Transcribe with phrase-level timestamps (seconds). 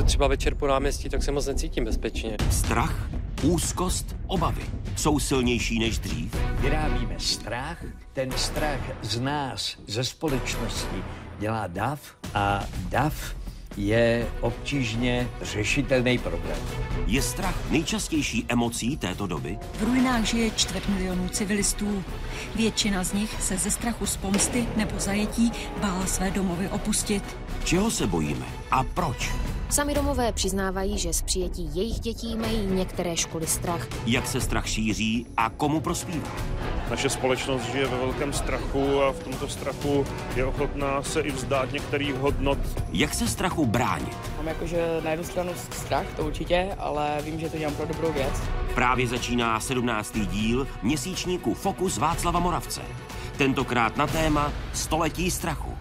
[0.00, 2.36] jdu třeba večer po náměstí, tak se moc necítím bezpečně.
[2.50, 3.10] Strach,
[3.42, 4.62] úzkost, obavy
[4.96, 6.34] jsou silnější než dřív.
[6.60, 11.04] Vyrábíme strach, ten strach z nás, ze společnosti,
[11.38, 12.00] dělá DAF
[12.34, 13.34] a DAF
[13.76, 16.58] je obtížně řešitelný problém.
[17.06, 19.58] Je strach nejčastější emocí této doby?
[19.78, 22.04] V ruinách žije čtvrt milionů civilistů.
[22.56, 27.36] Většina z nich se ze strachu z pomsty nebo zajetí bála své domovy opustit.
[27.64, 29.30] Čeho se bojíme a proč?
[29.70, 33.86] Sami domové přiznávají, že z přijetí jejich dětí mají některé školy strach.
[34.06, 36.30] Jak se strach šíří a komu prospívá?
[36.90, 41.72] Naše společnost žije ve velkém strachu a v tomto strachu je ochotná se i vzdát
[41.72, 42.58] některých hodnot.
[42.92, 44.16] Jak se strachu bránit?
[44.36, 48.12] Mám jakože na jednu stranu strach, to určitě, ale vím, že to dělám pro dobrou
[48.12, 48.42] věc.
[48.74, 50.18] Právě začíná 17.
[50.18, 52.80] díl měsíčníku Fokus Václava Moravce.
[53.38, 55.79] Tentokrát na téma Století strachu.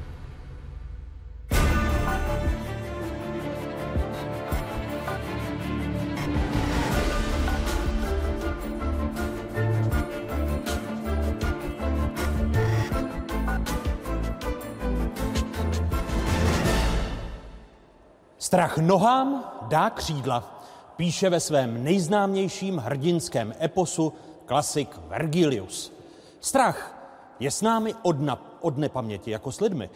[18.50, 20.64] Strach nohám dá křídla,
[20.96, 24.14] píše ve svém nejznámějším hrdinském eposu
[24.46, 25.94] klasik Vergilius.
[26.40, 26.98] Strach
[27.40, 29.90] je s námi od, na, od nepaměti, jako s lidmi.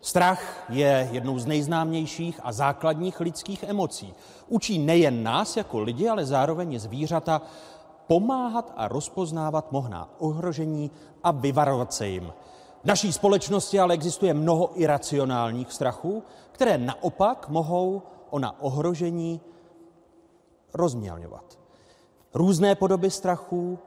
[0.00, 4.14] Strach je jednou z nejznámějších a základních lidských emocí.
[4.48, 7.42] Učí nejen nás jako lidi, ale zároveň i zvířata
[8.06, 10.90] pomáhat a rozpoznávat mohná ohrožení
[11.24, 12.32] a vyvarovat se jim.
[12.82, 16.22] V naší společnosti ale existuje mnoho iracionálních strachů,
[16.58, 19.40] které naopak mohou ona ohrožení
[20.74, 21.58] rozmělňovat.
[22.34, 23.78] Různé podoby strachů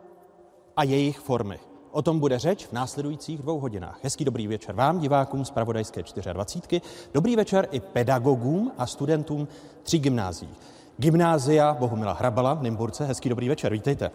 [0.78, 1.60] a jejich formy.
[1.92, 4.00] O tom bude řeč v následujících dvou hodinách.
[4.04, 6.82] Hezký dobrý večer vám, divákům z Pravodajské 24.
[7.14, 9.48] Dobrý večer i pedagogům a studentům
[9.84, 10.56] tří gymnázií.
[10.98, 13.06] Gymnázia Bohumila Hrabala v Nymburce.
[13.06, 14.12] Hezký dobrý večer, vítejte.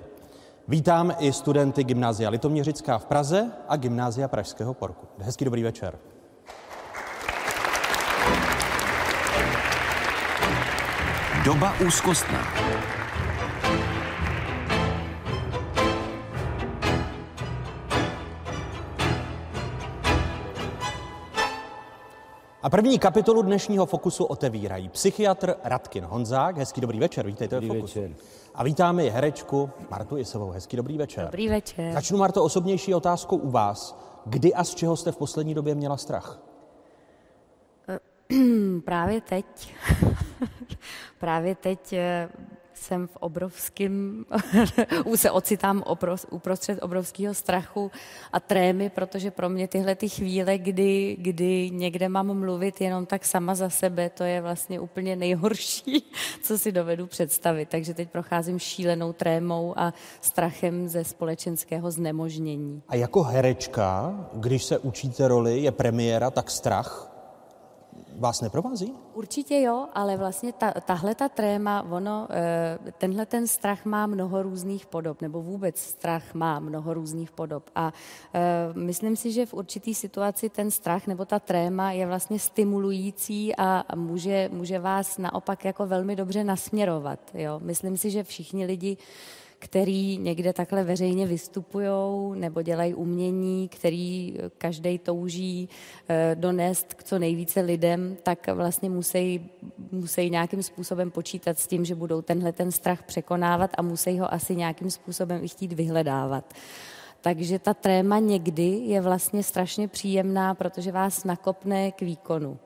[0.69, 5.07] Vítám i studenty Gymnázia Litoměřická v Praze a Gymnázia Pražského porku.
[5.19, 5.99] Hezký dobrý večer.
[11.47, 12.47] Doba úzkostná.
[22.63, 26.57] A první kapitolu dnešního Fokusu otevírají psychiatr Radkin Honzák.
[26.57, 28.01] Hezký dobrý večer, vítejte Dobrý v Fokusu.
[28.01, 28.17] večer.
[28.55, 30.51] A vítáme i herečku Martu Isovou.
[30.51, 31.25] Hezký dobrý večer.
[31.25, 31.93] Dobrý večer.
[31.93, 33.99] Začnu, Marto, osobnější otázkou u vás.
[34.25, 36.41] Kdy a z čeho jste v poslední době měla strach?
[38.85, 39.75] Právě teď.
[41.27, 42.29] Právě teď eh,
[42.75, 44.25] jsem v obrovském,
[45.15, 45.85] se ocitám
[46.31, 47.91] uprostřed obrovského strachu
[48.33, 53.25] a trémy, protože pro mě tyhle ty chvíle, kdy, kdy někde mám mluvit jenom tak
[53.25, 56.11] sama za sebe, to je vlastně úplně nejhorší,
[56.43, 57.69] co si dovedu představit.
[57.69, 62.83] Takže teď procházím šílenou trémou a strachem ze společenského znemožnění.
[62.89, 67.16] A jako herečka, když se učíte roli, je premiéra, tak strach
[68.19, 68.95] vás neprovází?
[69.15, 74.43] Určitě jo, ale vlastně ta, tahle ta tréma, ono, eh, tenhle ten strach má mnoho
[74.43, 77.71] různých podob, nebo vůbec strach má mnoho různých podob.
[77.75, 77.93] A
[78.35, 78.41] eh,
[78.75, 83.85] myslím si, že v určitý situaci ten strach nebo ta tréma je vlastně stimulující a
[83.95, 87.21] může, může vás naopak jako velmi dobře nasměrovat.
[87.35, 87.61] Jo?
[87.63, 88.97] Myslím si, že všichni lidi
[89.59, 91.89] který někde takhle veřejně vystupují
[92.35, 95.69] nebo dělají umění, který každý touží
[96.09, 99.51] eh, donést k co nejvíce lidem, tak vlastně musí,
[99.93, 104.35] musí nějakým způsobem počítat s tím, že budou tenhle ten strach překonávat a musí ho
[104.35, 106.55] asi nějakým způsobem i chtít vyhledávat.
[107.21, 112.59] Takže ta tréma někdy je vlastně strašně příjemná, protože vás nakopne k výkonu.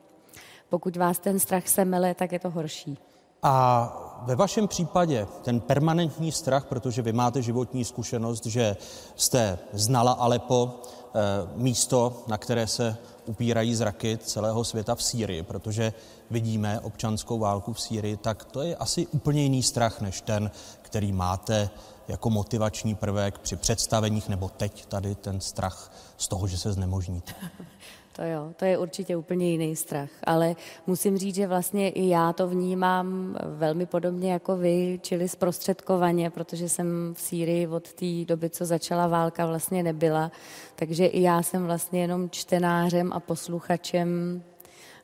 [0.69, 2.97] Pokud vás ten strach semele, tak je to horší.
[3.43, 8.77] A ve vašem případě ten permanentní strach, protože vy máte životní zkušenost, že
[9.15, 11.19] jste znala Alepo, eh,
[11.55, 15.93] místo, na které se upírají zraky celého světa v Sýrii, protože
[16.29, 20.51] vidíme občanskou válku v Sýrii, tak to je asi úplně jiný strach než ten,
[20.81, 21.69] který máte
[22.07, 27.33] jako motivační prvek při představeních, nebo teď tady ten strach z toho, že se znemožníte.
[28.15, 30.55] To jo, to je určitě úplně jiný strach, ale
[30.87, 36.69] musím říct, že vlastně i já to vnímám velmi podobně jako vy, čili zprostředkovaně, protože
[36.69, 40.31] jsem v Sýrii od té doby, co začala válka, vlastně nebyla,
[40.75, 44.41] takže i já jsem vlastně jenom čtenářem a posluchačem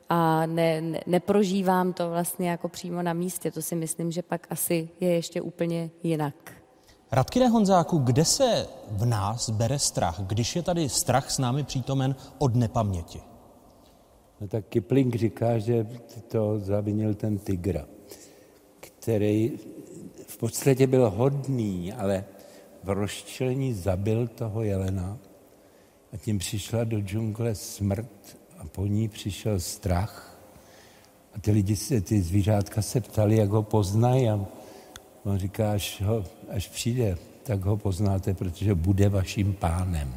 [0.08, 3.50] a ne, ne, neprožívám to vlastně jako přímo na místě.
[3.50, 6.57] To si myslím, že pak asi je ještě úplně jinak.
[7.12, 12.16] Radkine Honzáku, kde se v nás bere strach, když je tady strach s námi přítomen
[12.38, 13.20] od nepaměti?
[14.40, 15.86] No tak Kipling říká, že
[16.28, 17.86] to zavinil ten tigra.
[18.80, 19.58] který
[20.26, 22.24] v podstatě byl hodný, ale
[22.84, 25.18] v rozčelení zabil toho jelena
[26.12, 30.40] a tím přišla do džungle smrt a po ní přišel strach.
[31.34, 34.46] A ty lidi, se, ty zvířátka se ptali, jak ho poznají a
[35.28, 40.14] on říká, až, ho, až přijde, tak ho poznáte, protože bude vaším pánem.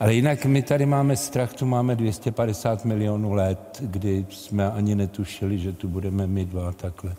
[0.00, 5.58] Ale jinak my tady máme strach, tu máme 250 milionů let, kdy jsme ani netušili,
[5.58, 7.16] že tu budeme my dva takhle.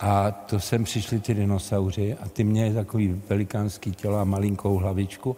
[0.00, 5.36] A to sem přišli ty dinosauři a ty měli takový velikánský tělo a malinkou hlavičku.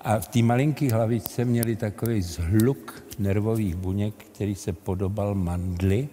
[0.00, 6.08] A v té malinké hlavičce měli takový zhluk nervových buněk, který se podobal mandli.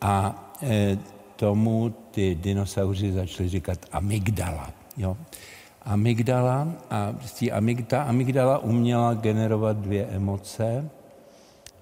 [0.00, 0.98] A e,
[1.36, 4.70] tomu ty dinosauři začali říkat amygdala.
[4.96, 5.16] Jo?
[5.82, 7.14] Amygdala a
[7.86, 10.90] ta amygdala uměla generovat dvě emoce,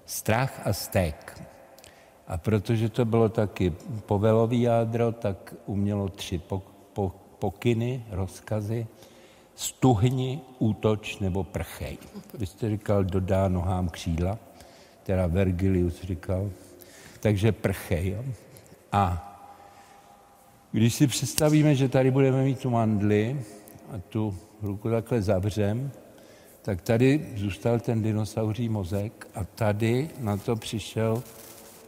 [0.05, 1.41] strach a stek.
[2.27, 3.73] A protože to bylo taky
[4.05, 6.41] povelový jádro, tak umělo tři
[7.39, 8.87] pokyny, rozkazy,
[9.55, 11.97] stuhni, útoč nebo prchej.
[12.33, 14.37] Vy jste říkal, dodá nohám křídla,
[15.03, 16.49] teda Vergilius říkal,
[17.19, 18.09] takže prchej.
[18.09, 18.23] Jo?
[18.91, 19.30] A
[20.71, 23.41] když si představíme, že tady budeme mít tu mandli
[23.91, 25.91] a tu ruku takhle zavřem,
[26.61, 31.23] tak tady zůstal ten dinosauří mozek a tady na to přišel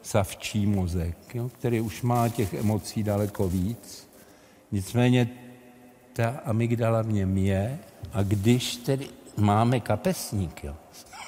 [0.01, 4.09] savčí mozek, jo, který už má těch emocí daleko víc.
[4.71, 5.29] Nicméně
[6.13, 7.79] ta amygdala v něm je
[8.13, 9.07] a když tedy
[9.37, 10.75] máme kapesník, jo,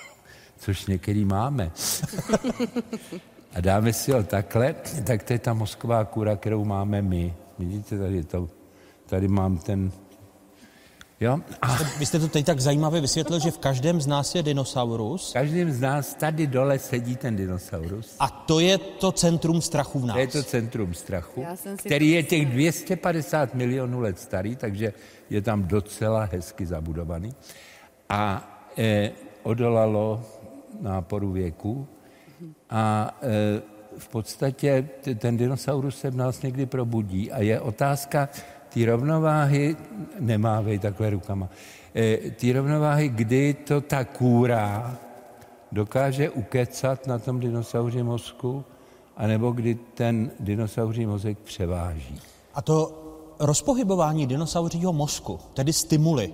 [0.57, 1.71] což některý máme,
[3.55, 7.33] a dáme si ho takhle, tak to je ta mozková kůra, kterou máme my.
[7.59, 8.49] Vidíte, tady, to,
[9.05, 9.91] tady mám ten
[11.19, 11.39] Jo?
[11.61, 11.77] A...
[11.99, 15.29] Vy jste to teď tak zajímavě vysvětlil, že v každém z nás je dinosaurus.
[15.29, 18.15] V každém z nás tady dole sedí ten dinosaurus.
[18.19, 20.15] A to je to centrum strachu v nás.
[20.15, 21.45] To je to centrum strachu,
[21.77, 24.93] který je těch 250 milionů let starý, takže
[25.29, 27.33] je tam docela hezky zabudovaný.
[28.09, 29.11] A e,
[29.43, 30.23] odolalo
[30.81, 31.87] náporu věku
[32.69, 38.29] a e, v podstatě ten dinosaurus se v nás někdy probudí a je otázka,
[38.69, 39.75] ty rovnováhy,
[40.19, 41.49] nemávej takhle rukama,
[41.95, 44.97] e, ty rovnováhy, kdy to ta kůra
[45.71, 48.63] dokáže ukecat na tom dinosauři mozku,
[49.17, 52.19] anebo kdy ten dinosauří mozek převáží.
[52.53, 53.01] A to
[53.39, 56.33] rozpohybování dinosauřího mozku, tedy stimuly e,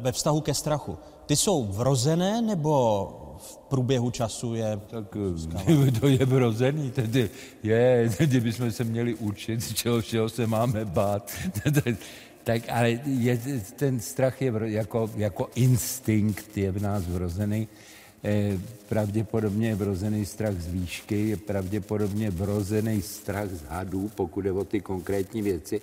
[0.00, 4.80] ve vztahu ke strachu, ty jsou vrozené nebo v průběhu času je...
[4.90, 5.16] Tak
[6.00, 7.30] to je vrozený, tedy
[7.62, 11.32] je, kdybychom se měli učit, čeho všeho se máme bát.
[12.44, 13.40] tak ale je,
[13.76, 17.68] ten strach je jako, jako instinkt je v nás vrozený.
[18.24, 18.58] Eh,
[18.88, 24.64] pravděpodobně je vrozený strach z výšky, je pravděpodobně vrozený strach z hadů, pokud je o
[24.64, 25.80] ty konkrétní věci.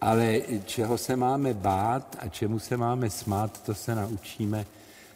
[0.00, 4.66] Ale čeho se máme bát a čemu se máme smát, to se naučíme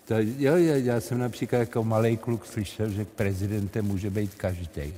[0.04, 4.94] to, jo, já jsem například jako malý kluk slyšel, že prezidentem může být každý.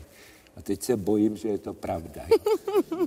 [0.56, 2.22] A teď se bojím, že je to pravda.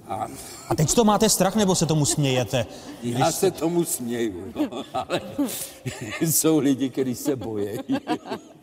[0.08, 0.28] A,
[0.70, 2.66] a teď to máte strach, nebo se tomu smějete?
[3.04, 5.22] Já se tomu směju, no, ale
[6.22, 7.80] jsou lidi, kteří se bojí.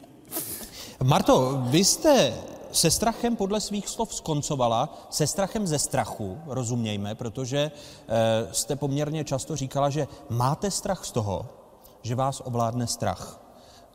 [1.03, 2.35] Marto, vy jste
[2.73, 7.71] se strachem podle svých slov skoncovala, se strachem ze strachu, rozumějme, protože e,
[8.55, 11.49] jste poměrně často říkala, že máte strach z toho,
[12.05, 13.41] že vás ovládne strach.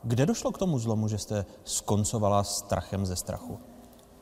[0.02, 3.58] Kde došlo k tomu zlomu, že jste skoncovala strachem ze strachu?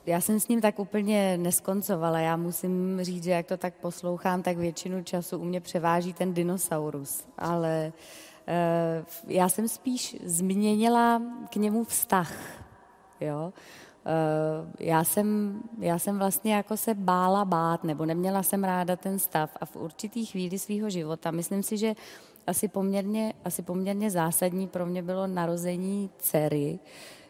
[0.05, 2.19] Já jsem s ním tak úplně neskoncovala.
[2.19, 6.33] Já musím říct, že jak to tak poslouchám, tak většinu času u mě převáží ten
[6.33, 7.23] dinosaurus.
[7.37, 7.93] Ale
[8.47, 12.33] e, já jsem spíš změnila k němu vztah.
[13.19, 13.53] Jo?
[14.05, 19.19] E, já, jsem, já jsem vlastně jako se bála bát, nebo neměla jsem ráda ten
[19.19, 21.95] stav a v určitý chvíli svého života, myslím si, že
[22.49, 26.79] asi poměrně, asi poměrně zásadní pro mě bylo narození dcery,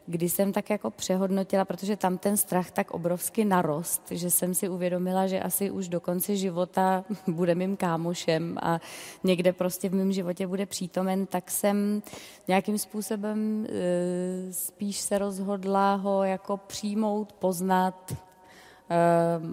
[0.05, 4.69] kdy jsem tak jako přehodnotila, protože tam ten strach tak obrovsky narost, že jsem si
[4.69, 8.79] uvědomila, že asi už do konce života bude mým kámošem a
[9.23, 12.01] někde prostě v mém životě bude přítomen, tak jsem
[12.47, 18.28] nějakým způsobem e, spíš se rozhodla ho jako přijmout, poznat, Eh,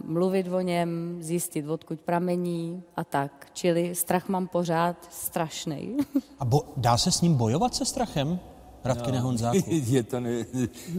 [0.04, 3.46] mluvit o něm, zjistit, odkud pramení a tak.
[3.52, 5.96] Čili strach mám pořád strašný.
[6.38, 8.38] A bo, dá se s ním bojovat se strachem?
[8.84, 10.46] Radky no, Je to, ne,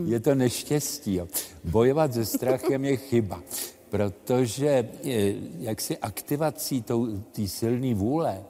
[0.05, 1.15] je to neštěstí.
[1.15, 1.27] Jo.
[1.63, 3.41] Bojovat se strachem je chyba,
[3.89, 6.83] protože eh, jaksi aktivací
[7.31, 8.43] té silné vůle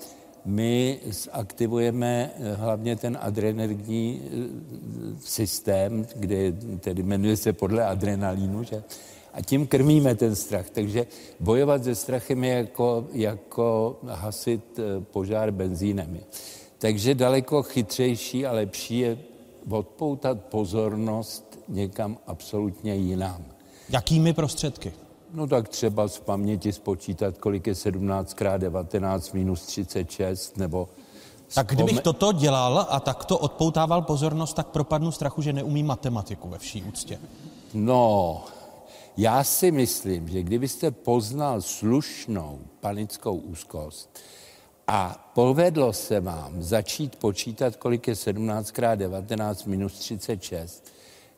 [0.47, 0.99] my
[1.31, 4.21] aktivujeme eh, hlavně ten adrenergní
[5.19, 8.83] systém, kde tedy jmenuje se podle adrenalínu, že?
[9.37, 10.69] A tím krmíme ten strach.
[10.69, 11.07] Takže
[11.39, 16.19] bojovat se strachem je jako, jako hasit eh, požár benzínem.
[16.77, 19.17] Takže daleko chytřejší a lepší je
[19.69, 23.45] odpoutat pozornost někam absolutně jinam.
[23.89, 24.93] Jakými prostředky?
[25.33, 30.89] No tak třeba z paměti spočítat, kolik je 17 x 19 minus 36, nebo...
[31.53, 36.57] Tak kdybych toto dělal a takto odpoutával pozornost, tak propadnu strachu, že neumím matematiku ve
[36.57, 37.19] vší úctě.
[37.73, 38.43] No,
[39.17, 44.19] já si myslím, že kdybyste poznal slušnou panickou úzkost
[44.87, 50.91] a povedlo se vám začít počítat, kolik je 17 x 19 minus 36,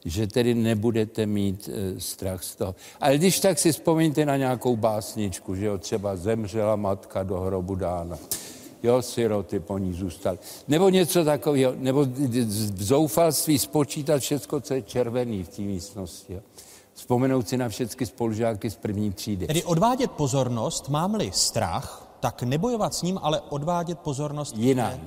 [0.06, 2.76] že tedy nebudete mít e, strach z toho.
[3.02, 7.76] Ale když tak si vzpomeňte na nějakou básničku, že jo, třeba zemřela matka do hrobu
[7.76, 8.18] dána.
[8.84, 10.40] Jo, siroty po ní zůstal.
[10.68, 16.34] Nebo něco takového, nebo v zoufalství spočítat všechno, co je červený v té místnosti.
[16.34, 16.40] Jo.
[17.00, 19.48] Vzpomenout si na všechny spolužáky z první třídy.
[19.48, 25.00] Tedy odvádět pozornost, mám-li strach, tak nebojovat s ním, ale odvádět pozornost jinam.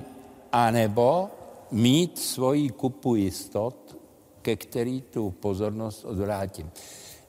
[0.51, 1.29] A nebo
[1.71, 3.97] mít svoji kupu jistot,
[4.41, 6.71] ke který tu pozornost odvrátím.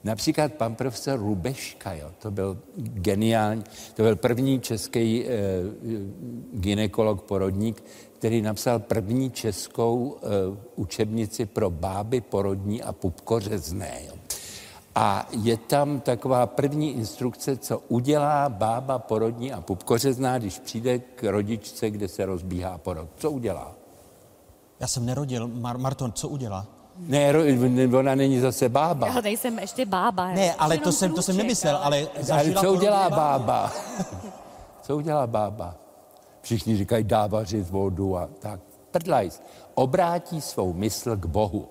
[0.03, 5.29] Například pan profesor Rubeška, jo, to byl geniální, to byl první český e,
[6.53, 10.27] ginekolog, porodník, který napsal první českou e,
[10.75, 14.01] učebnici pro báby porodní a pupkořezné.
[14.07, 14.13] Jo.
[14.95, 21.23] A je tam taková první instrukce, co udělá bába porodní a pupkořezná, když přijde k
[21.23, 23.09] rodičce, kde se rozbíhá porod.
[23.15, 23.71] Co udělá?
[24.79, 25.47] Já jsem nerodil.
[25.47, 26.65] Mar- Marton, co udělá?
[26.97, 27.33] Ne,
[27.99, 29.07] ona není zase bába.
[29.07, 30.27] Já nejsem ještě bába.
[30.27, 33.71] Ne, ale to jsem, to jsem nemyslel, ale Ale co udělá bába?
[34.81, 35.75] co udělá bába?
[36.41, 38.59] Všichni říkají dávařit vodu a tak.
[38.91, 39.41] Prdlajs.
[39.73, 41.67] Obrátí svou mysl k Bohu.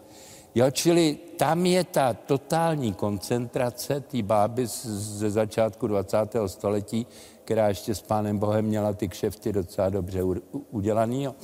[0.55, 6.17] Jo, čili tam je ta totální koncentrace té báby ze začátku 20.
[6.47, 7.07] století,
[7.45, 10.23] která ještě s pánem Bohem měla ty kšefty docela dobře
[10.71, 11.23] udělaný.
[11.23, 11.35] Jo.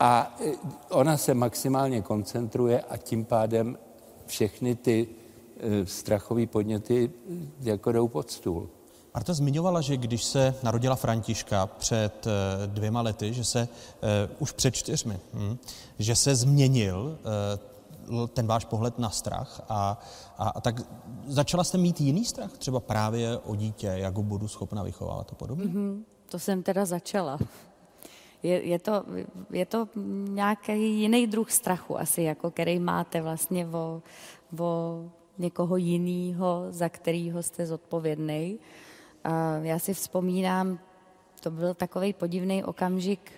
[0.00, 0.52] A e,
[0.90, 3.78] ona se maximálně koncentruje a tím pádem
[4.26, 5.08] všechny ty
[5.60, 8.68] e, strachové podněty e, jako jdou pod stůl.
[9.14, 12.26] Marta zmiňovala, že když se narodila Františka před
[12.66, 13.68] dvěma lety, že se
[14.38, 15.56] už před čtyřmi, hm,
[15.98, 17.18] že se změnil
[18.32, 19.98] ten váš pohled na strach a,
[20.38, 20.80] a, a tak
[21.26, 25.34] začala jste mít jiný strach, třeba právě o dítě, jak ho budu schopna vychovávat a
[25.34, 25.64] podobně?
[25.64, 26.02] Mm-hmm.
[26.28, 27.38] To jsem teda začala.
[28.42, 29.04] Je, je, to,
[29.50, 29.88] je to
[30.28, 34.02] nějaký jiný druh strachu asi, jako který máte vlastně o,
[34.58, 35.04] o
[35.38, 38.58] někoho jiného, za kterého jste zodpovědný.
[39.62, 40.78] Já si vzpomínám,
[41.40, 43.32] to byl takový podivný okamžik,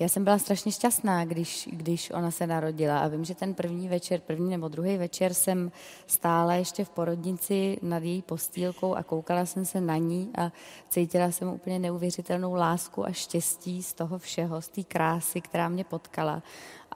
[0.00, 3.88] já jsem byla strašně šťastná, když, když ona se narodila a vím, že ten první
[3.88, 5.72] večer, první nebo druhý večer jsem
[6.06, 10.52] stála ještě v porodnici nad její postýlkou a koukala jsem se na ní a
[10.88, 15.84] cítila jsem úplně neuvěřitelnou lásku a štěstí z toho všeho, z té krásy, která mě
[15.84, 16.42] potkala.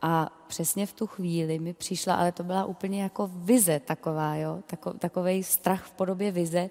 [0.03, 4.59] A přesně v tu chvíli mi přišla, ale to byla úplně jako vize taková, jo,
[4.67, 6.71] Tako, takovej strach v podobě vize,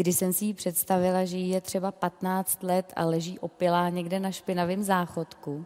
[0.00, 4.20] kdy jsem si ji představila, že jí je třeba 15 let a leží opilá někde
[4.20, 5.64] na špinavém záchodku.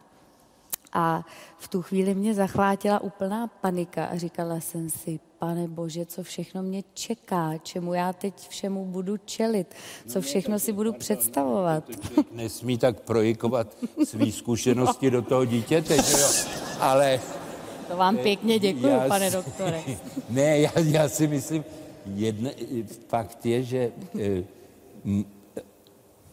[0.92, 1.26] A
[1.58, 6.62] v tu chvíli mě zachvátila úplná panika a říkala jsem si, pane bože, co všechno
[6.62, 9.74] mě čeká, čemu já teď všemu budu čelit,
[10.06, 11.84] co všechno si budu představovat.
[12.32, 16.28] Nesmí tak projikovat své zkušenosti do toho dítěte, že jo?
[16.80, 17.20] Ale...
[17.88, 19.82] To vám pěkně děkuji, pane doktore.
[20.30, 21.64] Ne, já, já si myslím,
[22.06, 22.54] Jedne,
[23.08, 24.44] fakt je, že e,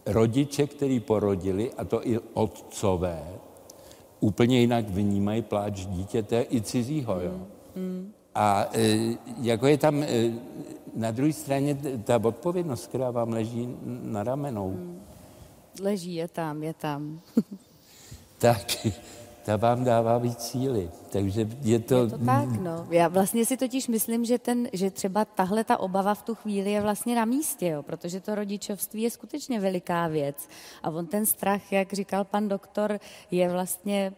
[0.06, 3.24] rodiče, který porodili, a to i otcové,
[4.20, 7.20] úplně jinak vnímají pláč dítěte i cizího.
[7.20, 7.46] Jo?
[7.76, 8.12] Mm.
[8.34, 10.32] A e, jako je tam e,
[10.94, 14.70] na druhé straně ta odpovědnost, která vám leží na ramenou.
[14.70, 15.00] Mm.
[15.80, 17.20] Leží, je tam, je tam.
[18.38, 18.86] tak
[19.44, 20.90] ta vám dává víc síly.
[21.12, 21.94] Takže je to...
[22.04, 22.86] Je to tak, no.
[22.90, 26.70] Já vlastně si totiž myslím, že, ten, že třeba tahle ta obava v tu chvíli
[26.70, 30.48] je vlastně na místě, jo, protože to rodičovství je skutečně veliká věc.
[30.82, 34.12] A on ten strach, jak říkal pan doktor, je vlastně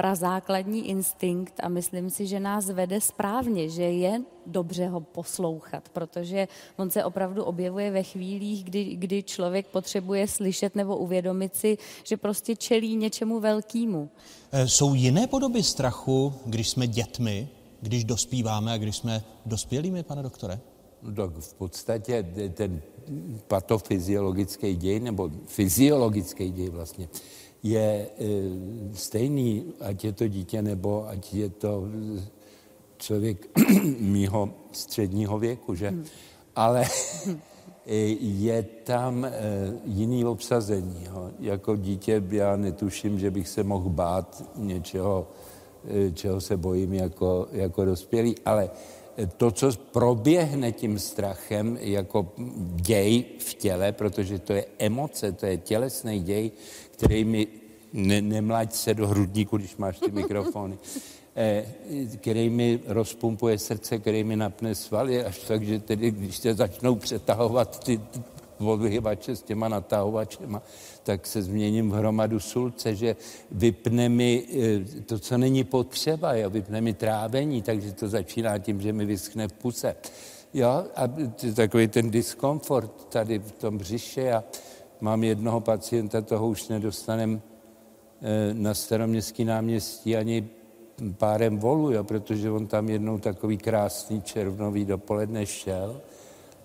[0.00, 6.48] prazákladní instinkt a myslím si, že nás vede správně, že je dobře ho poslouchat, protože
[6.76, 12.16] on se opravdu objevuje ve chvílích, kdy, kdy člověk potřebuje slyšet nebo uvědomit si, že
[12.16, 14.10] prostě čelí něčemu velkému.
[14.52, 17.48] E, jsou jiné podoby strachu, když jsme dětmi,
[17.80, 20.60] když dospíváme a když jsme dospělými, pane doktore?
[21.02, 22.82] No tak v podstatě ten
[23.48, 27.08] patofyziologický děj, nebo fyziologický děj vlastně,
[27.62, 28.08] je e,
[28.94, 31.84] stejný, ať je to dítě, nebo ať je to
[32.98, 33.48] člověk
[34.00, 35.88] mýho středního věku, že?
[35.88, 36.04] Hmm.
[36.56, 36.84] ale
[38.20, 39.30] je tam eh,
[39.84, 41.06] jiný obsazení.
[41.06, 41.30] Jo.
[41.40, 45.28] Jako dítě já netuším, že bych se mohl bát něčeho,
[45.84, 48.70] eh, čeho se bojím jako, jako dospělý, ale
[49.26, 52.32] to, co proběhne tím strachem jako
[52.74, 56.50] děj v těle, protože to je emoce, to je tělesný děj,
[56.90, 57.46] který mi
[57.92, 60.78] ne, nemlaď se do hrudníku, když máš ty mikrofony,
[61.36, 61.64] eh,
[62.16, 66.94] který mi rozpumpuje srdce, který mi napne svaly, až tak, že tedy, když se začnou
[66.94, 68.00] přetahovat ty
[68.68, 70.62] odvyhyvače s těma natahovačema,
[71.02, 73.16] tak se změním v hromadu sulce, že
[73.50, 78.80] vypne mi eh, to, co není potřeba, jo, vypne mi trávení, takže to začíná tím,
[78.80, 79.96] že mi vyschne v puse.
[80.54, 81.02] Jo, a
[81.54, 84.44] takový ten diskomfort tady v tom břiše a
[85.00, 87.40] mám jednoho pacienta, toho už nedostanem
[88.22, 90.48] eh, na staroměstský náměstí ani
[91.18, 96.00] párem volu, jo, protože on tam jednou takový krásný červnový dopoledne šel,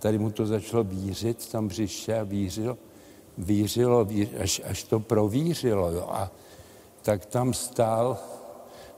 [0.05, 2.77] tady mu to začalo vířit v tom břiše a vířilo
[3.38, 4.07] vířilo,
[4.39, 5.91] až, až to provířilo.
[5.91, 6.07] Jo.
[6.12, 6.31] A
[7.01, 8.17] tak tam stál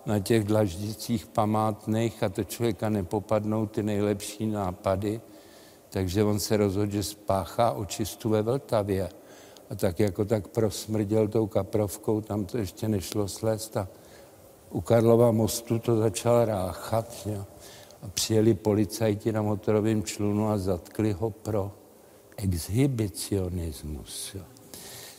[0.06, 5.22] na těch dlaždicích památných a to člověka nepopadnou ty nejlepší nápady,
[5.90, 9.10] takže on se rozhodl, že spáchá očistu ve Vltavě.
[9.70, 13.88] A tak jako tak prosmrděl tou kaprovkou, tam to ještě nešlo slést a
[14.70, 17.16] u Karlova mostu to začal ráchat.
[17.26, 17.46] Jo.
[18.08, 21.72] A přijeli policajti na motorovém člunu a zatkli ho pro
[22.38, 24.36] exhibicionismus.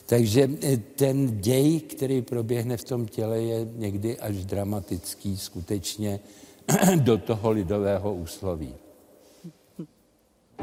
[0.06, 6.20] Takže eh, ten děj, který proběhne v tom těle, je někdy až dramatický skutečně
[6.96, 8.74] do toho lidového úsloví.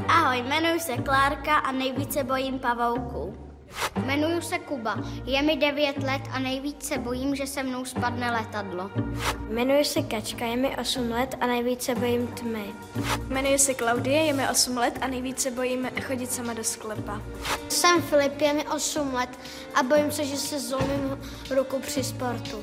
[0.07, 3.44] Ahoj, jmenuji se Klárka a nejvíce bojím pavouků.
[3.95, 8.91] Jmenuji se Kuba, je mi 9 let a nejvíce bojím, že se mnou spadne letadlo.
[9.49, 12.73] Jmenuji se Kačka, je mi 8 let a nejvíce bojím tmy.
[13.27, 17.21] Jmenuji se Klaudie, je mi 8 let a nejvíce bojím chodit sama do sklepa.
[17.69, 19.39] Jsem Filip, je mi 8 let
[19.75, 22.59] a bojím se, že se zlomím ruku při sportu.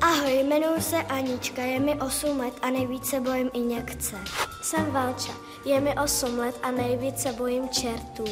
[0.00, 4.16] Ahoj, jmenuji se Anička, je mi 8 let a nejvíce bojím injekce.
[4.62, 5.32] Jsem Valča,
[5.64, 8.24] je mi 8 let a nejvíce bojím čertů.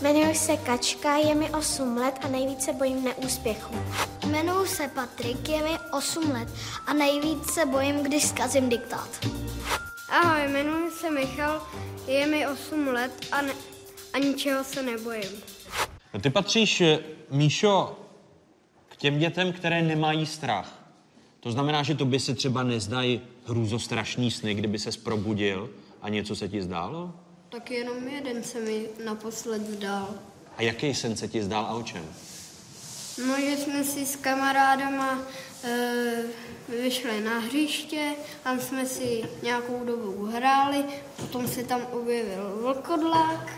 [0.00, 3.74] Jmenuji se Kačka, je mi 8 let a nejvíce bojím neúspěchu.
[4.26, 6.48] Jmenuji se Patrik, je mi 8 let
[6.86, 9.26] a nejvíce bojím, když zkazím diktát.
[10.08, 11.62] Ahoj, jmenuji se Michal,
[12.06, 13.52] je mi 8 let a, ne,
[14.12, 15.30] a ničeho se nebojím.
[16.14, 16.98] No ty patříš, eh,
[17.30, 17.98] Míšo,
[18.88, 20.82] k těm dětem, které nemají strach.
[21.40, 25.70] To znamená, že to by se třeba nezdají hrůzostrašný sny, kdyby se probudil
[26.02, 27.12] a něco se ti zdálo?
[27.52, 30.14] Tak jenom jeden se mi naposled zdál.
[30.56, 32.04] A jaký sen se ti zdál a o čem?
[33.26, 35.18] No, že jsme si s kamarádama
[35.64, 36.14] e,
[36.68, 38.12] vyšli na hřiště,
[38.44, 40.84] tam jsme si nějakou dobu hráli,
[41.16, 43.52] potom se tam objevil vlkodlák.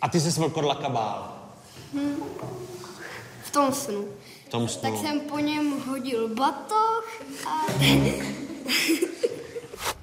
[0.00, 1.38] A ty jsi se vlkodlaka bál?
[1.94, 2.22] Hm.
[3.42, 4.08] V tom snu.
[4.46, 4.82] V tom snu.
[4.82, 7.66] Tak jsem po něm hodil batoh a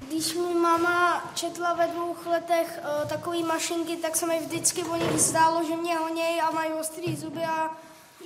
[0.08, 4.96] Když mi máma četla ve dvou letech uh, takové mašinky, tak se mi vždycky o
[4.96, 7.70] nich zdálo, že mě honějí a mají ostrý zuby a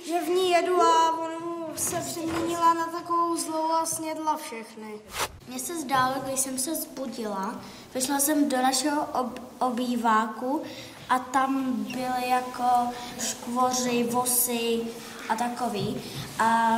[0.07, 1.31] že v ní jedu a on
[1.75, 4.99] se přeměnila na takovou zlou a snědla všechny.
[5.47, 7.55] Mně se zdálo, když jsem se zbudila,
[7.93, 10.63] vyšla jsem do našeho ob- obýváku
[11.09, 14.81] a tam byly jako škvoři, vosy
[15.29, 16.01] a takový.
[16.39, 16.77] A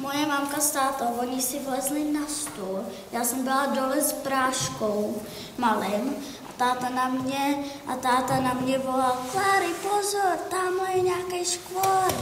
[0.00, 2.80] Moje mámka s tátou, oni si vlezli na stůl,
[3.12, 5.22] já jsem byla dole s práškou
[5.58, 6.16] malým
[6.48, 12.12] a táta na mě, a táta na mě volal, Kláry, pozor, tamhle je nějaký škvor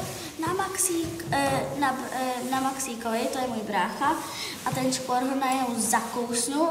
[0.47, 4.17] na, Maxík, eh, na, eh, na Maxíkovi, to je můj brácha,
[4.64, 6.69] a ten škvor ho najednou zakousnul,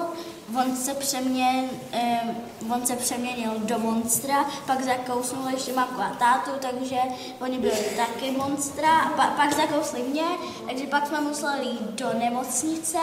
[0.55, 2.36] on se, přeměn, eh,
[2.73, 6.97] on se přeměnil do monstra, pak zakousnul ještě mamku a tátu, takže
[7.39, 10.25] oni byli taky monstra, a pa, pak zakousli mě,
[10.67, 12.97] takže pak jsme museli jít do nemocnice.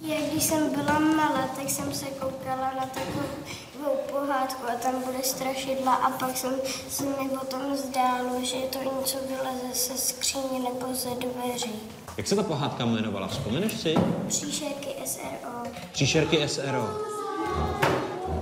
[0.00, 5.24] Je, když jsem byla malá, tak jsem se koukala na takovou pohádku a tam byly
[5.24, 6.54] strašidla a pak jsem
[6.90, 11.80] se mi potom zdálo, že to něco vyleze se skříně nebo ze dveří.
[12.16, 13.28] Jak se ta pohádka jmenovala?
[13.28, 13.94] Vzpomeneš si?
[14.28, 15.59] Příšerky SRO.
[15.92, 16.88] Příšerky SRO.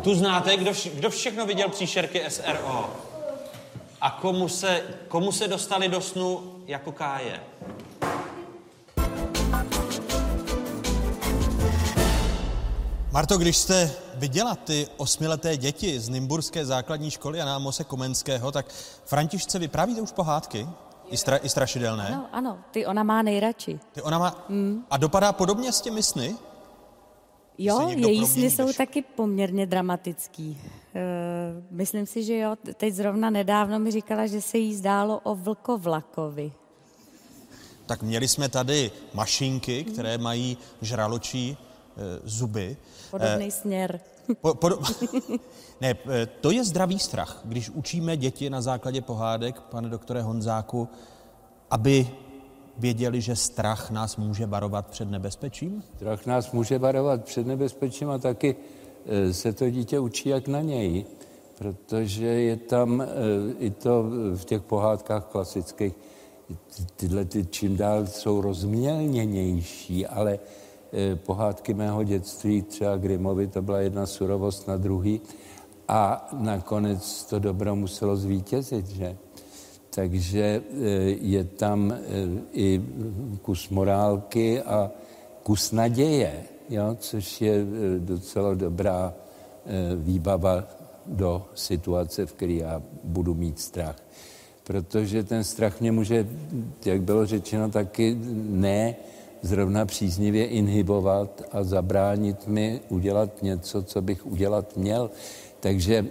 [0.03, 2.90] Tu znáte, kdo, vš- kdo všechno viděl příšerky SRO?
[4.01, 7.40] A komu se, komu se dostali do snu jako káje?
[13.12, 18.66] Marto, když jste viděla ty osmileté děti z Nymburské základní školy Jana Mose Komenského, tak
[19.05, 20.68] Františce vyprávíte už pohádky?
[21.11, 22.07] I, stra, I strašidelné?
[22.09, 23.81] Ano, ano, ty ona má nejradši.
[23.92, 24.44] Ty ona má...
[24.48, 24.85] Mm.
[24.90, 26.37] A dopadá podobně s těmi sny?
[27.58, 30.60] Jo, její sny jsou taky poměrně dramatický.
[30.94, 31.02] E,
[31.70, 36.52] myslím si, že jo, teď zrovna nedávno mi říkala, že se jí zdálo o vlkovlakovi.
[37.86, 42.76] Tak měli jsme tady mašinky, které mají žraločí e, zuby.
[43.10, 44.00] Podobný e, směr.
[44.40, 44.68] Po, po,
[45.80, 45.94] ne,
[46.40, 50.88] to je zdravý strach, když učíme děti na základě pohádek, pane doktore Honzáku,
[51.70, 52.08] aby
[52.78, 55.82] věděli, že strach nás může varovat před nebezpečím?
[55.96, 58.56] Strach nás může varovat před nebezpečím a taky
[59.06, 61.04] e, se to dítě učí jak na něj,
[61.58, 63.06] protože je tam e,
[63.58, 64.04] i to
[64.36, 65.92] v těch pohádkách klasických,
[66.96, 70.38] tyhle ty čím dál jsou rozmělněnější, ale
[70.92, 75.20] e, pohádky mého dětství, třeba Grimovi, to byla jedna surovost na druhý
[75.88, 79.16] a nakonec to dobro muselo zvítězit, že?
[79.90, 80.88] Takže eh,
[81.20, 81.98] je tam eh,
[82.53, 82.83] i
[83.42, 84.90] kus morálky a
[85.42, 89.14] kus naděje, jo, což je eh, docela dobrá
[89.96, 90.64] výbava
[91.07, 93.96] do situace, v které já budu mít strach.
[94.64, 96.27] Protože ten strach mě může,
[96.85, 98.16] jak bylo řečeno, taky
[98.48, 98.96] ne
[99.42, 105.11] zrovna příznivě inhibovat a zabránit mi udělat něco, co bych udělat měl.
[105.60, 106.06] Takže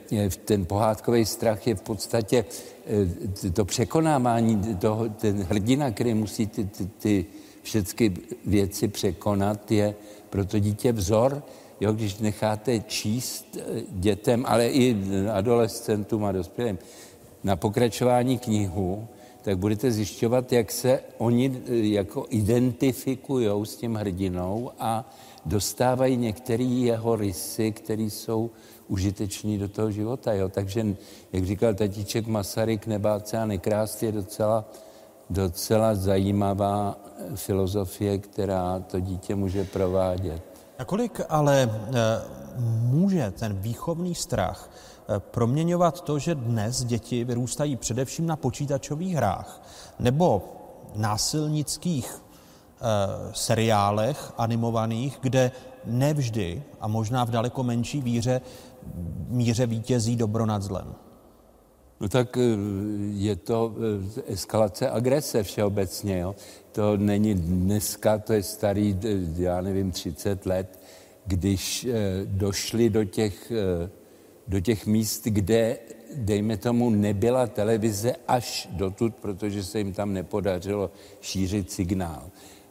[0.46, 2.46] ten pohádkový strach je v podstatě
[2.90, 7.26] Eh, to překonávání toho, ten hrdina, který musí ty, ty, ty
[7.62, 8.14] všechny
[8.46, 9.96] věci překonat, je
[10.30, 11.44] pro to dítě vzor.
[11.82, 14.96] Jo, když necháte číst eh, dětem, ale i
[15.34, 16.78] adolescentům a dospělým
[17.44, 19.08] na pokračování knihu,
[19.42, 25.12] tak budete zjišťovat, jak se oni eh, jako identifikují s tím hrdinou a
[25.46, 28.50] dostávají některé jeho rysy, které jsou
[28.88, 30.34] užiteční do toho života.
[30.34, 30.50] Jo?
[30.50, 30.86] Takže,
[31.34, 34.66] jak říkal tatíček Masaryk, nebát se a nekrást je docela,
[35.30, 36.98] docela zajímavá
[37.36, 40.42] filozofie, která to dítě může provádět.
[40.80, 41.70] Nakolik ale e,
[42.82, 49.62] může ten výchovný strach e, proměňovat to, že dnes děti vyrůstají především na počítačových hrách
[50.00, 50.44] nebo
[50.96, 52.22] násilnických e,
[53.34, 55.52] seriálech animovaných, kde
[55.86, 58.42] nevždy a možná v daleko menší víře
[59.28, 60.96] míře vítězí dobro nad zlem?
[62.00, 62.42] No tak eh,
[63.14, 63.76] je to
[64.18, 66.20] eh, eskalace agrese všeobecně.
[66.20, 66.36] Jo?
[66.72, 70.80] To není dneska, to je starý, eh, já nevím, 30 let,
[71.26, 71.88] když
[72.26, 73.52] došli do těch,
[74.48, 75.78] do těch míst, kde,
[76.16, 82.24] dejme tomu, nebyla televize až dotud, protože se jim tam nepodařilo šířit signál.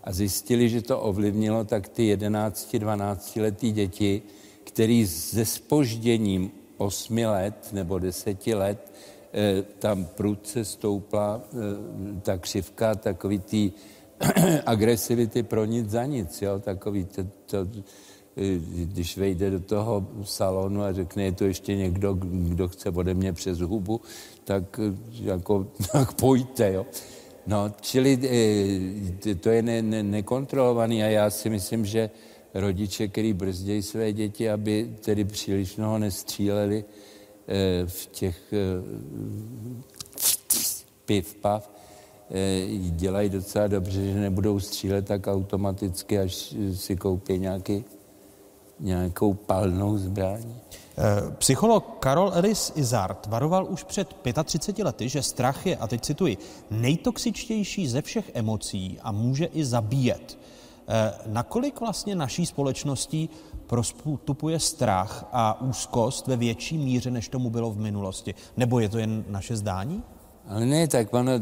[0.04, 4.22] A zjistili, že to ovlivnilo tak ty 11-12 letý děti,
[4.66, 8.92] který se spožděním osmi let nebo deseti let
[9.32, 13.72] eh, tam prudce stoupla eh, ta křivka takový ty
[14.66, 17.66] agresivity pro nic za nic, jo, takový to, to,
[18.36, 23.14] eh, když vejde do toho salonu a řekne, je to ještě někdo, kdo chce ode
[23.14, 24.00] mě přes hubu,
[24.44, 24.80] tak
[25.22, 26.86] jako, tak pojďte, jo.
[27.46, 28.18] No, čili
[29.40, 32.10] to je ne, ne, nekontrolovaný a já si myslím, že
[32.60, 36.84] rodiče, který brzdějí své děti, aby tedy příliš mnoho nestříleli
[37.48, 38.56] eh, v těch eh,
[41.04, 41.70] piv, pav,
[42.30, 47.84] eh, dělají docela dobře, že nebudou střílet tak automaticky, až si koupí nějaký,
[48.80, 50.56] nějakou palnou zbraní.
[51.38, 56.38] Psycholog Karol Ellis Izard varoval už před 35 lety, že strach je, a teď cituji,
[56.70, 60.38] nejtoxičtější ze všech emocí a může i zabíjet.
[60.88, 63.30] Eh, nakolik vlastně naší společností
[63.66, 68.34] prostupuje strach a úzkost ve větší míře, než tomu bylo v minulosti?
[68.56, 70.02] Nebo je to jen naše zdání?
[70.48, 71.32] Ale ne, tak ono,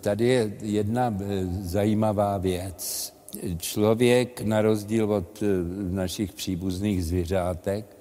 [0.00, 3.12] tady je jedna eh, zajímavá věc.
[3.58, 5.46] Člověk, na rozdíl od eh,
[5.90, 7.96] našich příbuzných zvířátek,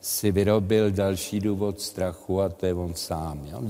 [0.00, 3.46] si vyrobil další důvod strachu a to je on sám.
[3.46, 3.62] Jo?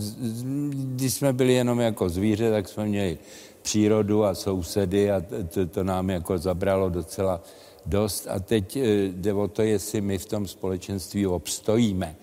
[0.70, 3.18] Když jsme byli jenom jako zvíře, tak jsme měli
[3.64, 7.40] přírodu a sousedy a to, to nám jako zabralo docela
[7.87, 8.29] dost.
[8.31, 12.16] A teď eh, jde o to, jestli my v tom společenství obstojíme.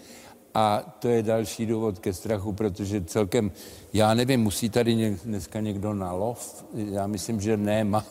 [0.53, 3.51] A to je další důvod ke strachu, protože celkem,
[3.93, 6.65] já nevím, musí tady dneska někdo na lov?
[6.73, 7.83] Já myslím, že ne.
[7.83, 8.05] Má,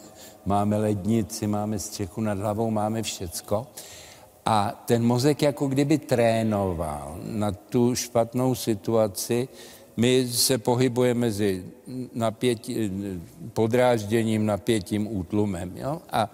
[0.47, 3.67] máme lednici, máme střechu nad hlavou, máme všecko.
[4.47, 9.49] A ten mozek jako kdyby trénoval na tu špatnou situaci,
[10.01, 11.65] my se pohybujeme mezi
[12.15, 12.91] napětí,
[13.53, 15.73] podrážděním, napětím, útlumem.
[15.77, 16.01] Jo?
[16.13, 16.33] A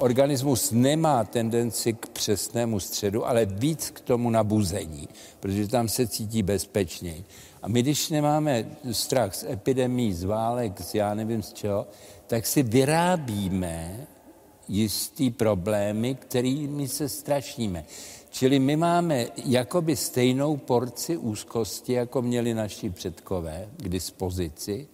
[0.00, 5.08] organismus nemá tendenci k přesnému středu, ale víc k tomu nabuzení,
[5.40, 7.24] protože tam se cítí bezpečněji.
[7.62, 11.86] A my, když nemáme strach z epidemí, z válek, z já nevím z čeho,
[12.26, 14.06] tak si vyrábíme
[14.68, 17.84] jistý problémy, kterými se strašíme.
[18.34, 24.88] Čili my máme jakoby stejnou porci úzkosti, jako měli naši předkové k dispozici,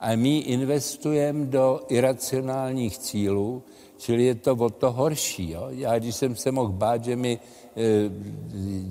[0.00, 3.62] a my investujeme do iracionálních cílů,
[3.96, 5.50] čili je to o to horší.
[5.50, 5.66] Jo?
[5.70, 7.40] Já, když jsem se mohl bát, že mi e,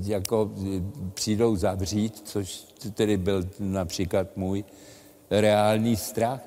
[0.02, 0.82] jako e,
[1.14, 4.64] přijdou zavřít, což tedy byl například můj
[5.30, 6.42] reálný strach,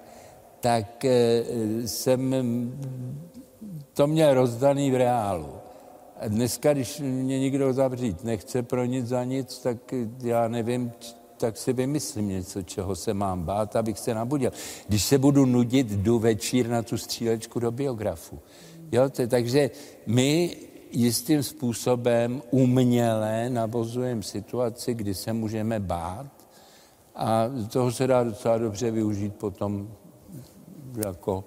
[0.60, 1.44] tak e,
[1.86, 2.34] jsem
[3.92, 5.63] to měl rozdaný v reálu.
[6.28, 10.92] Dneska, když mě někdo zavřít nechce pro nic za nic, tak já nevím,
[11.36, 14.52] tak si vymyslím něco, čeho se mám bát, abych se nabudil.
[14.88, 18.38] Když se budu nudit, jdu večír na tu střílečku do biografu.
[18.92, 19.70] Jo, to, takže
[20.06, 20.56] my
[20.90, 26.26] jistým způsobem uměle navozujeme situaci, kdy se můžeme bát
[27.14, 29.88] a toho se dá docela dobře využít potom
[31.06, 31.44] jako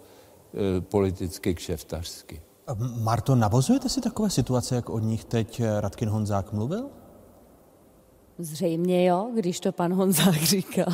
[0.77, 2.41] e, politicky kšeftařsky.
[2.75, 6.89] Marto, navozujete si takové situace, jak od nich teď Radkin Honzák mluvil?
[8.39, 10.85] Zřejmě jo, když to pan Honzák říkal.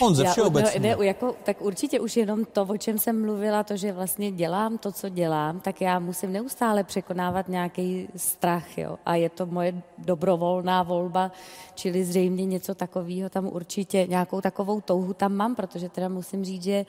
[0.00, 0.80] On ze všeobecně.
[0.80, 4.30] Ne, ne, jako, tak určitě už jenom to, o čem jsem mluvila, to, že vlastně
[4.32, 8.98] dělám to, co dělám, tak já musím neustále překonávat nějaký strach, jo.
[9.06, 11.32] A je to moje dobrovolná volba,
[11.74, 16.62] čili zřejmě něco takového tam určitě, nějakou takovou touhu tam mám, protože teda musím říct,
[16.62, 16.86] že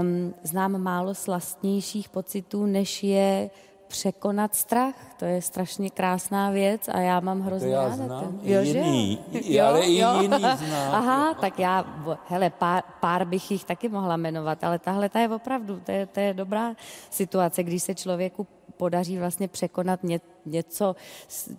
[0.00, 3.50] um, znám málo slastnějších pocitů, než je
[3.88, 4.94] překonat strach.
[5.18, 8.40] To je strašně krásná věc a já mám hrozně to já ráda znám, ten.
[8.42, 10.08] i jiný, jo, ale i jo.
[10.22, 10.94] jiný znám.
[10.94, 15.28] Aha, tak já, hele, pár, pár bych jich taky mohla jmenovat, ale tahle ta je
[15.28, 16.74] opravdu, to je, to je dobrá
[17.10, 18.46] situace, když se člověku
[18.76, 20.96] podaří vlastně překonat ně, něco,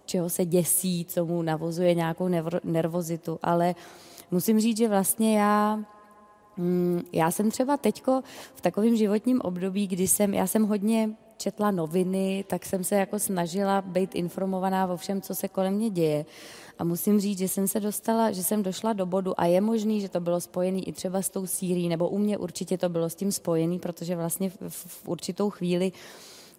[0.06, 2.30] čeho se děsí, co mu navozuje nějakou
[2.64, 3.76] nervozitu, ale
[4.32, 5.80] musím říct, že vlastně já
[6.58, 8.22] mm, já jsem třeba teďko
[8.56, 11.10] v takovém životním období, kdy jsem, já jsem hodně
[11.40, 15.90] četla noviny, tak jsem se jako snažila být informovaná o všem, co se kolem mě
[15.90, 16.26] děje.
[16.80, 20.02] A musím říct, že jsem se dostala, že jsem došla do bodu a je možný,
[20.02, 23.10] že to bylo spojené i třeba s tou Sýrií, nebo u mě určitě to bylo
[23.10, 25.92] s tím spojený, protože vlastně v, v určitou chvíli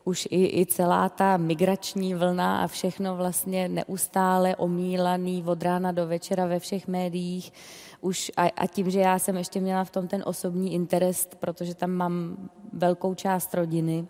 [0.05, 6.07] už i, i celá ta migrační vlna a všechno vlastně neustále omílaný od rána do
[6.07, 7.53] večera ve všech médiích.
[8.01, 11.75] Už a, a tím, že já jsem ještě měla v tom ten osobní interes, protože
[11.75, 12.37] tam mám
[12.73, 14.07] velkou část rodiny,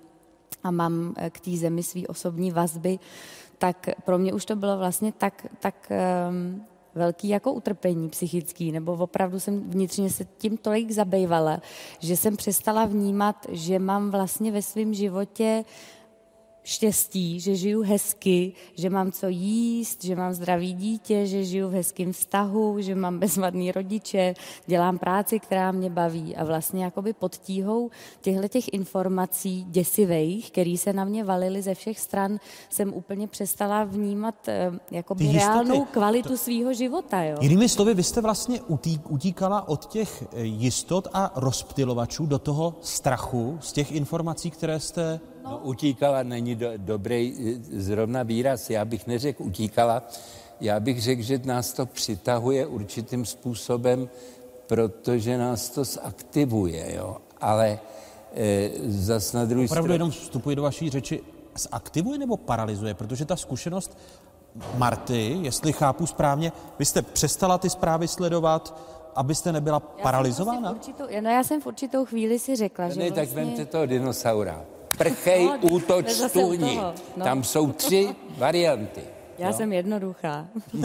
[0.62, 2.98] a mám eh, k té zemi svý osobní vazby,
[3.58, 5.92] tak pro mě už to bylo vlastně tak, tak
[6.28, 11.60] um, velký jako utrpení psychický, nebo opravdu jsem vnitřně se tím tolik zabývala,
[11.98, 15.64] že jsem přestala vnímat, že mám vlastně ve svém životě
[16.62, 21.72] štěstí, že žiju hezky, že mám co jíst, že mám zdravý dítě, že žiju v
[21.72, 24.34] hezkém vztahu, že mám bezvadný rodiče,
[24.66, 30.76] dělám práci, která mě baví a vlastně jakoby pod tíhou těchto těch informací děsivých, které
[30.78, 32.38] se na mě valily ze všech stran,
[32.70, 36.36] jsem úplně přestala vnímat eh, jakoby reálnou kvalitu to...
[36.36, 37.22] svého života.
[37.22, 37.36] Jo?
[37.40, 38.60] Jinými slovy, vy jste vlastně
[39.08, 45.20] utíkala od těch eh, jistot a rozptylovačů do toho strachu z těch informací, které jste
[45.44, 48.70] No, utíkala není do, dobrý eh, zrovna výraz.
[48.70, 50.03] Já bych neřekl utíkala,
[50.61, 54.09] já bych řekl, že nás to přitahuje určitým způsobem,
[54.66, 57.16] protože nás to zaktivuje, jo.
[57.40, 57.79] Ale
[58.35, 61.20] e, zas na druhý Opravdu jenom vstupuji do vaší řeči,
[61.59, 62.94] zaktivuje nebo paralizuje?
[62.94, 63.98] Protože ta zkušenost
[64.76, 68.81] Marty, jestli chápu správně, vy jste přestala ty zprávy sledovat,
[69.14, 70.68] abyste nebyla já paralizována?
[70.68, 73.26] Jsem určitou, no já jsem v určitou chvíli si řekla, ne, že Ne, vlastně...
[73.26, 74.64] tak vemte toho dinosaura
[74.98, 76.81] prchej, no, útoč, stůni.
[77.16, 77.24] No.
[77.24, 79.00] Tam jsou tři varianty.
[79.38, 79.53] Já no?
[79.53, 80.46] jsem jednoduchá.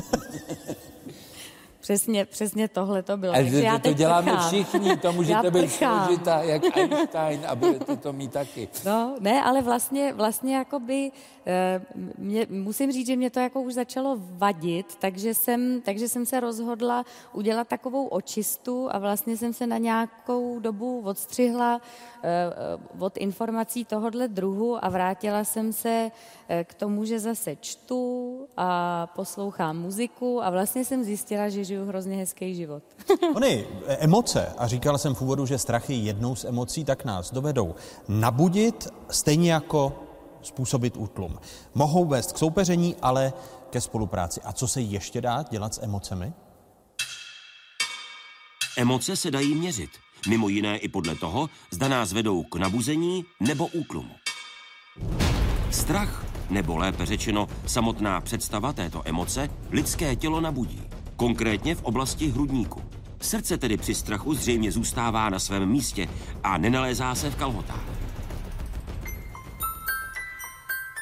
[1.86, 3.34] Přesně, přesně tohle to bylo.
[3.34, 4.50] Ale Takže já to, to děláme prchám.
[4.50, 8.68] všichni, to můžete být složitá, jak Einstein a budete to mít taky.
[8.86, 11.12] No, ne, ale vlastně, vlastně jakoby,
[11.46, 11.82] eh,
[12.18, 16.40] mě, musím říct, že mě to jako už začalo vadit, takže jsem, takže jsem se
[16.40, 21.82] rozhodla udělat takovou očistu a vlastně jsem se na nějakou dobu odstřihla
[22.24, 22.30] eh,
[23.00, 26.12] od informací tohohle druhu a vrátila jsem se
[26.50, 31.88] eh, k tomu, že zase čtu a poslouchám muziku a vlastně jsem zjistila, že žiju
[31.88, 32.84] hrozně hezký život.
[33.36, 37.32] Ony, emoce, a říkala jsem v úvodu, že strach je jednou z emocí, tak nás
[37.32, 37.76] dovedou
[38.08, 39.94] nabudit, stejně jako
[40.42, 41.40] způsobit útlum.
[41.74, 43.34] Mohou vést k soupeření, ale
[43.70, 44.42] ke spolupráci.
[44.42, 46.34] A co se ještě dá dělat s emocemi?
[48.78, 49.90] Emoce se dají měřit,
[50.30, 54.16] mimo jiné i podle toho, zda nás vedou k nabuzení nebo útlumu.
[55.72, 62.82] Strach, nebo lépe řečeno samotná představa této emoce, lidské tělo nabudí konkrétně v oblasti hrudníku.
[63.22, 66.10] Srdce tedy při strachu zřejmě zůstává na svém místě
[66.44, 67.84] a nenalézá se v kalhotách.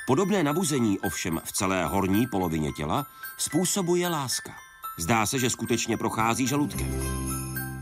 [0.07, 3.05] Podobné nabuzení ovšem v celé horní polovině těla
[3.37, 4.51] způsobuje láska.
[4.99, 7.01] Zdá se, že skutečně prochází žaludkem.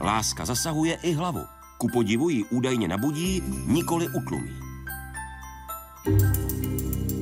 [0.01, 1.45] Láska zasahuje i hlavu.
[1.77, 4.51] Ku podivu ji údajně nabudí, nikoli utlumí.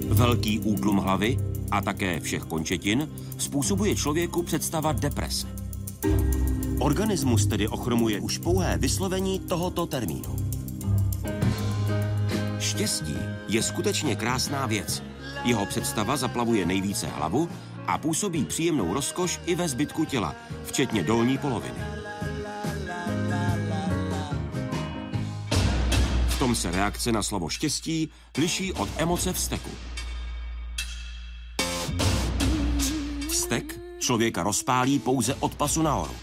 [0.07, 1.37] Velký útlum hlavy
[1.71, 3.09] a také všech končetin
[3.41, 5.47] způsobuje člověku představa deprese.
[6.79, 10.35] Organismus tedy ochromuje už pouhé vyslovení tohoto termínu.
[12.59, 13.15] Štěstí
[13.47, 15.03] je skutečně krásná věc.
[15.43, 17.49] Jeho představa zaplavuje nejvíce hlavu
[17.87, 21.79] a působí příjemnou rozkoš i ve zbytku těla, včetně dolní poloviny.
[26.27, 29.69] V tom se reakce na slovo štěstí liší od emoce vzteku.
[34.09, 36.15] Člověka rozpálí pouze od pasu nahoru.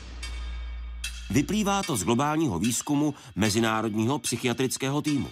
[1.31, 5.31] Vyplývá to z globálního výzkumu Mezinárodního psychiatrického týmu.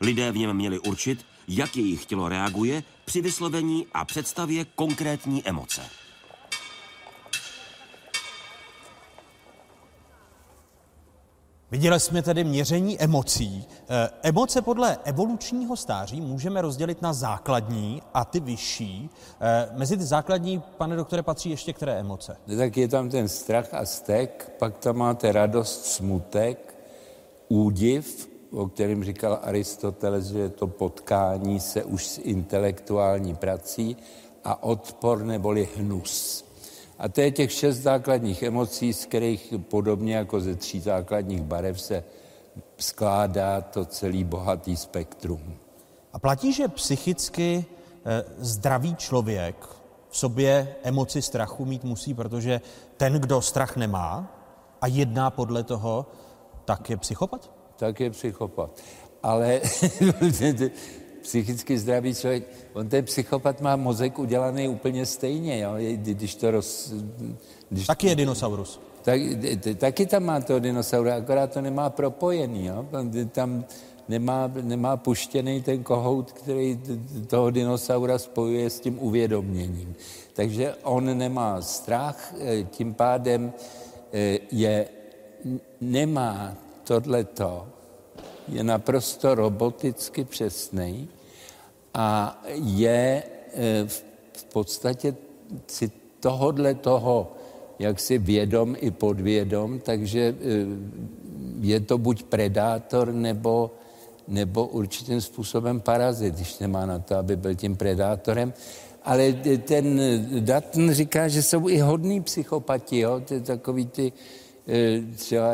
[0.00, 5.82] Lidé v něm měli určit, jak jejich tělo reaguje při vyslovení a představě konkrétní emoce.
[11.72, 13.66] Viděli jsme tedy měření emocí.
[13.88, 19.10] Eh, Emoce podle evolučního stáří můžeme rozdělit na základní a ty vyšší.
[19.40, 22.36] Eh, Mezi ty základní, pane doktore, patří ještě které emoce?
[22.58, 26.74] Tak je tam ten strach a stek, pak tam máte radost, smutek,
[27.48, 33.96] údiv, o kterém říkal Aristoteles, že je to potkání se už s intelektuální prací
[34.44, 36.44] a odpor neboli hnus.
[37.02, 41.80] A to je těch šest základních emocí, z kterých podobně jako ze tří základních barev
[41.80, 42.04] se
[42.76, 45.54] skládá to celý bohatý spektrum.
[46.12, 47.64] A platí, že psychicky
[48.04, 49.56] eh, zdravý člověk
[50.10, 52.60] v sobě emoci strachu mít musí, protože
[52.96, 54.34] ten, kdo strach nemá
[54.80, 56.06] a jedná podle toho,
[56.64, 57.50] tak je psychopat?
[57.76, 58.80] Tak je psychopat.
[59.22, 59.60] Ale
[61.22, 65.74] psychicky zdravý člověk, on ten psychopat má mozek udělaný úplně stejně, jo?
[65.96, 66.92] když to roz...
[67.70, 68.80] Když Taky je dinosaurus.
[69.02, 69.20] Tak,
[69.76, 72.86] taky tam má toho dinosaura, akorát to nemá propojený, jo?
[73.32, 73.64] tam
[74.08, 76.80] nemá, nemá puštěný ten kohout, který
[77.26, 79.94] toho dinosaura spojuje s tím uvědoměním.
[80.32, 83.52] Takže on nemá strach, eh, tím pádem
[84.12, 84.88] eh, je,
[85.80, 86.54] nemá
[86.84, 87.66] tohleto,
[88.48, 91.08] je naprosto roboticky přesný
[91.94, 93.22] a je
[93.54, 93.84] eh,
[94.32, 95.14] v podstatě
[95.66, 97.32] si tohodle toho,
[97.78, 100.66] jak si vědom i podvědom, takže eh,
[101.60, 103.70] je to buď predátor nebo,
[104.28, 108.52] nebo určitým způsobem parazit, když nemá na to, aby byl tím predátorem.
[109.04, 109.32] Ale
[109.66, 110.00] ten
[110.40, 113.22] Dutton říká, že jsou i hodní psychopati, jo?
[113.30, 114.12] Je takový ty,
[115.16, 115.52] třeba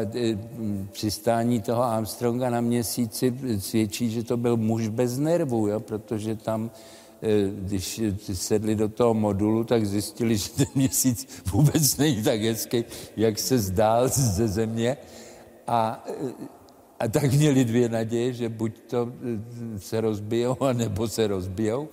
[0.93, 5.81] přistání toho Armstronga na měsíci svědčí, že to byl muž bez nervů, jo?
[5.81, 6.71] protože tam,
[7.51, 8.01] když
[8.33, 12.85] sedli do toho modulu, tak zjistili, že ten měsíc vůbec není tak hezký,
[13.17, 14.97] jak se zdál ze země.
[15.67, 16.07] A,
[17.01, 19.13] a tak měli dvě naděje, že buď to
[19.79, 21.89] se rozbijou, anebo se rozbijou.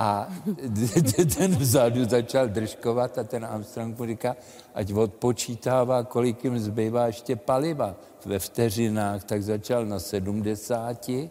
[0.00, 0.28] A
[1.36, 4.36] ten vzadu začal držkovat a ten Armstrong mu říká,
[4.74, 7.94] ať odpočítává, kolik jim zbývá ještě paliva.
[8.26, 11.30] Ve vteřinách tak začal na sedmdesáti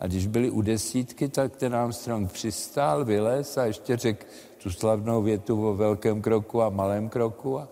[0.00, 4.26] a když byli u desítky, tak ten Armstrong přistál, vylez a ještě řekl
[4.62, 7.68] tu slavnou větu o velkém kroku a malém kroku a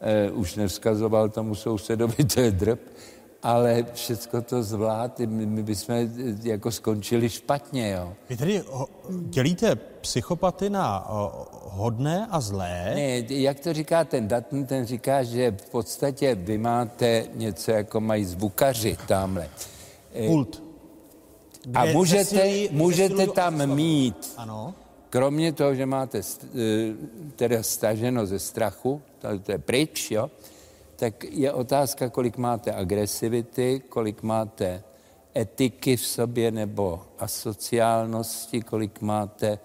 [0.00, 2.78] e, už nevzkazoval tomu sousedovi, to je drb
[3.48, 6.08] ale všecko to zvlád, my, my bychom
[6.42, 8.12] jako skončili špatně, jo.
[8.28, 8.62] Vy tedy
[9.08, 11.06] dělíte psychopaty na
[11.64, 12.92] hodné a zlé?
[12.94, 18.00] Ne, jak to říká ten Dutton, ten říká, že v podstatě vy máte něco, jako
[18.00, 19.48] mají zvukaři tamhle.
[20.26, 20.62] Kult.
[21.74, 24.74] A Kde můžete, můžete tam mít, Ano.
[25.10, 26.58] kromě toho, že máte eh,
[27.36, 29.02] teda staženo ze strachu,
[29.42, 30.30] to je pryč, jo,
[30.98, 34.82] tak je otázka, kolik máte agresivity, kolik máte
[35.36, 39.58] etiky v sobě nebo asociálnosti, kolik máte e,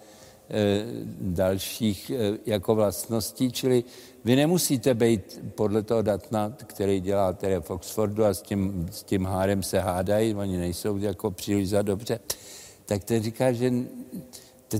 [1.21, 3.83] dalších e, jako vlastností, čili
[4.23, 9.03] vy nemusíte být podle toho datna, který dělá tedy v Oxfordu a s tím, s
[9.03, 12.19] tím hárem se hádají, oni nejsou jako příliš za dobře,
[12.85, 13.73] tak ten říká, že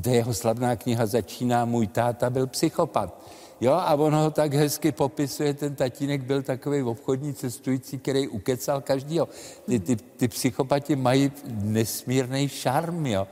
[0.06, 3.24] je jeho slavná kniha začíná, můj táta byl psychopat.
[3.62, 8.82] Jo, a on ho tak hezky popisuje, ten tatínek byl takový obchodní cestující, který ukecal
[8.82, 9.30] každýho.
[9.66, 13.28] Ty, ty, ty psychopati mají nesmírný šarm, jo.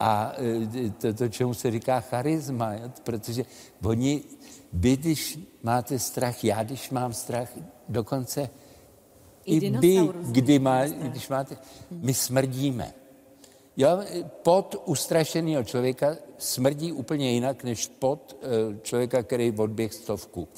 [0.00, 0.32] A
[0.86, 2.90] e, to, to, čemu se říká charisma, jo?
[3.02, 3.44] protože
[3.84, 4.22] oni,
[4.72, 7.48] vy, když máte strach, já, když mám strach,
[7.88, 8.50] dokonce
[9.44, 11.56] I i, vy, kdy má, když máte,
[11.90, 13.01] my smrdíme.
[13.76, 13.88] Jo,
[14.42, 18.46] pod ustrašeného člověka smrdí úplně jinak, než pod eh,
[18.82, 20.48] člověka, který odběh stovku.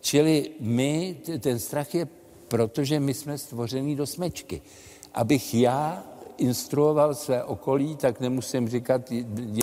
[0.00, 2.08] Čili my, ten strach je
[2.48, 4.62] proto, že my jsme stvořený do smečky.
[5.14, 6.04] Abych já
[6.38, 9.02] instruoval své okolí, tak nemusím říkat,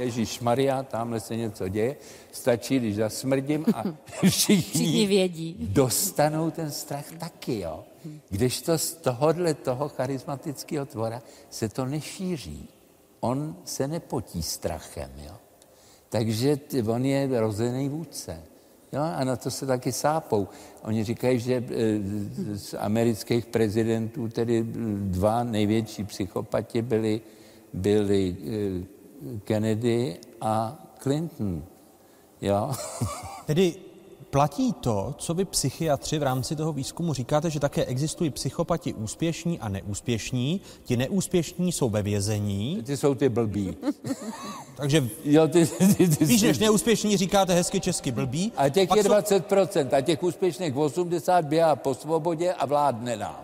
[0.01, 1.95] Ježíš Maria, tamhle se něco děje,
[2.31, 3.83] stačí, když zasmrdím a
[4.23, 5.55] všichni, Všichni vědí.
[5.59, 7.83] dostanou ten strach taky, jo.
[8.29, 12.69] Kdežto z tohohle toho charismatického tvora se to nešíří.
[13.27, 15.33] On se nepotí strachem, jo.
[16.09, 18.43] Takže on je rozený vůdce.
[18.93, 20.47] Jo, a na to se taky sápou.
[20.83, 24.63] Oni říkají, že eh, z amerických prezidentů tedy
[25.11, 27.21] dva největší psychopati byli,
[27.73, 31.63] byli eh, Kennedy a Clinton.
[32.41, 32.71] Jo?
[33.45, 33.75] Tedy
[34.29, 39.59] platí to, co vy psychiatři v rámci toho výzkumu říkáte, že také existují psychopati úspěšní
[39.59, 40.61] a neúspěšní.
[40.83, 42.83] Ti neúspěšní jsou ve vězení.
[42.85, 43.77] Ty jsou ty blbí.
[44.75, 48.51] Takže jo, ty, ty, ty, víš, než neúspěšní říkáte hezky česky blbí.
[48.57, 53.35] A těch je jsou- 20% a těch úspěšných 80 běhá po svobodě a vládne nám.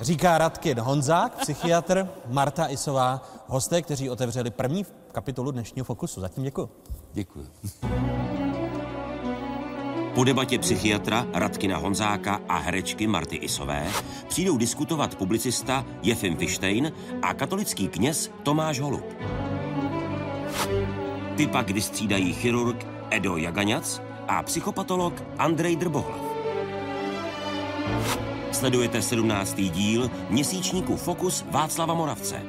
[0.00, 6.20] Říká Radkin Honzák, psychiatr, Marta Isová, hosté, kteří otevřeli první kapitolu dnešního Fokusu.
[6.20, 6.68] Zatím děkuji.
[7.12, 7.46] Děkuji.
[10.14, 13.86] Po debatě psychiatra Radkina Honzáka a herečky Marty Isové
[14.28, 16.92] přijdou diskutovat publicista Jefim Fištejn
[17.22, 19.04] a katolický kněz Tomáš Holub.
[21.36, 26.20] Ty pak vystřídají chirurg Edo Jagaňac a psychopatolog Andrej Drbohlav.
[28.52, 29.54] Sledujete 17.
[29.56, 32.42] díl měsíčníku Fokus Václava Moravce.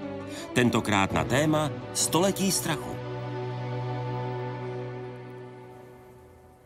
[0.53, 3.01] Tentokrát na téma Století strachu.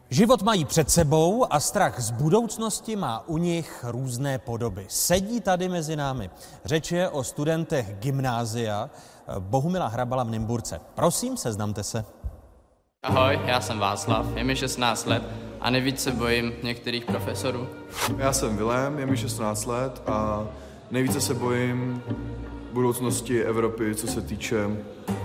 [0.10, 4.86] Život mají před sebou a strach z budoucnosti má u nich různé podoby.
[4.89, 6.30] Sedí tady mezi námi.
[6.66, 8.89] Řeč je o studentech gymnázia
[9.28, 10.82] eh, Bohumila Hrabala v Nymburce.
[10.95, 12.06] Prosím, seznamte se.
[13.03, 15.24] Ahoj, já jsem Václav, je mi 16 let
[15.62, 17.68] a nejvíc se bojím některých profesorů.
[18.18, 20.47] Já jsem Vilém, je mi 16 let a
[20.91, 22.03] nejvíce se bojím
[22.74, 24.58] budoucnosti Evropy, co se týče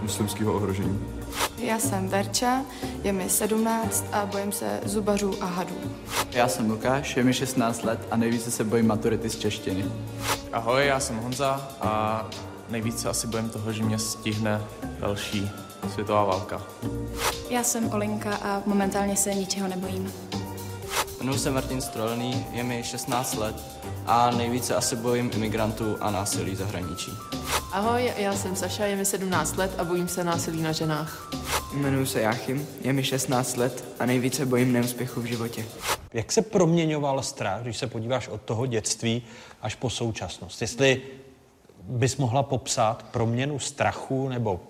[0.03, 1.20] muslimského ohrožení.
[1.59, 2.63] Já jsem Verča,
[3.03, 5.75] je mi 17 a bojím se zubařů a hadů.
[6.33, 9.85] Já jsem Lukáš, je mi 16 let a nejvíce se bojím maturity z češtiny.
[10.53, 12.27] Ahoj, já jsem Honza a
[12.71, 14.61] nejvíce asi bojím toho, že mě stihne
[15.01, 15.51] další
[15.93, 16.63] světová válka.
[17.51, 20.13] Já jsem Olinka a momentálně se ničeho nebojím.
[21.21, 23.57] Jmenuji se Martin Strolný, je mi 16 let
[24.07, 27.13] a nejvíce asi bojím imigrantů a násilí zahraničí.
[27.73, 31.31] Ahoj, já jsem Saša, je mi 17 let a bojím se násilí na ženách.
[31.75, 35.65] Jmenuji se Jáchym, je mi 16 let a nejvíce bojím neúspěchu v životě.
[36.13, 39.23] Jak se proměňoval strach, když se podíváš od toho dětství
[39.63, 40.63] až po současnost?
[40.63, 41.03] Jestli
[41.83, 44.61] bys mohla popsat proměnu strachu nebo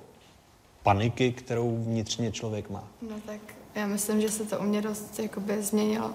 [0.82, 2.88] paniky, kterou vnitřně člověk má?
[3.03, 3.40] No tak
[3.74, 6.11] já myslím, že se to u mě dost jakoby změnilo.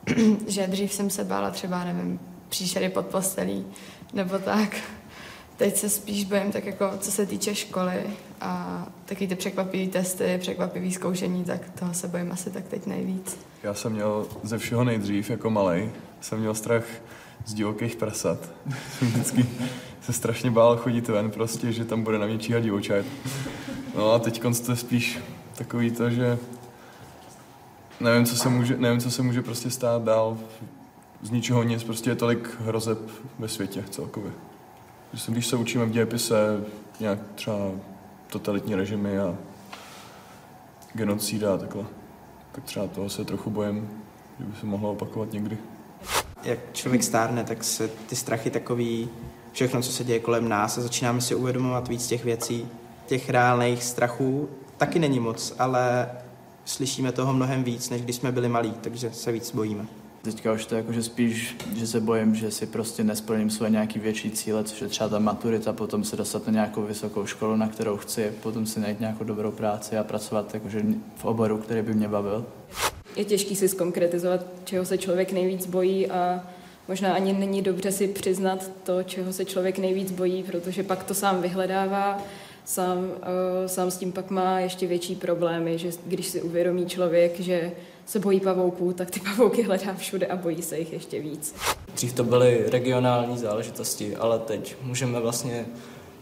[0.46, 3.66] že dřív jsem se bála třeba, nevím, příšery pod postelí
[4.12, 4.76] nebo tak.
[5.56, 8.02] Teď se spíš bojím tak jako, co se týče školy
[8.40, 13.38] a taky ty překvapivé testy, překvapivé zkoušení, tak toho se bojím asi tak teď nejvíc.
[13.62, 15.90] Já jsem měl ze všeho nejdřív, jako malej,
[16.20, 16.84] jsem měl strach
[17.46, 18.38] z divokých prasat.
[19.00, 19.46] Vždycky
[20.02, 23.04] se strašně bál chodit ven prostě, že tam bude na mě číhat divočák.
[23.96, 25.18] No a teď to je spíš
[25.54, 26.38] takový to, že
[28.00, 30.38] nevím, co se může, nevím, co se může prostě stát dál.
[31.22, 32.98] Z ničeho nic, prostě je tolik hrozeb
[33.38, 34.32] ve světě celkově.
[35.16, 36.36] Se- Když se učíme v dějepise
[37.00, 37.56] nějak třeba
[38.30, 39.34] totalitní režimy a
[40.94, 41.84] genocída a takhle,
[42.52, 43.90] tak třeba toho se trochu bojím,
[44.38, 45.58] že by se mohlo opakovat někdy.
[46.42, 49.08] Jak člověk stárne, tak se ty strachy takový,
[49.52, 52.68] všechno, co se děje kolem nás a začínáme si uvědomovat víc těch věcí.
[53.06, 56.10] Těch reálných strachů taky není moc, ale
[56.64, 59.86] slyšíme toho mnohem víc, než když jsme byli malí, takže se víc bojíme.
[60.26, 63.70] Teďka už to je jako, že spíš, že se bojím, že si prostě nesplním svoje
[63.70, 67.56] nějaký větší cíle, což je třeba ta maturita, potom se dostat na nějakou vysokou školu,
[67.56, 70.82] na kterou chci, potom si najít nějakou dobrou práci a pracovat jakože
[71.16, 72.46] v oboru, který by mě bavil.
[73.16, 76.44] Je těžký si zkonkretizovat, čeho se člověk nejvíc bojí a
[76.88, 81.14] možná ani není dobře si přiznat to, čeho se člověk nejvíc bojí, protože pak to
[81.14, 82.22] sám vyhledává,
[82.64, 87.40] sám, uh, sám s tím pak má ještě větší problémy, že když si uvědomí člověk,
[87.40, 87.72] že
[88.06, 91.54] se bojí pavouků, tak ty pavouky hledá všude a bojí se jich ještě víc.
[91.94, 95.66] Dřív to byly regionální záležitosti, ale teď můžeme vlastně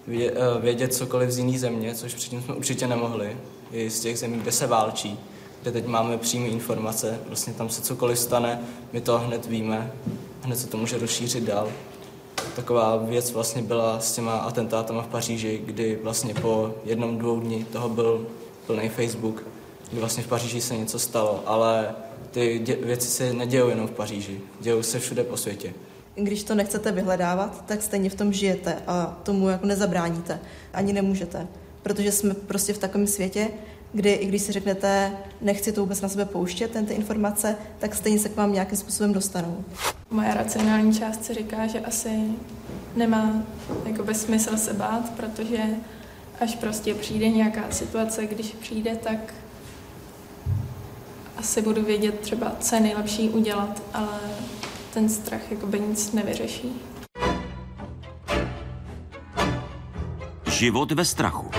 [0.09, 3.37] eh, vědět cokoliv z jiné země, což předtím jsme určitě nemohli,
[3.73, 5.19] i z těch zemí, kde se válčí,
[5.63, 8.61] kde teď máme přímé informace, vlastně tam se cokoliv stane,
[8.93, 9.93] my to hned víme,
[10.43, 11.69] hned se to může rozšířit dál.
[12.57, 17.65] Taková věc vlastně byla s těma atentátama v Paříži, kdy vlastně po jednom, dvou dní
[17.65, 18.27] toho byl
[18.67, 19.43] plný Facebook,
[20.01, 21.95] vlastně v Paříži se něco stalo, ale
[22.31, 25.73] ty dě- věci se nedějou jenom v Paříži, dějou se všude po světě.
[26.15, 30.41] Když to nechcete vyhledávat, tak stejně v tom žijete a tomu jako nezabráníte.
[30.75, 31.47] Ani nemůžete.
[31.83, 33.49] Protože jsme prostě v takovém světě,
[33.93, 37.95] kdy i když si řeknete, nechci to vůbec na sebe pouštět, ten ty informace, tak
[37.95, 39.65] stejně se k vám nějakým způsobem dostanou.
[40.11, 42.11] Moje racionální část si říká, že asi
[42.97, 43.43] nemá
[43.87, 45.59] jakoby smysl se bát, protože
[46.41, 49.35] až prostě přijde nějaká situace, když přijde, tak
[51.45, 54.21] asi budu vědět třeba, co je nejlepší udělat, ale
[54.95, 56.73] ten strach jakoby nic nevyřeší.
[60.51, 61.51] Život ve strachu.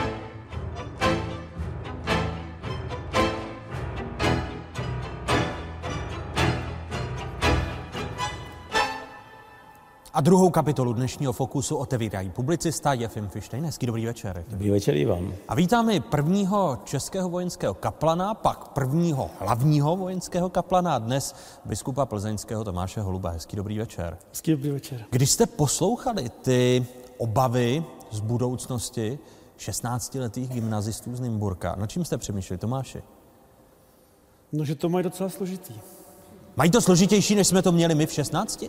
[10.15, 13.65] A druhou kapitolu dnešního Fokusu otevírají publicista Jefim Fištejn.
[13.65, 14.45] Hezký dobrý večer.
[14.47, 15.33] Dobrý večer i vám.
[15.47, 21.35] A vítáme prvního českého vojenského kaplana, pak prvního hlavního vojenského kaplana a dnes
[21.65, 23.29] biskupa plzeňského Tomáše Holuba.
[23.29, 24.17] Hezký dobrý večer.
[24.29, 25.05] Hezký dobrý večer.
[25.11, 26.85] Když jste poslouchali ty
[27.17, 29.19] obavy z budoucnosti
[29.59, 33.03] 16-letých gymnazistů z Nymburka, na čím jste přemýšleli, Tomáši?
[34.51, 35.73] No, že to mají docela složitý.
[36.55, 38.63] Mají to složitější, než jsme to měli my v 16?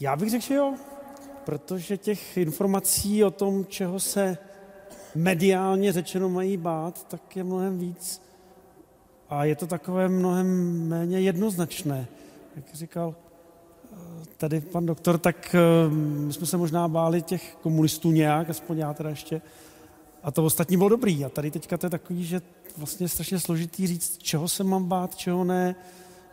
[0.00, 0.74] Já bych řekl, že jo,
[1.44, 4.38] protože těch informací o tom, čeho se
[5.14, 8.22] mediálně řečeno mají bát, tak je mnohem víc.
[9.28, 10.48] A je to takové mnohem
[10.88, 12.06] méně jednoznačné.
[12.56, 13.14] Jak říkal
[13.92, 13.96] eh,
[14.36, 18.94] tady pan doktor, tak eh, my jsme se možná báli těch komunistů nějak, aspoň já
[18.94, 19.40] teda ještě,
[20.22, 21.24] a to ostatní bylo dobrý.
[21.24, 22.42] A tady teďka to je takový, že
[22.76, 25.74] vlastně je strašně složitý říct, čeho se mám bát, čeho ne,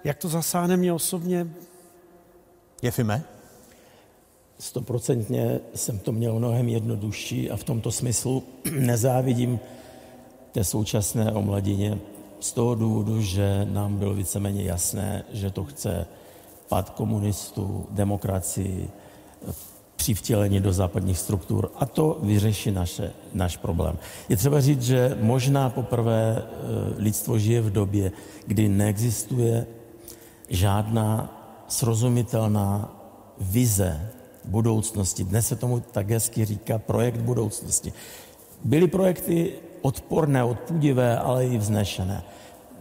[0.04, 1.48] jak to zasáhne mě osobně.
[2.82, 3.41] Jefime?
[4.62, 8.44] Stoprocentně jsem to měl mnohem jednodušší a v tomto smyslu
[8.80, 9.60] nezávidím
[10.52, 11.98] té současné omladině
[12.40, 16.06] z toho důvodu, že nám bylo víceméně jasné, že to chce
[16.70, 18.90] pad komunistů, demokracii,
[19.96, 23.98] při vtělení do západních struktur a to vyřeší naše, náš problém.
[24.30, 26.44] Je třeba říct, že možná poprvé e,
[26.98, 28.12] lidstvo žije v době,
[28.48, 29.66] kdy neexistuje
[30.50, 31.38] žádná
[31.68, 32.96] srozumitelná
[33.40, 34.12] vize
[34.46, 35.24] budoucnosti.
[35.24, 37.94] Dnes se tomu tak hezky říká projekt budoucnosti.
[38.64, 42.24] Byly projekty odporné, odpudivé, ale i vznešené.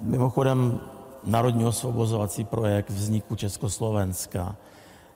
[0.02, 0.80] Mimochodem
[1.24, 4.56] Národní osvobozovací projekt vzniku Československa,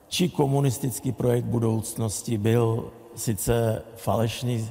[0.07, 4.69] či komunistický projekt budoucnosti byl sice falešný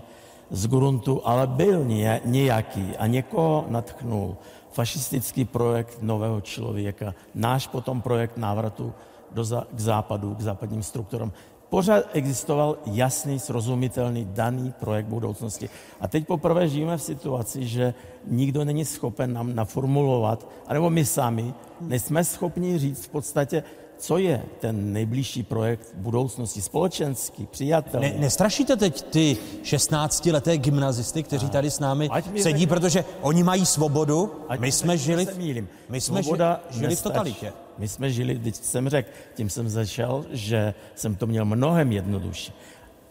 [0.51, 1.85] z gruntu, ale byl
[2.25, 4.37] nějaký a někoho natchnul.
[4.71, 8.93] Fašistický projekt nového člověka, náš potom projekt návratu
[9.31, 11.33] do, k západu, k západním strukturám
[11.75, 15.71] pořád existoval jasný, srozumitelný, daný projekt budoucnosti.
[16.01, 17.95] A teď poprvé žijeme v situaci, že
[18.31, 23.63] nikdo není schopen nám naformulovat, anebo my sami nejsme schopni říct v podstatě,
[23.99, 28.11] co je ten nejbližší projekt budoucnosti, společenský, přijatelný.
[28.11, 32.09] Ne, nestrašíte teď ty 16-leté gymnazisty, kteří tady s námi
[32.43, 37.03] sedí, řekne, protože oni mají svobodu, my jsme žili, v, my jsme Svoboda žili v
[37.03, 37.53] totalitě.
[37.79, 42.53] My jsme žili, když jsem řekl, tím jsem začal, že jsem to měl mnohem jednodušší.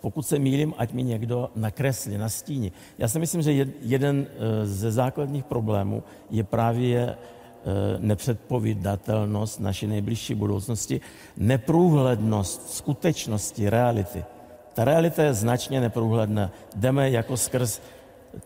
[0.02, 2.72] Pokud se mýlím, ať mi někdo nakreslí, nastíní.
[2.98, 7.16] Já si myslím, že jeden eh, ze základních problémů je právě
[8.00, 11.02] nepředpovídatelnost naší nejbližší budoucnosti,
[11.38, 14.24] neprůhlednost skutečnosti, reality.
[14.74, 16.52] Ta realita je značně neprůhledná.
[16.76, 17.82] Jdeme jako skrz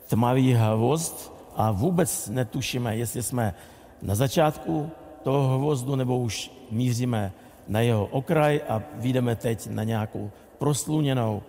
[0.08, 3.54] tmavý hvozd a vůbec netušíme, jestli jsme
[4.02, 4.90] na začátku
[5.24, 7.34] toho hvozdu, nebo už míříme
[7.68, 11.42] na jeho okraj a vyjdeme teď na nějakou prosluněnou,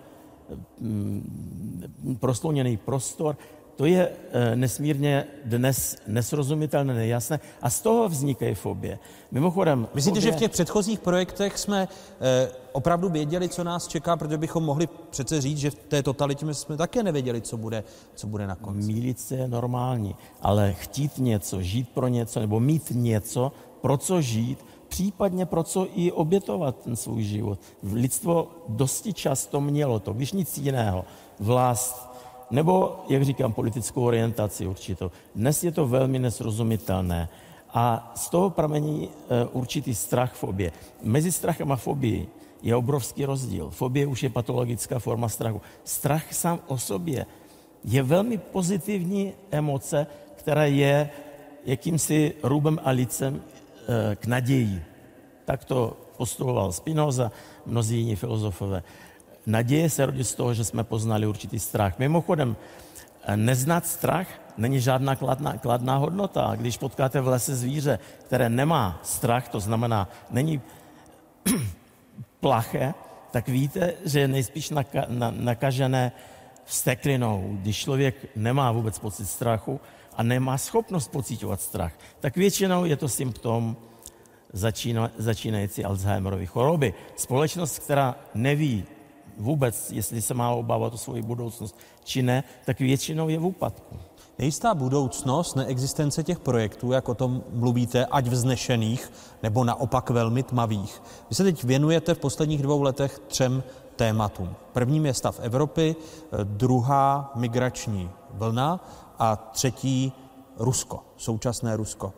[0.81, 3.37] mm, prosluněný prostor.
[3.79, 8.99] To je eh, nesmírně dnes nesrozumitelné, nejasné a z toho vznikají fobie.
[9.31, 9.89] Mimochodem...
[9.95, 10.33] Myslíte, fobie...
[10.33, 11.89] že v těch předchozích projektech jsme
[12.21, 16.55] eh, opravdu věděli, co nás čeká, protože bychom mohli přece říct, že v té totalitě
[16.55, 18.93] jsme také nevěděli, co bude, co bude na konci.
[18.93, 24.21] Mílit se je normální, ale chtít něco, žít pro něco nebo mít něco, pro co
[24.21, 24.59] žít,
[24.89, 27.59] případně pro co i obětovat ten svůj život.
[27.93, 31.05] Lidstvo dosti často mělo to, když nic jiného,
[31.41, 32.08] vlast,
[32.51, 35.11] nebo, jak říkám, politickou orientaci určitou.
[35.35, 37.29] Dnes je to velmi nesrozumitelné
[37.75, 40.73] a z toho pramení e, určitý strach, fobie.
[41.03, 42.29] Mezi strachem a fobií
[42.63, 43.71] je obrovský rozdíl.
[43.71, 45.61] Fobie už je patologická forma strachu.
[45.85, 47.27] Strach sám o sobě
[47.85, 51.11] je velmi pozitivní emoce, která je
[51.65, 53.43] jakýmsi rubem a licem
[54.15, 54.83] k naději.
[55.45, 57.33] Tak to postuloval Spinoza,
[57.67, 58.83] mnozí jiní filozofové.
[59.49, 61.99] Naděje se rodí z toho, že jsme poznali určitý strach.
[61.99, 62.57] Mimochodem,
[63.37, 66.53] neznat strach není žádná kladná, kladná hodnota.
[66.57, 70.61] Když potkáte v lese zvíře, které nemá strach, to znamená, není
[72.41, 72.95] plaché,
[73.31, 76.13] tak víte, že je nejspíš naka, na, nakažené
[76.65, 77.57] vsteklinou.
[77.61, 79.81] Když člověk nemá vůbec pocit strachu
[80.17, 83.77] a nemá schopnost pocitovat strach, tak většinou je to symptom
[84.53, 86.95] začína, začínající Alzheimerovy choroby.
[87.17, 88.85] Společnost, která neví
[89.39, 93.97] vůbec, jestli se má obávat o svoji budoucnost či ne, tak většinou je v úpadku.
[94.39, 99.13] Nejistá budoucnost, neexistence těch projektů, jak o tom mluvíte, ať vznešených,
[99.43, 101.03] nebo naopak velmi tmavých.
[101.29, 103.63] Vy se teď věnujete v posledních dvou letech třem
[103.97, 104.55] tématům.
[104.73, 105.97] Prvním je stav Evropy,
[106.45, 108.85] druhá migrační vlna
[109.19, 110.13] a třetí
[110.57, 112.13] Rusko, současné Rusko.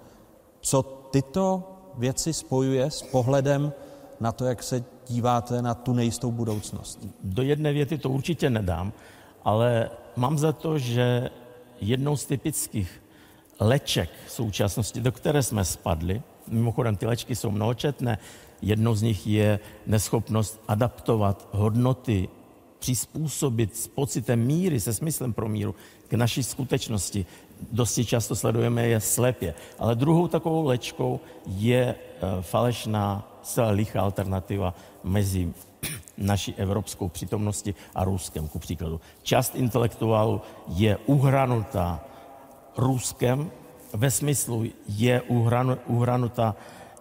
[0.61, 1.63] Co tyto
[1.99, 3.73] věci spojuje s pohledem
[4.21, 7.07] na to, jak se díváte na tu nejistou budoucnost?
[7.25, 8.93] Do jedné věty to určitě nedám,
[9.45, 11.31] ale mám za to, že
[11.81, 13.03] jednou z typických
[13.61, 18.19] leček současnosti, do které jsme spadli, mimochodem ty lečky jsou mnohočetné,
[18.63, 22.29] jednou z nich je neschopnost adaptovat hodnoty,
[22.79, 25.75] přizpůsobit s pocitem míry, se smyslem pro míru
[26.09, 27.27] k naší skutečnosti.
[27.73, 29.55] Dosti často sledujeme je slepě.
[29.79, 34.75] Ale druhou takovou lečkou je eh, falešná, zcela lichá alternativa
[35.05, 35.53] mezi
[36.19, 39.01] naší evropskou přítomnosti a Ruskem, ku příkladu.
[39.23, 42.01] Část intelektuálů je uhranutá
[42.77, 43.51] Ruskem,
[43.93, 46.57] ve smyslu je uhranu, uhranuta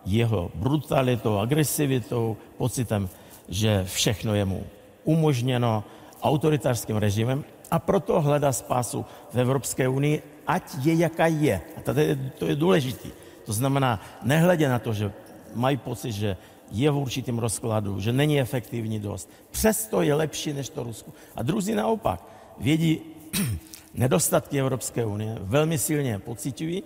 [0.05, 3.09] jeho brutalitou, agresivitou, pocitem,
[3.49, 4.63] že všechno je mu
[5.03, 5.83] umožněno
[6.21, 11.61] autoritářským režimem a proto hledá spásu v Evropské unii, ať je, jaká je.
[11.77, 13.09] A tady to je důležité.
[13.45, 15.13] To znamená, nehledě na to, že
[15.53, 16.37] mají pocit, že
[16.71, 19.29] je v určitém rozkladu, že není efektivní dost.
[19.51, 21.11] Přesto je lepší než to Rusko.
[21.35, 22.23] A druzí naopak
[22.59, 23.01] vědí
[23.93, 26.83] nedostatky Evropské unie, velmi silně pocitují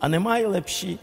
[0.00, 0.98] a nemají lepší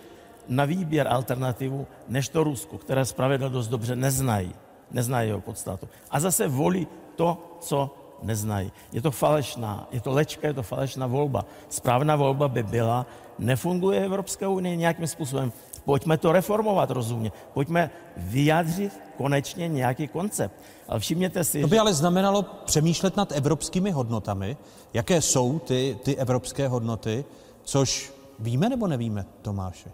[0.47, 4.53] na výběr alternativu než to Rusko, které zpravidla dost dobře neznají.
[4.91, 5.89] Neznají jeho podstatu.
[6.11, 8.71] A zase volí to, co neznají.
[8.91, 11.45] Je to falešná, je to lečka, je to falešná volba.
[11.69, 13.05] Správná volba by byla,
[13.39, 15.51] nefunguje Evropská unie nějakým způsobem,
[15.89, 17.31] Pojďme to reformovat rozumně.
[17.53, 20.55] Pojďme vyjádřit konečně nějaký koncept.
[20.87, 21.61] Ale všimněte si...
[21.61, 21.79] To by že...
[21.79, 24.57] ale znamenalo přemýšlet nad evropskými hodnotami.
[24.93, 27.25] Jaké jsou ty, ty evropské hodnoty,
[27.63, 29.89] což víme nebo nevíme, Tomáši?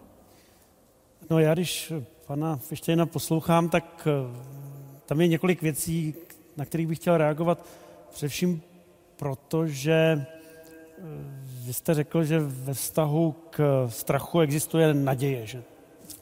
[1.30, 1.92] No já, když
[2.26, 4.40] pana Fištejna poslouchám, tak eh,
[5.06, 6.14] tam je několik věcí,
[6.56, 7.66] na kterých bych chtěl reagovat.
[8.10, 8.62] Především
[9.16, 11.02] proto, že eh,
[11.66, 15.62] vy jste řekl, že ve vztahu k strachu existuje naděje, že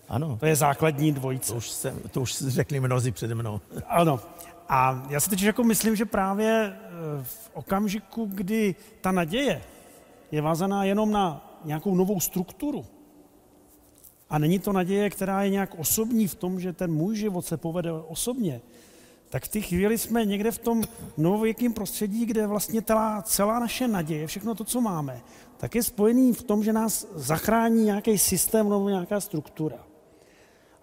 [0.08, 0.36] ano.
[0.40, 1.52] To je základní dvojice.
[1.52, 3.60] To už, jsem, to už řekli mnozí přede mnou.
[3.86, 4.20] ano.
[4.68, 6.74] A já si teď jako myslím, že právě e,
[7.22, 9.62] v okamžiku, kdy ta naděje
[10.32, 12.86] je vázaná jenom na nějakou novou strukturu,
[14.30, 17.56] a není to naděje, která je nějak osobní v tom, že ten můj život se
[17.56, 18.60] povede osobně,
[19.28, 20.82] tak v té chvíli jsme někde v tom
[21.16, 25.20] novověkém prostředí, kde vlastně celá, celá naše naděje, všechno to, co máme,
[25.56, 29.76] tak je spojený v tom, že nás zachrání nějaký systém nebo nějaká struktura.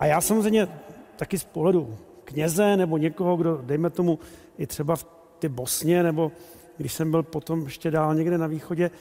[0.01, 0.67] A já samozřejmě
[1.15, 4.19] taky z pohledu kněze nebo někoho, kdo, dejme tomu,
[4.57, 5.05] i třeba v
[5.39, 6.31] ty Bosně, nebo
[6.77, 8.91] když jsem byl potom ještě dál někde na východě,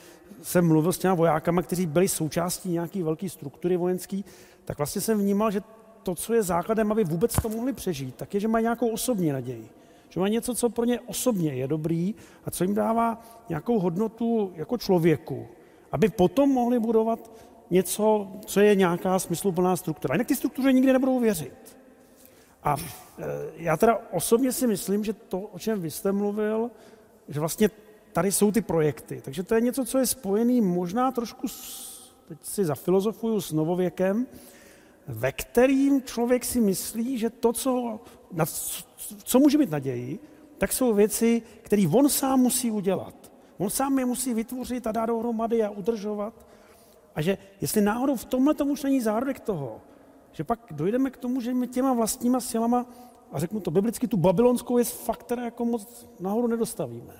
[0.41, 4.21] jsem mluvil s těma vojákama, kteří byli součástí nějaké velké struktury vojenské,
[4.65, 5.61] tak vlastně jsem vnímal, že
[6.03, 9.31] to, co je základem, aby vůbec to mohli přežít, tak je, že mají nějakou osobní
[9.31, 9.69] naději.
[10.09, 14.53] Že mají něco, co pro ně osobně je dobrý a co jim dává nějakou hodnotu
[14.55, 15.47] jako člověku,
[15.91, 17.31] aby potom mohli budovat
[17.71, 20.15] něco, co je nějaká smysluplná struktura.
[20.15, 21.77] Jinak ty struktury nikdy nebudou věřit.
[22.63, 26.71] A e, já teda osobně si myslím, že to, o čem vy jste mluvil,
[27.27, 27.69] že vlastně
[28.13, 29.21] tady jsou ty projekty.
[29.25, 31.91] Takže to je něco, co je spojený možná trošku, s,
[32.27, 34.27] teď si zafilozofuju, s novověkem,
[35.07, 37.99] ve kterým člověk si myslí, že to, co,
[38.31, 38.45] na,
[39.23, 40.19] co může mít naději,
[40.57, 43.31] tak jsou věci, které on sám musí udělat.
[43.57, 46.50] On sám je musí vytvořit a dát dohromady a udržovat.
[47.15, 49.81] A že jestli náhodou v tomhle tomu už není zárodek toho,
[50.31, 52.85] že pak dojdeme k tomu, že my těma vlastníma silama,
[53.31, 57.13] a řeknu to biblicky, tu babylonskou je fakt teda jako moc nahoru nedostavíme.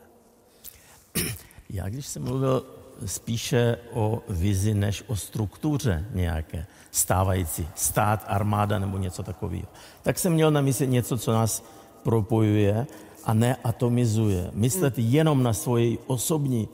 [1.70, 2.66] Já když jsem mluvil
[3.06, 9.68] spíše o vizi než o struktuře nějaké stávající, stát, armáda nebo něco takového,
[10.02, 11.64] tak jsem měl na mysli něco, co nás
[12.04, 12.88] propojuje
[13.24, 14.52] a ne atomizuje.
[14.54, 16.70] Myslet jenom na svoji osobní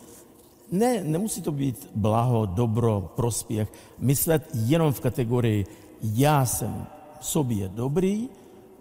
[0.71, 3.73] ne, nemusí to být blaho, dobro, prospěch.
[3.99, 5.65] Myslet jenom v kategorii
[6.01, 6.87] já jsem
[7.21, 8.29] sobě dobrý,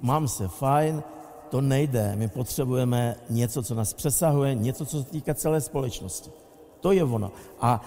[0.01, 1.03] mám se fajn,
[1.51, 2.17] to nejde.
[2.17, 6.31] My potřebujeme něco, co nás přesahuje, něco, co se týká celé společnosti.
[6.81, 7.33] To je ono.
[7.61, 7.81] A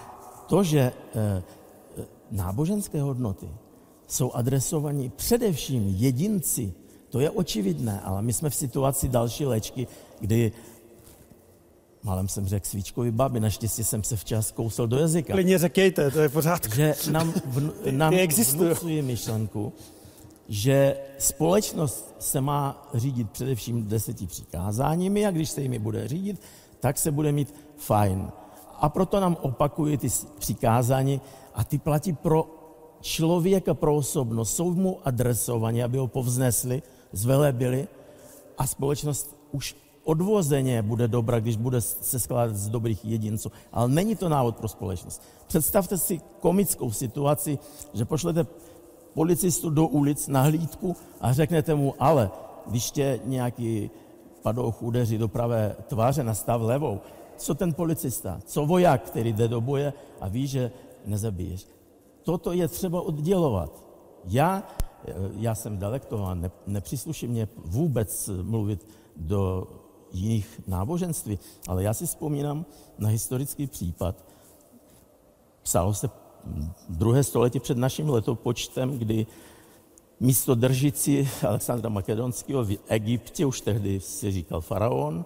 [0.48, 0.92] to, že e,
[2.30, 3.48] náboženské hodnoty
[4.08, 6.72] jsou adresovaní především jedinci,
[7.10, 9.86] to je očividné, ale my jsme v situaci další léčky,
[10.20, 10.52] kdy
[12.02, 15.32] Malem jsem řekl svíčkovi babi, naštěstí jsem se včas kousl do jazyka.
[15.32, 16.72] Klidně řekněte, to je pořád.
[16.74, 18.14] Že nám, vnu, nám
[18.54, 19.72] vnucuje myšlenku,
[20.48, 26.40] že společnost se má řídit především deseti přikázáními a když se jimi bude řídit,
[26.80, 28.28] tak se bude mít fajn.
[28.80, 31.20] A proto nám opakují ty přikázání
[31.54, 32.46] a ty platí pro
[33.00, 34.56] člověka, pro osobnost.
[34.56, 36.82] Jsou mu adresovaní, aby ho povznesli,
[37.12, 37.88] zvelebili
[38.58, 39.76] a společnost už
[40.10, 43.52] odvozeně bude dobrá, když bude se skládat z dobrých jedinců.
[43.72, 45.22] Ale není to návod pro společnost.
[45.46, 47.58] Představte si komickou situaci,
[47.94, 48.46] že pošlete
[49.14, 52.30] policistu do ulic na hlídku a řeknete mu, ale
[52.66, 53.90] když tě nějaký
[54.42, 57.00] padouch udeří do pravé tváře, nastav levou,
[57.36, 60.70] co ten policista, co voják, který jde do boje a ví, že
[61.06, 61.66] nezabiješ.
[62.22, 63.84] Toto je třeba oddělovat.
[64.24, 64.62] Já,
[65.38, 68.86] já jsem delektován, ne, nepřísluší mě vůbec mluvit
[69.16, 69.66] do
[70.12, 71.38] jiných náboženství,
[71.68, 72.66] ale já si vzpomínám
[72.98, 74.24] na historický případ.
[75.62, 76.10] Psalo se
[76.88, 79.26] druhé století před naším letopočtem, kdy
[80.20, 85.24] místo držící Alexandra Makedonského v Egyptě, už tehdy si říkal faraon,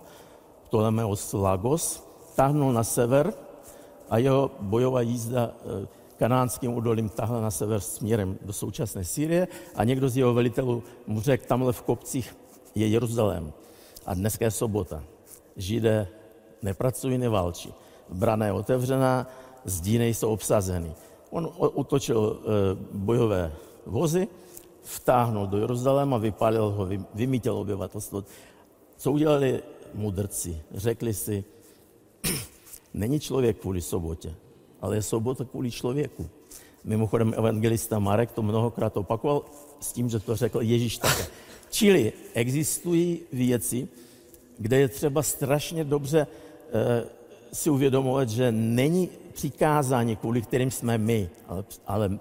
[0.65, 2.05] Ptolemeos Lagos,
[2.35, 3.35] táhnul na sever
[4.11, 9.85] a jeho bojová jízda eh, kanánským údolím tahla na sever směrem do současné Syrie a
[9.85, 12.37] někdo z jeho velitelů mu řekl, tamhle v kopcích
[12.75, 13.53] je Jeruzalém
[14.07, 15.05] a dneska je sobota.
[15.57, 16.09] Židé
[16.63, 17.75] nepracují, neválčí.
[18.09, 19.27] Brana je otevřená,
[19.65, 20.93] zdíny jsou obsazeny.
[21.31, 22.49] On utočil e,
[22.93, 23.53] bojové
[23.87, 24.29] vozy,
[24.83, 28.25] vtáhnul do Jeruzaléma, vypálil ho, vymítil obyvatelstvo.
[28.97, 29.63] Co udělali
[29.95, 30.61] mudrci?
[30.75, 31.45] Řekli si,
[32.95, 34.35] není člověk kvůli sobotě,
[34.81, 36.29] ale je sobota kvůli člověku.
[36.85, 39.43] Mimochodem evangelista Marek to mnohokrát opakoval
[39.81, 41.27] s tím, že to řekl Ježíš také.
[41.75, 43.89] Čili existují věci,
[44.59, 46.27] kde je třeba strašně dobře e,
[47.53, 52.19] si uvědomovat, že není přikázání, kvůli kterým jsme my, ale, ale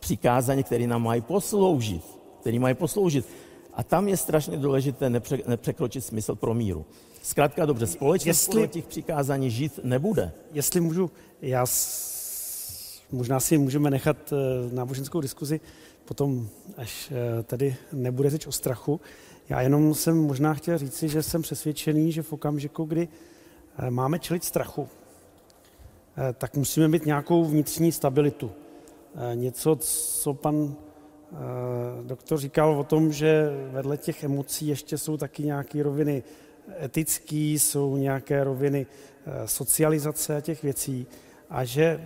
[0.00, 2.02] přikázání, které nám mají posloužit,
[2.40, 3.26] které mají posloužit.
[3.74, 6.84] A tam je strašně důležité nepře, nepřekročit smysl pro míru.
[7.22, 10.32] Zkrátka dobře, společnost jestli, podle těch přikázání žít nebude.
[10.52, 11.10] Jestli můžu,
[11.42, 15.60] já s, možná si můžeme nechat uh, náboženskou diskuzi
[16.04, 19.00] potom, až uh, tady nebude řeč o strachu.
[19.48, 23.08] Já jenom jsem možná chtěl říci, že jsem přesvědčený, že v okamžiku, kdy
[23.78, 24.88] uh, máme čelit strachu,
[26.16, 28.52] Eh, tak musíme mít nějakou vnitřní stabilitu.
[29.14, 30.74] Eh, něco, co pan
[31.32, 31.36] eh,
[32.02, 36.22] doktor říkal o tom, že vedle těch emocí ještě jsou taky nějaké roviny
[36.82, 38.86] etické, jsou nějaké roviny
[39.44, 41.06] socializace těch věcí
[41.50, 42.04] a že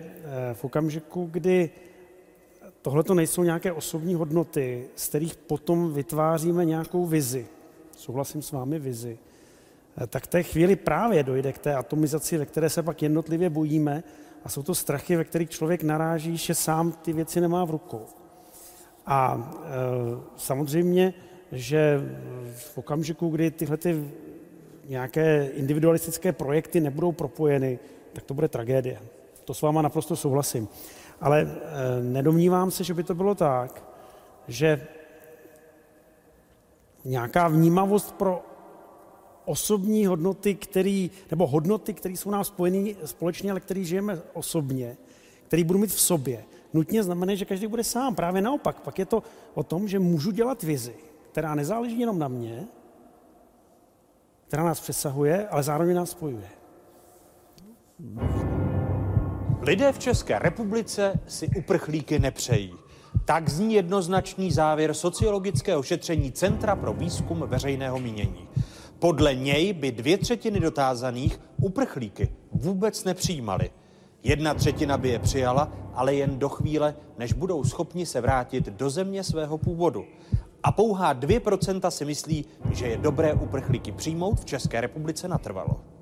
[0.53, 1.71] v okamžiku, kdy
[2.87, 7.47] tohle to nejsou nějaké osobní hodnoty, z kterých potom vytváříme nějakou vizi,
[7.97, 9.19] souhlasím s vámi vizi,
[10.03, 14.05] Eh, tak té chvíli právě dojde k té atomizaci, ve které se pak jednotlivě bojíme
[14.45, 18.07] a jsou to strachy, ve kterých člověk naráží, že sám ty věci nemá v rukou.
[19.07, 19.69] A e,
[20.37, 21.15] samozřejmě,
[21.53, 22.01] že
[22.55, 24.11] v okamžiku, kdy tyhle ty
[24.89, 27.79] nějaké individualistické projekty nebudou propojeny,
[28.13, 28.99] tak to bude tragédie.
[29.45, 30.69] To s váma naprosto souhlasím.
[31.21, 33.85] Ale e, nedomnívám se, že by to bylo tak,
[34.49, 34.87] že
[37.05, 38.43] nějaká vnímavost pro
[39.45, 44.97] osobní hodnoty, který, nebo hodnoty, které jsou nám spojené společně, ale které žijeme osobně,
[45.47, 46.45] které budu mít v sobě,
[46.75, 48.15] nutně znamená, že každý bude sám.
[48.15, 48.81] Právě naopak.
[48.81, 49.23] Pak je to
[49.55, 50.95] o tom, že můžu dělat vizi,
[51.33, 52.67] která nezáleží jenom na mě,
[54.49, 56.49] která nás přesahuje, ale zároveň nás spojuje.
[59.67, 62.75] Lidé v České republice si uprchlíky nepřejí.
[63.25, 68.49] Tak zní jednoznačný závěr sociologického šetření Centra pro výzkum veřejného mínění.
[68.99, 73.71] Podle něj by dvě třetiny dotázaných uprchlíky vůbec nepřijímali.
[74.23, 78.91] Jedna třetina by je přijala, ale jen do chvíle, než budou schopni se vrátit do
[78.91, 80.05] země svého původu.
[80.63, 85.96] A pouhá 2% si myslí, že je dobré uprchlíky přijmout v České republice natrvalo.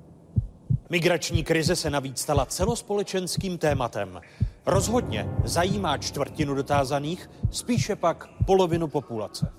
[0.89, 4.21] Migrační krize se navíc stala celospolečenským tématem.
[4.65, 9.53] Rozhodně zajímá čtvrtinu dotázaných, spíše pak polovinu populace.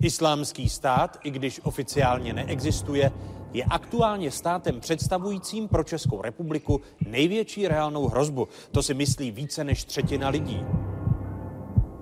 [0.00, 3.12] Islámský stát, i když oficiálně neexistuje,
[3.52, 8.48] je aktuálně státem představujícím pro Českou republiku největší reálnou hrozbu.
[8.70, 10.64] To si myslí více než třetina lidí.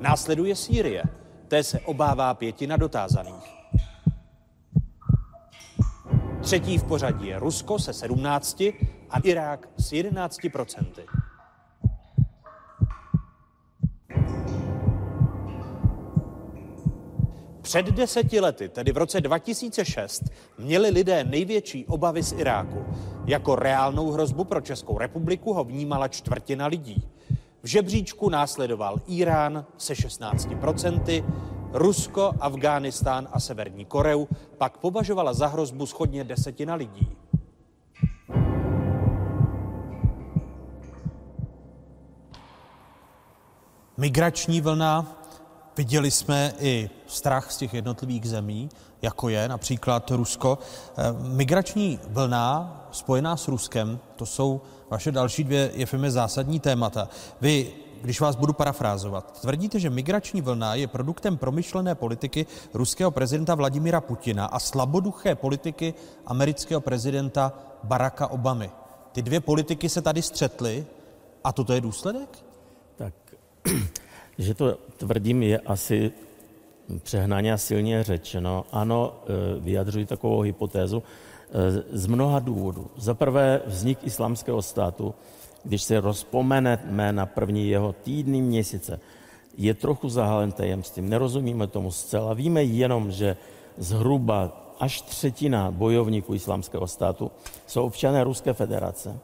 [0.01, 1.03] Následuje Sýrie.
[1.49, 3.54] Té se obává pětina dotázaných.
[6.45, 8.61] Třetí v pořadí je Rusko se 17
[9.11, 11.03] a Irák s 11 procenty.
[17.63, 20.23] Před deseti lety, tedy v roce 2006,
[20.59, 22.85] měli lidé největší obavy z Iráku.
[23.27, 27.09] Jako reálnou hrozbu pro Českou republiku ho vnímala čtvrtina lidí.
[27.63, 31.25] V žebříčku následoval Irán se 16%,
[31.75, 37.09] Rusko, Afghánistán a Severní Koreu pak považovala za hrozbu schodně desetina lidí.
[43.97, 45.07] Migrační vlna,
[45.77, 48.69] viděli jsme i strach z těch jednotlivých zemí,
[49.03, 50.59] jako je například Rusko.
[50.97, 54.61] Eh, migrační vlna spojená s Ruskem, to jsou
[54.91, 57.09] vaše další dvě Jefime zásadní témata.
[57.41, 57.73] Vy
[58.05, 59.41] když vás budu parafrázovat.
[59.41, 65.95] Tvrdíte, že migrační vlna je produktem promyšlené politiky ruského prezidenta Vladimira Putina a slaboduché politiky
[66.27, 67.53] amerického prezidenta
[67.85, 68.71] Baracka Obamy.
[69.13, 70.87] Ty dvě politiky se tady střetly
[71.45, 72.29] a toto je důsledek?
[72.97, 73.15] Tak,
[74.39, 76.13] že to tvrdím, je asi
[77.03, 78.65] přehnaně a silně řečeno.
[78.73, 82.91] Ano, e, vyjadřuji takovou hypotézu e, z mnoha důvodů.
[82.97, 85.15] Za prvé vznik islámského státu
[85.65, 89.01] když se rozpomeneme na první jeho týdny, měsíce,
[89.57, 91.09] je trochu zahalen tajemstvím.
[91.09, 92.35] Nerozumíme tomu zcela.
[92.35, 93.37] Víme jenom, že
[93.79, 97.31] zhruba až třetina bojovníků islámského státu
[97.67, 99.19] jsou občané Ruské federace.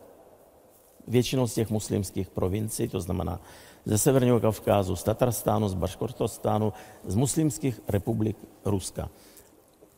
[1.08, 3.40] Většinou z těch muslimských provincií, to znamená
[3.84, 6.72] ze Severního Kavkázu, z Tatarstánu, z Baškortostánu,
[7.04, 9.08] z muslimských republik Ruska.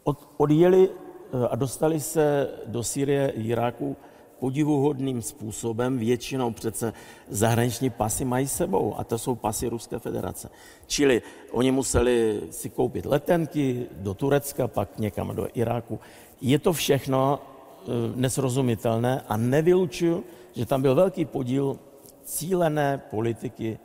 [0.04, 3.96] Od, odjeli eh, a dostali se do Syrie, Iráku
[4.42, 6.92] podivuhodným způsobem většinou přece
[7.28, 10.50] zahraniční pasy mají sebou a to jsou pasy Ruské federace.
[10.86, 11.22] Čili
[11.54, 16.00] oni museli si koupit letenky do Turecka, pak někam do Iráku.
[16.40, 17.86] Je to všechno eh,
[18.18, 20.24] nesrozumitelné a nevylučuju,
[20.58, 21.78] že tam byl velký podíl
[22.24, 23.78] cílené politiky,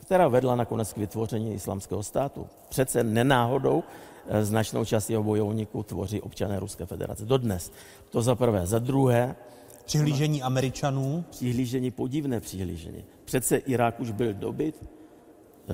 [0.00, 2.48] která vedla nakonec k vytvoření islamského státu.
[2.68, 7.28] Přece nenáhodou eh, značnou část jeho bojovníků tvoří občané Ruské federace.
[7.28, 7.72] Dodnes.
[8.10, 8.66] To za prvé.
[8.66, 9.36] Za druhé,
[9.84, 11.24] Přihlížení Američanů?
[11.30, 13.04] Přihlížení, podivné přihlížení.
[13.24, 14.84] Přece Irák už byl dobyt.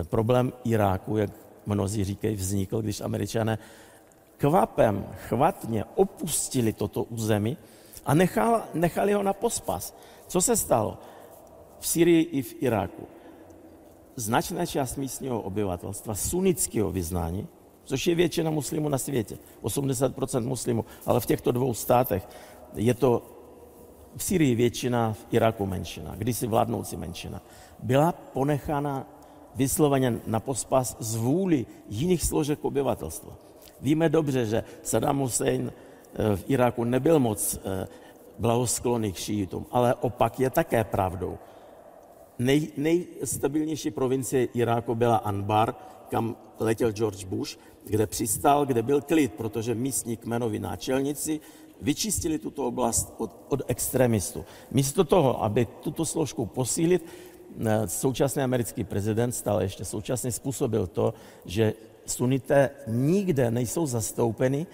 [0.03, 1.31] Problém Iráku, jak
[1.67, 3.59] mnozí říkají, vznikl, když Američané
[4.37, 7.57] kvapem, chvatně opustili toto území
[8.07, 9.97] a nechal, nechali ho na pospas.
[10.27, 10.99] Co se stalo?
[11.79, 13.07] V Syrii i v Iráku.
[14.17, 17.47] Značná část místního obyvatelstva sunnického vyznání,
[17.85, 22.29] což je většina muslimů na světě, 80% muslimů, ale v těchto dvou státech
[22.75, 23.38] je to
[24.19, 27.43] v Syrii většina, v Iraku menšina, kdysi vládnoucí menšina,
[27.83, 29.07] byla ponechána
[29.55, 33.33] vysloveně na pospas z vůli jiných složek obyvatelstva.
[33.81, 37.87] Víme dobře, že Saddam Hussein eh, v Iráku nebyl moc eh,
[38.39, 41.39] blahosklonný k šíitům, ale opak je také pravdou.
[42.39, 45.75] Nej, nejstabilnější provincie Iráku byla Anbar,
[46.11, 51.41] kam letěl George Bush, kde přistál, kde byl klid, protože místní kmenoví náčelníci
[51.83, 54.45] vyčistili tuto oblast od, od extremistů.
[54.71, 57.05] Místo toho, aby tuto složku posílit,
[57.67, 61.15] eh, současný americký prezident stále ještě současně způsobil to,
[61.45, 61.75] že
[62.07, 64.67] sunité nikde nejsou zastoupeny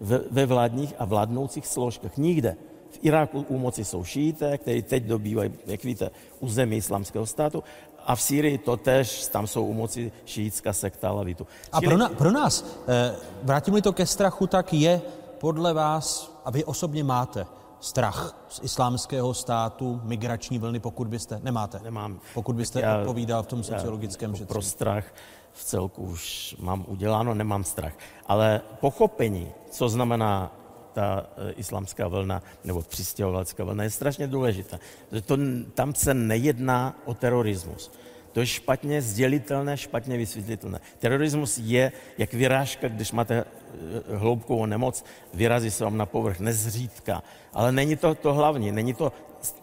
[0.00, 2.16] ve, ve vládních a vládnoucích složkách.
[2.16, 2.56] Nikde.
[2.90, 7.62] V Iráku u moci jsou šíité, kteří teď dobývají, jak víte, území islamského státu
[8.06, 11.46] a v Sýrii to tež, tam jsou u moci šíitská sekta Lavitu.
[11.72, 15.00] A pro, na, pro nás, eh, vrátím-li to ke strachu, tak je
[15.40, 17.46] podle vás, a vy osobně máte,
[17.80, 21.80] strach z islámského státu, migrační vlny, pokud byste, nemáte?
[21.82, 22.20] Nemám.
[22.34, 24.46] Pokud byste já, odpovídal v tom sociologickém šetření.
[24.46, 25.04] Pro strach
[25.52, 27.92] v celku už mám uděláno, nemám strach.
[28.26, 30.52] Ale pochopení, co znamená
[30.92, 34.78] ta e, islámská vlna nebo přistěhovalecká vlna je strašně důležité.
[35.26, 35.36] To,
[35.74, 37.92] tam se nejedná o terorismus.
[38.32, 40.80] To je špatně sdělitelné, špatně vysvětlitelné.
[40.98, 45.04] Terorismus je jak vyrážka, když máte eh, hloubkovou nemoc,
[45.34, 47.22] vyrazí se vám na povrch, nezřídka.
[47.52, 49.12] Ale není to to hlavní, není to,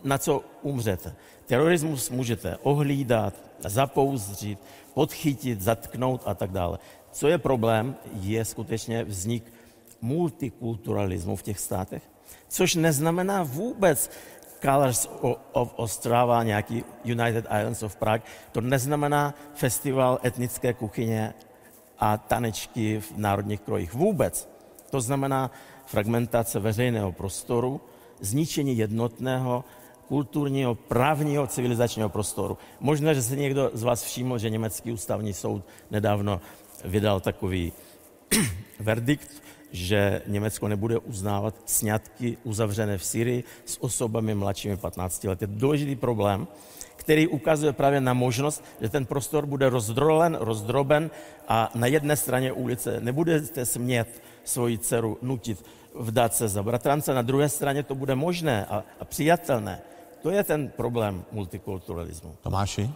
[0.04, 1.16] na co umřete.
[1.46, 4.60] Terorismus můžete ohlídat, zapouzdřit,
[4.94, 6.80] podchytit, zatknout a tak dále.
[7.12, 9.54] Co je problém, je skutečně vznik
[10.02, 12.04] multikulturalismu v těch státech,
[12.48, 14.12] což neznamená vůbec
[14.62, 15.10] Colors
[15.52, 18.28] of Ostrava, nějaký United Islands of Prague.
[18.52, 21.34] To neznamená festival etnické kuchyně
[22.00, 23.94] a tanečky v národních krojích.
[23.94, 24.50] Vůbec.
[24.90, 25.52] To znamená
[25.86, 27.82] fragmentace veřejného prostoru,
[28.20, 29.64] zničení jednotného
[30.08, 32.58] kulturního, právního, civilizačního prostoru.
[32.80, 36.42] Možná, že se někdo z vás všiml, že německý ústavní soud nedávno
[36.86, 37.74] vydal takový
[38.80, 39.44] verdikt,
[39.78, 45.42] že Německo nebude uznávat sňatky uzavřené v Syrii s osobami mladšími 15 let.
[45.42, 46.48] Je to důležitý problém,
[46.96, 51.12] který ukazuje právě na možnost, že ten prostor bude rozdrolen, rozdroben
[51.48, 55.64] a na jedné straně ulice nebudete smět svoji dceru nutit
[56.00, 59.82] vdát se za bratrance, na druhé straně to bude možné a, a přijatelné.
[60.22, 62.36] To je ten problém multikulturalismu.
[62.42, 62.90] Tomáši?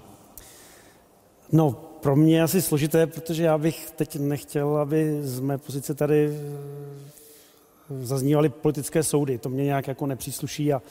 [1.51, 1.71] No,
[2.01, 8.05] pro mě asi složité, protože já bych teď nechtěl, aby z mé pozice tady eh,
[8.05, 9.37] zaznívaly politické soudy.
[9.37, 10.81] To mě nějak jako nepřísluší a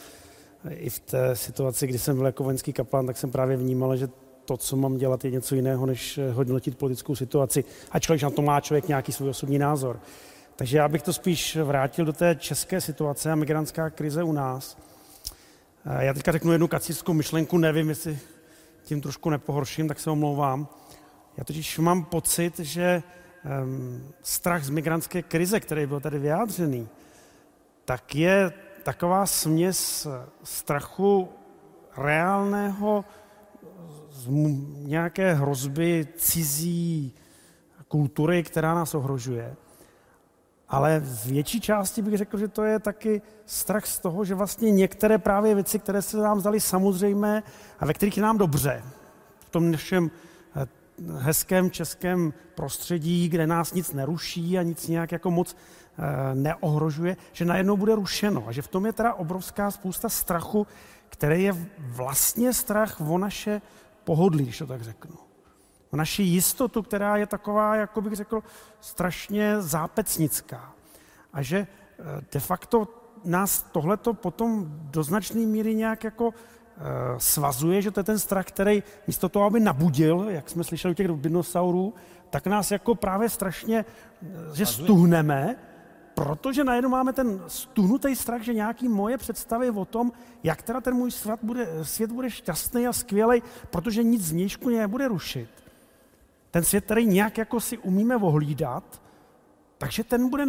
[0.70, 4.08] i v té situaci, kdy jsem byl jako vojenský kaplan, tak jsem právě vnímal, že
[4.44, 7.64] to, co mám dělat, je něco jiného, než eh, hodnotit politickou situaci.
[7.90, 10.00] A člověk na to má člověk nějaký svůj osobní názor.
[10.56, 14.78] Takže já bych to spíš vrátil do té české situace a migrantská krize u nás.
[15.86, 18.18] Eh, já teďka řeknu jednu kacířskou myšlenku, nevím, jestli
[18.82, 20.68] tím trošku nepohorším, tak se omlouvám.
[21.36, 23.02] Já totiž mám pocit, že
[23.62, 26.88] um, strach z migrantské krize, který byl tady vyjádřený,
[27.84, 28.52] tak je
[28.82, 30.06] taková směs
[30.42, 31.28] strachu
[31.96, 33.04] reálného
[34.10, 34.26] z
[34.86, 37.14] nějaké hrozby cizí
[37.88, 39.56] kultury, která nás ohrožuje.
[40.70, 44.70] Ale z větší části bych řekl, že to je taky strach z toho, že vlastně
[44.70, 47.42] některé právě věci, které se nám zdaly samozřejmé
[47.78, 48.82] a ve kterých je nám dobře,
[49.40, 50.10] v tom našem
[50.56, 50.66] eh,
[51.18, 57.44] hezkém českém prostředí, kde nás nic neruší a nic nějak jako moc eh, neohrožuje, že
[57.44, 58.44] najednou bude rušeno.
[58.46, 60.66] A že v tom je teda obrovská spousta strachu,
[61.08, 63.62] který je vlastně strach o naše
[64.04, 65.29] pohodlí, když to tak řeknu
[65.96, 68.42] naši jistotu, která je taková, jako bych řekl,
[68.80, 70.72] strašně zápecnická.
[71.32, 72.88] A že eh, de facto
[73.24, 76.80] nás tohleto potom do značné míry nějak jako eh,
[77.18, 80.94] svazuje, že to je ten strach, který místo toho, aby nabudil, jak jsme slyšeli u
[80.94, 81.94] těch dinosaurů,
[82.30, 83.84] tak nás jako právě strašně,
[84.22, 85.56] eh, že stuhneme,
[86.14, 90.12] protože najednou máme ten stuhnutý strach, že nějaký moje představy o tom,
[90.42, 94.68] jak teda ten můj svět bude, svět bude šťastný a skvělý, protože nic z nějšku
[94.68, 95.59] nebude rušit
[96.50, 99.02] ten svět, který nějak jako si umíme ohlídat,
[99.78, 100.46] takže ten bude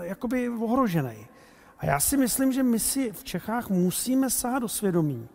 [0.00, 1.26] jakoby ohrožený.
[1.78, 5.28] A já si myslím, že my si v Čechách musíme sahat do svědomí,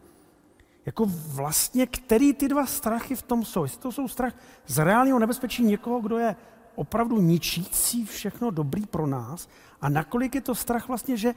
[0.85, 3.63] jako vlastně, který ty dva strachy v tom jsou.
[3.63, 4.33] Jestli to jsou strach
[4.67, 6.35] z reálného nebezpečí někoho, kdo je
[6.75, 9.49] opravdu ničící všechno dobrý pro nás,
[9.81, 11.33] a nakolik je to strach vlastně, že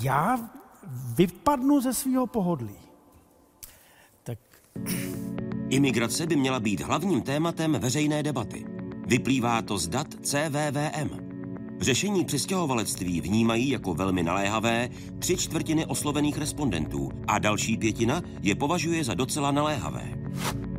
[0.00, 0.50] já
[1.14, 2.78] vypadnu ze svého pohodlí.
[4.22, 4.38] Tak
[5.70, 8.64] Imigrace by měla být hlavním tématem veřejné debaty.
[9.06, 11.10] Vyplývá to z dat CVVM.
[11.80, 19.04] Řešení přistěhovalectví vnímají jako velmi naléhavé tři čtvrtiny oslovených respondentů a další pětina je považuje
[19.04, 20.14] za docela naléhavé.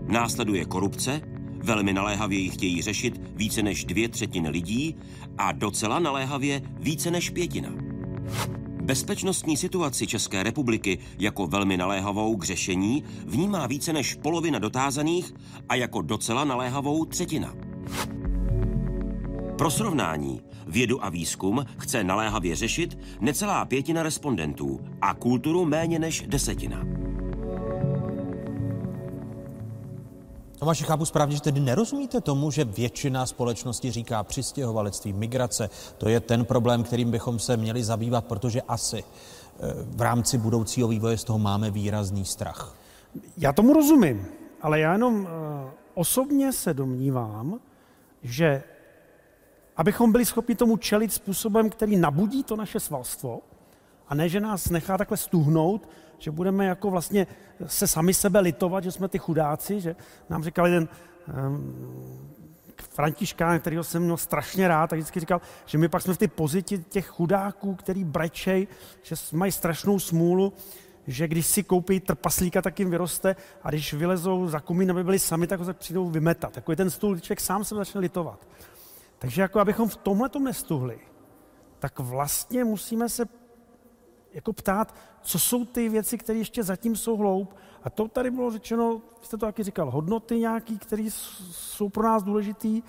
[0.07, 1.21] Následuje korupce,
[1.63, 4.95] velmi naléhavě ji chtějí řešit více než dvě třetiny lidí
[5.37, 7.69] a docela naléhavě více než pětina
[8.81, 15.33] bezpečnostní situaci České republiky jako velmi naléhavou k řešení vnímá více než polovina dotázaných
[15.69, 17.53] a jako docela naléhavou třetina.
[19.57, 26.23] Pro srovnání, vědu a výzkum chce naléhavě řešit necelá pětina respondentů a kulturu méně než
[26.27, 26.83] desetina.
[30.61, 35.69] Tomáši, chápu správně, že tedy nerozumíte tomu, že většina společnosti říká přistěhovalectví, migrace.
[35.97, 40.87] To je ten problém, kterým bychom se měli zabývat, protože asi eh, v rámci budoucího
[40.87, 42.75] vývoje z toho máme výrazný strach.
[43.37, 44.25] Já tomu rozumím,
[44.61, 47.59] ale já jenom eh, osobně se domnívám,
[48.23, 48.63] že
[49.77, 53.39] abychom byli schopni tomu čelit způsobem, který nabudí to naše svalstvo,
[54.07, 55.87] a ne, že nás nechá takhle stuhnout,
[56.21, 57.27] že budeme jako vlastně
[57.65, 59.95] se sami sebe litovat, že jsme ty chudáci, že
[60.29, 60.87] nám říkal jeden
[61.47, 62.31] um,
[62.89, 66.27] Františkán, kterého jsem měl strašně rád, tak vždycky říkal, že my pak jsme v té
[66.27, 68.67] pozici těch chudáků, který brečej,
[69.03, 70.53] že mají strašnou smůlu,
[71.07, 75.19] že když si koupí trpaslíka, tak jim vyroste a když vylezou za kumín, aby byli
[75.19, 76.53] sami, tak ho se přijdou vymetat.
[76.53, 78.47] Takový ten stůl, člověk sám se začne litovat.
[79.19, 80.99] Takže jako abychom v tomhle tom nestuhli,
[81.79, 83.25] tak vlastně musíme se
[84.33, 87.55] jako ptát, co jsou ty věci, které ještě zatím jsou hloub.
[87.83, 92.23] A to tady bylo řečeno, jste to taky říkal, hodnoty nějaké, které jsou pro nás
[92.23, 92.79] důležité.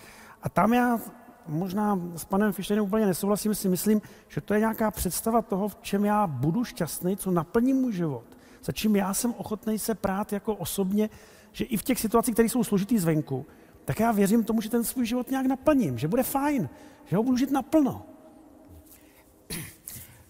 [0.42, 1.00] A tam já
[1.48, 5.76] možná s panem Fischerem úplně nesouhlasím, si myslím, že to je nějaká představa toho, v
[5.82, 8.24] čem já budu šťastný, co naplní můj život.
[8.64, 11.10] Za čím já jsem ochotný se prát jako osobně,
[11.52, 13.46] že i v těch situacích, které jsou složitý zvenku,
[13.84, 16.68] tak já věřím tomu, že ten svůj život nějak naplním, že bude fajn,
[17.04, 18.06] že ho budu žít naplno.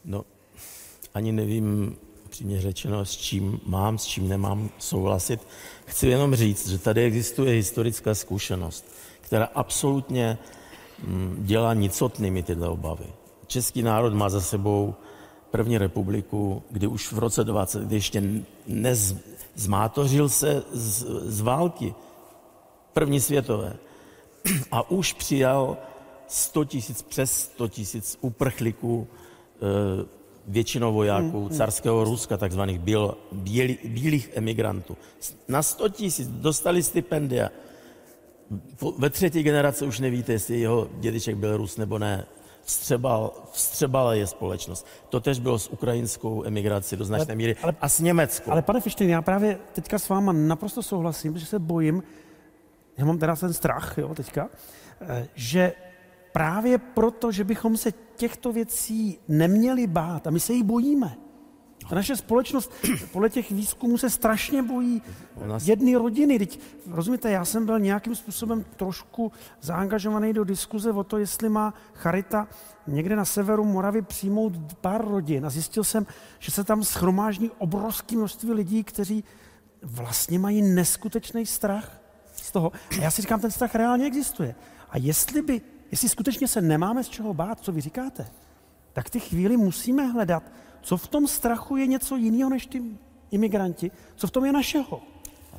[0.04, 0.24] No,
[1.14, 1.96] ani nevím,
[2.28, 5.40] přímě řečeno, s čím mám, s čím nemám souhlasit.
[5.84, 8.84] Chci jenom říct, že tady existuje historická zkušenost,
[9.20, 10.38] která absolutně
[11.06, 13.04] mm, dělá nicotnými tyhle obavy.
[13.46, 14.94] Český národ má za sebou
[15.50, 18.22] první republiku, kdy už v roce 20, kdy ještě
[18.66, 21.94] nezmátořil se z, z války
[22.92, 23.76] první světové
[24.70, 25.76] a už přijal
[26.26, 31.56] 100 tisíc, přes 100 tisíc uprchlíků, e, většinou vojáků hmm, hmm.
[31.56, 34.96] carského Ruska, takzvaných bíl, bílý, bílých emigrantů.
[35.48, 37.48] Na 100 tisíc dostali stipendia.
[38.98, 42.26] Ve třetí generaci už nevíte, jestli jeho dědeček byl Rus nebo ne.
[42.64, 44.86] Vstřebal, vstřebala je společnost.
[45.08, 48.50] To tež bylo s ukrajinskou emigrací do značné míry ale, a s Německou.
[48.50, 52.02] Ale pane Fištin, já právě teďka s váma naprosto souhlasím, protože se bojím,
[52.96, 54.48] já mám teda ten strach, jo, teďka,
[55.00, 55.72] eh, že
[56.32, 61.16] právě proto, že bychom se těchto věcí neměli bát a my se jí bojíme.
[61.88, 62.72] Ta naše společnost
[63.12, 65.02] podle těch výzkumů se strašně bojí
[65.64, 66.38] jedné rodiny.
[66.38, 71.74] Teď, rozumíte, já jsem byl nějakým způsobem trošku zaangažovaný do diskuze o to, jestli má
[71.94, 72.48] Charita
[72.86, 75.46] někde na severu Moravy přijmout pár rodin.
[75.46, 76.06] A zjistil jsem,
[76.38, 79.24] že se tam schromážní obrovské množství lidí, kteří
[79.82, 82.00] vlastně mají neskutečný strach
[82.36, 82.72] z toho.
[82.98, 84.54] A já si říkám, ten strach reálně existuje.
[84.90, 85.60] A jestli by
[85.92, 88.26] Jestli skutečně se nemáme z čeho bát, co vy říkáte,
[88.92, 90.42] tak ty chvíli musíme hledat,
[90.82, 92.82] co v tom strachu je něco jiného než ty
[93.30, 95.02] imigranti, co v tom je našeho.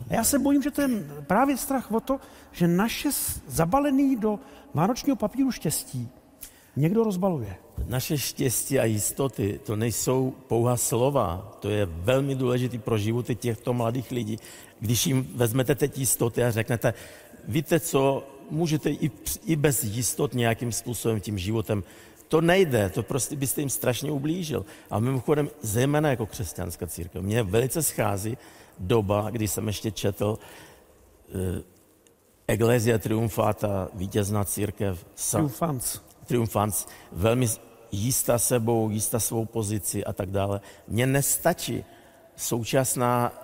[0.10, 2.20] A já se bojím, že ten právě strach o to,
[2.52, 3.10] že naše
[3.48, 4.40] zabalený do
[4.74, 6.10] vánočního papíru štěstí
[6.76, 7.56] někdo rozbaluje.
[7.88, 13.74] Naše štěstí a jistoty, to nejsou pouhá slova, to je velmi důležité pro životy těchto
[13.74, 14.40] mladých lidí.
[14.80, 16.94] Když jim vezmete teď jistoty a řeknete,
[17.48, 19.12] víte co, můžete i,
[19.46, 21.84] i bez jistot nějakým způsobem tím životem.
[22.28, 24.66] To nejde, to prostě byste jim strašně ublížil.
[24.90, 28.38] A mimochodem, zejména jako křesťanská církev, mě velice schází
[28.80, 31.42] doba, kdy jsem ještě četl uh,
[32.48, 35.06] Ecclesia Triumfata, vítězná církev.
[35.32, 36.02] Triumfans.
[36.26, 37.48] Triumfans, velmi
[37.92, 40.62] jistá sebou, jistá svou pozici a tak dále.
[40.88, 41.84] Mně nestačí
[42.36, 43.43] současná Eh,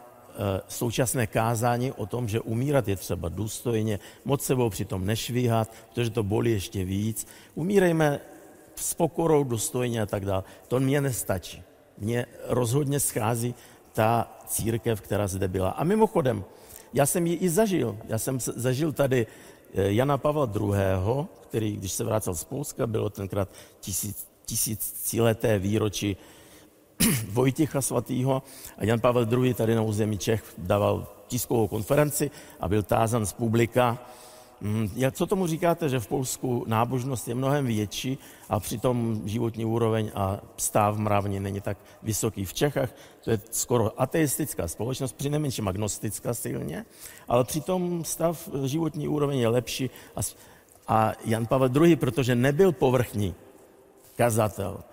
[0.68, 6.24] současné kázání o tom, že umírat je třeba důstojně, moc sebou přitom nešvíhat, protože to
[6.24, 7.28] bolí ještě víc.
[7.56, 8.20] Umírejme
[8.76, 10.44] s pokorou, důstojně a tak dále.
[10.68, 11.64] To mě nestačí.
[11.98, 13.56] Mně rozhodně schází
[13.94, 15.70] ta církev, která zde byla.
[15.70, 16.44] A mimochodem,
[16.94, 17.98] já jsem ji i zažil.
[18.08, 19.28] Já jsem zažil tady
[19.74, 26.18] eh, Jana Pavla II., který, když se vrátil z Polska, bylo tenkrát tisíc, tisícileté výročí
[27.32, 28.43] Vojtěcha svatýho
[28.78, 29.54] a Jan Pavel II.
[29.54, 33.97] tady na území Čech dával tiskovou konferenci a byl tázan z publika,
[34.62, 38.18] mm, co tomu říkáte, že v Polsku nábožnost je mnohem větší
[38.50, 42.89] a přitom životní úroveň a stav mravní není tak vysoký v Čechách.
[43.24, 46.86] To je skoro ateistická společnost, při nejmenším agnostická silně,
[47.28, 49.89] ale přitom stav životní úroveň je lepší.
[50.88, 53.36] A Jan Pavel II., protože nebyl povrchní
[54.16, 54.84] kazatel,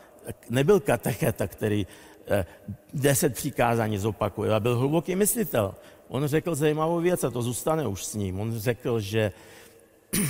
[0.50, 1.86] nebyl katecheta, který
[2.26, 2.46] eh,
[2.94, 5.74] deset přikázání zopakuje, ale byl hluboký myslitel.
[6.08, 8.40] On řekl zajímavou věc a to zůstane už s ním.
[8.40, 9.32] On řekl, že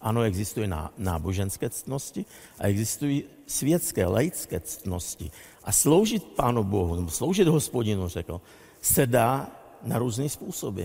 [0.00, 2.24] ano, existují náboženské ctnosti
[2.58, 5.30] a existují světské, laické ctnosti.
[5.64, 8.40] A sloužit Pánu Bohu, nebo sloužit hospodinu, řekl,
[8.80, 9.48] se dá
[9.82, 10.84] na různé způsoby.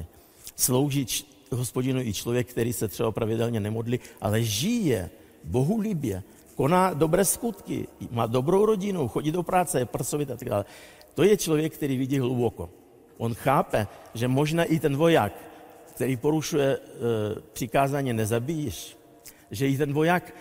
[0.56, 5.10] Sloužit hospodinu i člověk, který se třeba pravidelně nemodlí, ale žije
[5.44, 6.24] bohulibě,
[6.60, 10.66] koná dobré skutky, má dobrou rodinu, chodí do práce, je pracovit a tak dále.
[11.16, 12.70] To je člověk, který vidí hluboko.
[13.18, 15.32] On chápe, že možná i ten voják,
[15.96, 16.80] který porušuje e,
[17.54, 18.98] přikázání nezabíjíš,
[19.52, 20.36] že i ten voják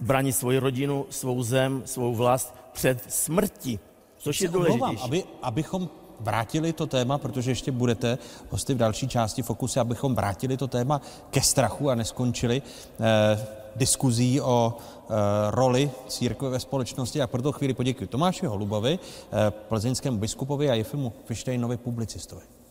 [0.00, 3.80] brání svoji rodinu, svou zem, svou vlast před smrtí,
[4.16, 5.00] což je důležité.
[5.00, 5.88] Aby, abychom
[6.20, 8.18] vrátili to téma, protože ještě budete
[8.50, 11.00] hosty v další části Fokusy, abychom vrátili to téma
[11.30, 12.62] ke strachu a neskončili
[13.00, 15.14] eh, diskuzí o eh,
[15.50, 17.22] roli církve ve společnosti.
[17.22, 22.63] A proto chvíli poděkuji Tomáši Holubovi, eh, plzeňskému biskupovi a Jefimu Fištejnovi publicistovi.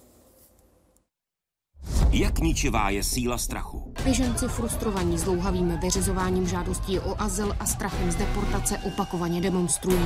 [2.11, 3.93] Jak ničivá je síla strachu?
[4.03, 10.05] Běženci frustrovaní zlouhavým vyřizováním žádostí o azyl a strachem z deportace opakovaně demonstrují.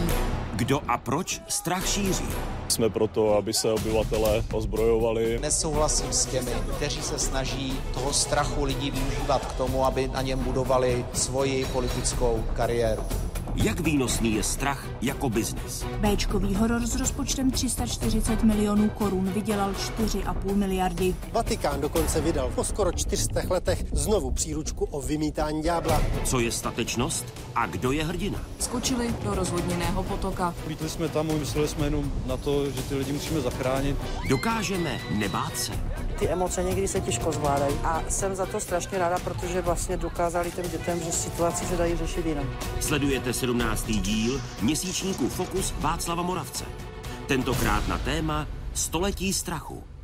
[0.53, 2.25] Kdo a proč strach šíří?
[2.67, 5.39] Jsme proto, aby se obyvatele ozbrojovali.
[5.41, 10.39] Nesouhlasím s těmi, kteří se snaží toho strachu lidí využívat k tomu, aby na něm
[10.39, 13.03] budovali svoji politickou kariéru.
[13.63, 15.85] Jak výnosný je strach jako biznis?
[15.99, 21.15] Bčkový horor s rozpočtem 340 milionů korun vydělal 4,5 miliardy.
[21.31, 26.01] Vatikán dokonce vydal po skoro 400 letech znovu příručku o vymítání ďábla.
[26.23, 27.25] Co je statečnost
[27.55, 28.39] a kdo je hrdina?
[28.59, 30.53] Skočili do rozvodněného potoka.
[30.67, 33.97] Vítli jsme tam, mysleli jsme jenom na to, že ty lidi musíme zachránit.
[34.29, 35.71] Dokážeme nebát se.
[36.19, 37.75] Ty emoce někdy se těžko zvládají.
[37.83, 41.95] A jsem za to strašně ráda, protože vlastně dokázali těm dětem, že situaci se dají
[41.97, 42.45] řešit jinak.
[42.79, 43.85] Sledujete 17.
[43.85, 46.65] díl měsíčníku Fokus Václava Moravce.
[47.27, 49.96] Tentokrát na téma Století strachu.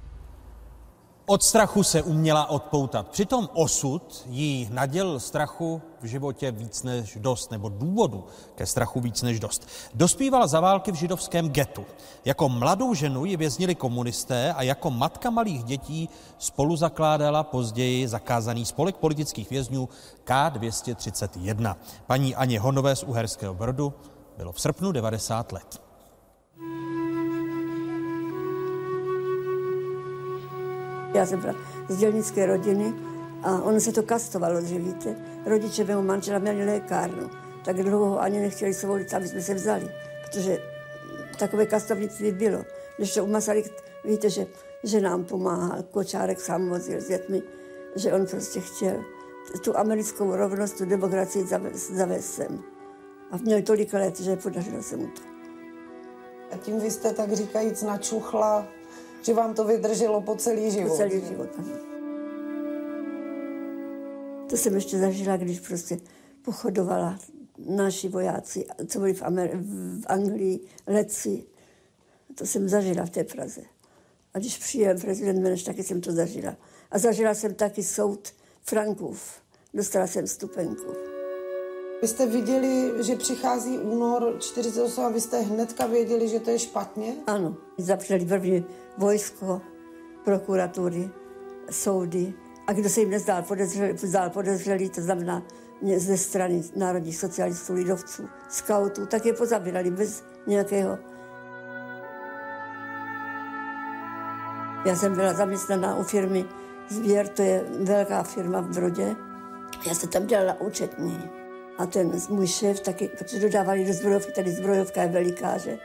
[1.26, 3.08] Od strachu se uměla odpoutat.
[3.08, 8.26] Přitom osud jí nadělil strachu v životě víc než dost, nebo důvodu
[8.56, 9.68] ke strachu víc než dost.
[9.94, 11.86] Dospívala za války v židovském getu.
[12.26, 18.66] Jako mladou ženu ji věznili komunisté a jako matka malých dětí spolu zakládala později zakázaný
[18.66, 19.90] spolek politických vězňů
[20.26, 21.76] K231.
[22.08, 23.94] Paní Aně Honové z Uherského Brodu
[24.38, 25.93] bylo v srpnu 90 let.
[31.14, 31.54] Já jsem byla
[31.90, 32.94] z dělnické rodiny
[33.44, 35.16] a ono se to kastovalo, že víte.
[35.46, 37.30] Rodiče mého manžela měli lékárnu,
[37.66, 39.90] tak dlouho ani nechtěli svolit, aby jsme se vzali,
[40.26, 40.60] protože
[41.40, 42.66] takové kastovnictví bylo.
[42.98, 43.66] Když to u Masaryk,
[44.06, 44.48] víte, že,
[44.84, 47.42] že nám pomáhal, Kočárek sám vozil s dětmi,
[47.96, 49.04] že on prostě chtěl
[49.64, 51.46] tu americkou rovnost, tu demokracii
[51.92, 52.64] zavést, sem.
[53.32, 55.22] A měl tolik let, že podařilo se mu to.
[56.52, 58.68] A tím vy jste tak říkajíc načuchla
[59.26, 60.90] že vám to vydrželo po celý život.
[60.90, 61.94] Po celý život, ano.
[64.50, 65.98] To jsem ještě zažila, když prostě
[66.42, 67.20] pochodovala
[67.58, 69.62] naši vojáci, co byli v, Amer-
[70.02, 71.44] v Anglii, letci.
[72.36, 73.62] To jsem zažila v té Praze.
[74.34, 76.56] A když přijel prezident Meneš, taky jsem to zažila.
[76.92, 79.42] A zažila jsem taky soud Frankův.
[79.74, 81.13] Dostala jsem stupenku.
[82.04, 86.60] Vy jste viděli, že přichází únor 48 a vy jste hnedka věděli, že to je
[86.60, 87.16] špatně?
[87.28, 87.56] Ano.
[87.78, 88.66] Zapřeli první
[88.98, 89.62] vojsko,
[90.24, 91.10] prokuratury,
[91.72, 92.34] soudy.
[92.68, 95.44] A kdo se jim nezdál podezřelý, zdál podezřelý to znamená
[95.98, 100.98] ze strany národních socialistů, lidovců, skautů, tak je pozabírali bez nějakého
[104.86, 106.46] Já jsem byla zaměstnaná u firmy
[106.90, 109.16] Zvěr, to je velká firma v Brodě.
[109.88, 111.43] Já jsem tam dělala účetní.
[111.78, 115.80] A ten můj šéf taky, protože dodávali do zbrojovky, tady zbrojovka je veliká, že?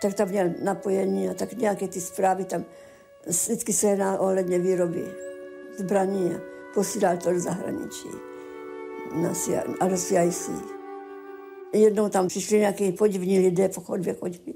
[0.00, 2.64] tak tam měl napojení a tak nějaké ty zprávy tam
[3.26, 5.04] vždycky se jedná ohledně výroby
[5.78, 6.40] zbraní a
[6.74, 8.08] posílal to do zahraničí
[9.14, 10.50] na CIA, a do CIC.
[11.72, 14.54] Jednou tam přišli nějaký podivní lidé po chodbě chodby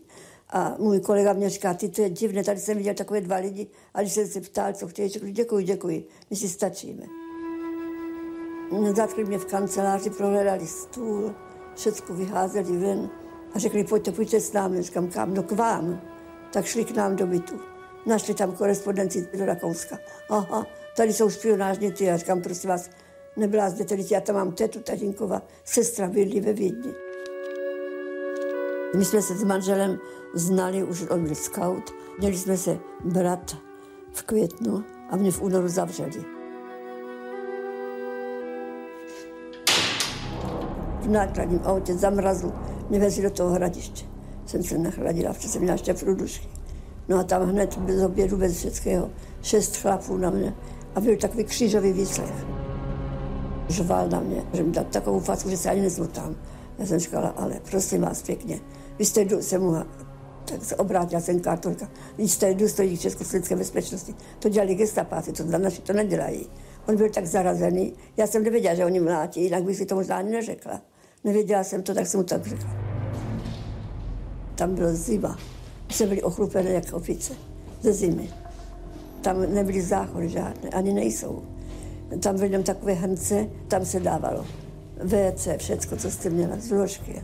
[0.50, 3.66] a můj kolega mě říká, ty to je divné, tady jsem viděl takové dva lidi
[3.94, 7.23] a když jsem se ptal, co chtějí, řekl, děkuji, děkuji, my si stačíme.
[8.96, 11.34] Zatkli mě v kanceláři, prohledali stůl,
[11.74, 13.10] všechno vyházeli ven
[13.54, 14.82] a řekli, pojďte, pojďte s námi.
[14.82, 15.34] Říkám, kam?
[15.34, 16.00] No k vám.
[16.52, 17.60] Tak šli k nám do bytu.
[18.06, 19.98] Našli tam korespondenci do Rakouska.
[20.30, 22.04] Aha, tady jsou špionážní ty.
[22.04, 22.90] Já říkám, prosím vás,
[23.36, 26.92] nebyla zde tedy, já tam mám tetu Tatínkova, sestra bydlí ve Vídni.
[28.96, 29.98] My jsme se s manželem
[30.34, 31.90] znali, už on byl scout.
[32.18, 33.56] Měli jsme se brat
[34.12, 36.33] v květnu a mě v únoru zavřeli.
[41.04, 42.52] V nákladním autě zamrazl,
[42.90, 44.06] mě vezli do toho hradiště.
[44.46, 46.48] Jsem se nachladila, protože jsem měla ještě průdušky.
[47.08, 49.10] No a tam hned bez obědu, bez všeckého,
[49.42, 50.54] šest chlapů na mě
[50.94, 52.46] a byl takový křížový výslech.
[53.68, 56.36] Žval na mě, že mi dal takovou facku, že se ani nezmotám.
[56.78, 58.60] Já jsem říkala, ale prosím vás pěkně,
[58.98, 59.76] vy jste jdu, jsem mu
[60.44, 61.88] tak se obrátila jsem kartolka.
[62.18, 64.14] Vy jste důstojník Československé bezpečnosti.
[64.38, 66.46] To dělali gestapáci, to za naši to nedělají.
[66.88, 67.94] On byl tak zarazený.
[68.16, 70.80] Já jsem nevěděla, že oni mlátí, jinak bych si to možná ani neřekla.
[71.24, 72.70] Nevěděla jsem to, tak jsem mu tak řekla.
[74.54, 75.38] Tam byla zima.
[75.90, 77.32] Jsme byli ochlupené jak opice
[77.80, 78.30] ze zimy.
[79.20, 81.42] Tam nebyly záchody žádné, ani nejsou.
[82.20, 84.46] Tam byly jenom takové hrnce, tam se dávalo
[85.04, 87.22] WC, všecko, co jste měla, z ložky.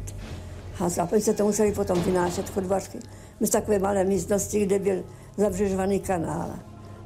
[0.81, 2.99] A západ se to museli potom vynášet chodbařky.
[3.41, 5.05] My z takové malé místnosti, kde byl
[5.37, 6.51] zabřežovaný kanál.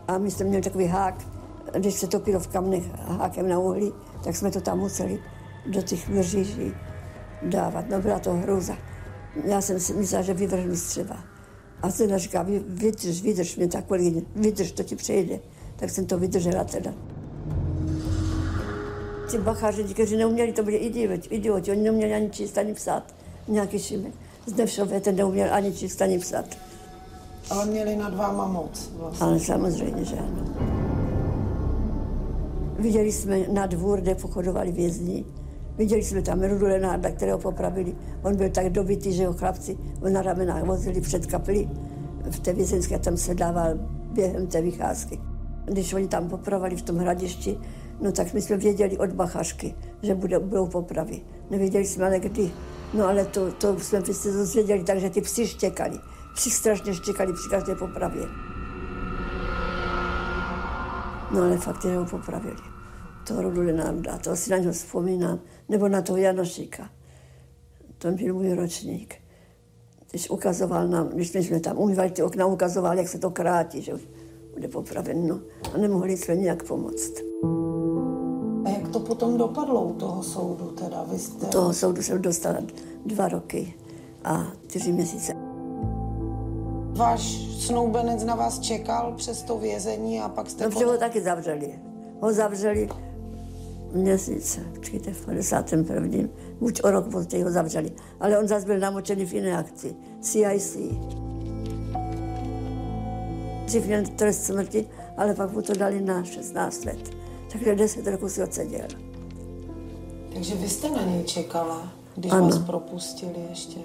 [0.08, 1.26] A my jsme měli takový hák,
[1.78, 3.92] když se topilo v kamnech hákem na uhlí,
[4.24, 5.18] tak jsme to tam museli
[5.66, 6.74] do těch mříží
[7.42, 7.88] dávat.
[7.90, 8.76] No byla to hruza.
[9.44, 11.16] Já jsem si myslela, že vyvrhnu střeva.
[11.82, 13.84] A ten říká, vydrž, vydrž mě tak
[14.36, 15.40] vydrž, to ti přejde.
[15.76, 16.94] Tak jsem to vydržela teda.
[19.30, 21.70] Ti bacháři, kteří neuměli, to byli idioti, idioti.
[21.70, 23.14] Oni neuměli ani číst, ani psát.
[23.48, 24.12] Nějaký šimek.
[24.46, 26.44] Zdevšové ten neuměl ani číst, ani psát.
[27.50, 29.26] Ale měli nad váma moc vlastně.
[29.26, 30.44] Ale samozřejmě, že ano.
[32.78, 35.24] Viděli jsme na dvůr, kde pochodovali vězni.
[35.78, 37.96] Viděli jsme tam Rudu Lenárda, kterého popravili.
[38.22, 39.78] On byl tak dobitý, že ho chlapci
[40.12, 41.68] na ramenách vozili před kapli
[42.30, 43.74] v té vězenské, tam se dával
[44.12, 45.20] během té vycházky.
[45.64, 47.58] Když oni tam popravali v tom hradišti,
[48.00, 51.20] no tak my jsme věděli od bachařky, že budou, budou popravy.
[51.50, 52.50] Nevěděli jsme ale kdy.
[52.94, 55.98] No ale to, to jsme se dozvěděli, takže ty psi štěkali.
[56.34, 58.22] Psi strašně štěkali při každé popravě.
[61.30, 62.56] No ale fakt jeho popravili.
[63.26, 65.38] Toho Rudulina to si na něho vzpomínám.
[65.68, 66.90] Nebo na toho Janošíka.
[67.98, 69.14] To byl můj ročník.
[70.10, 73.92] Když ukazoval nám, když jsme tam umývali ty okna, ukazoval, jak se to krátí, že
[74.52, 75.28] bude popraven.
[75.28, 75.40] No.
[75.74, 77.12] A nemohli jsme nějak pomoct.
[78.64, 81.02] A jak to potom dopadlo u toho soudu teda?
[81.02, 81.46] Vy jste...
[81.46, 82.58] U toho soudu jsem dostala
[83.06, 83.74] dva roky
[84.24, 85.32] a čtyři měsíce.
[86.96, 87.22] Váš
[87.58, 90.68] snoubenec na vás čekal přes to vězení a pak jste...
[90.68, 91.78] No, ho taky zavřeli.
[92.20, 92.88] Ho zavřeli
[93.94, 96.28] měsíce, počkejte, v 51.
[96.60, 97.92] Buď o rok později ho zavřeli.
[98.20, 100.78] Ale on zase byl namočený v jiné akci, CIC.
[103.64, 107.10] Dřív měl trest smrti, ale pak mu to dali na 16 let.
[107.52, 108.86] Takže 10 roků si odseděl.
[110.34, 112.44] Takže vy jste na něj čekala, když Ano.
[112.44, 113.80] vás propustili ještě.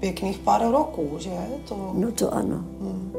[0.00, 1.30] Pěkných pár roků, že?
[1.68, 1.90] To...
[1.94, 2.56] No to ano.
[2.56, 3.12] Hmm.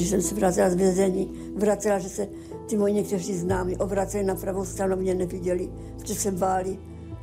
[0.00, 2.28] Když jsem se vracela z vězení, vracela, že se
[2.66, 5.68] ty moji někteří známí obraceli na pravou stranu, mě neviděli,
[6.04, 6.78] že se báli,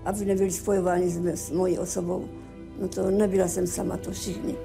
[0.05, 2.25] aby nebyli spojováni s, s mojí osobou.
[2.81, 4.55] No to nebyla jsem sama, to všichni.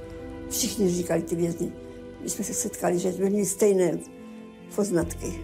[0.51, 1.73] Všichni říkali ty vězni.
[2.23, 3.99] My jsme se setkali, že byly stejné
[4.77, 5.41] poznatky.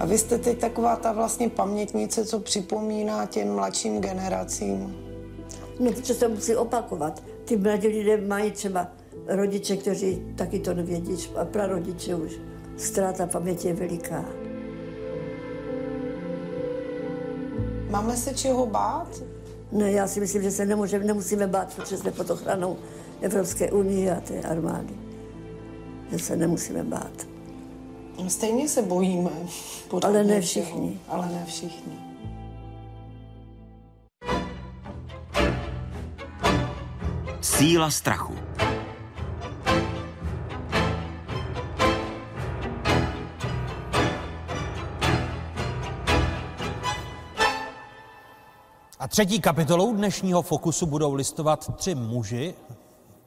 [0.00, 4.96] A vy jste teď taková ta vlastně pamětnice, co připomíná těm mladším generacím.
[5.80, 7.22] No, protože se musí opakovat.
[7.44, 8.92] Ty mladí lidé mají třeba
[9.28, 12.32] rodiče, kteří taky to nevědí, a prarodiče už.
[12.76, 14.24] Ztráta paměti je veliká.
[17.90, 19.22] Máme se čeho bát?
[19.72, 22.76] Ne, já si myslím, že se nemůžeme, nemusíme bát, protože jsme pod ochranou
[23.20, 24.94] Evropské unie a té armády.
[26.10, 27.26] Že se nemusíme bát.
[28.28, 29.30] Stejně se bojíme.
[30.02, 31.00] Ale ne všichni.
[31.08, 31.98] Ale ne všichni.
[37.40, 38.34] Síla strachu.
[49.16, 52.54] Třetí kapitolou dnešního Fokusu budou listovat tři muži,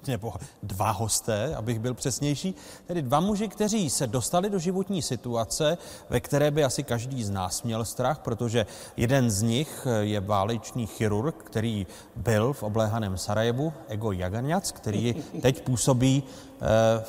[0.07, 0.33] nebo
[0.63, 2.55] dva hosté, abych byl přesnější,
[2.85, 5.77] tedy dva muži, kteří se dostali do životní situace,
[6.09, 8.65] ve které by asi každý z nás měl strach, protože
[8.97, 15.61] jeden z nich je válečný chirurg, který byl v obléhaném Sarajevu, Ego Jaganjac, který teď
[15.61, 16.23] působí
[16.61, 17.03] eh,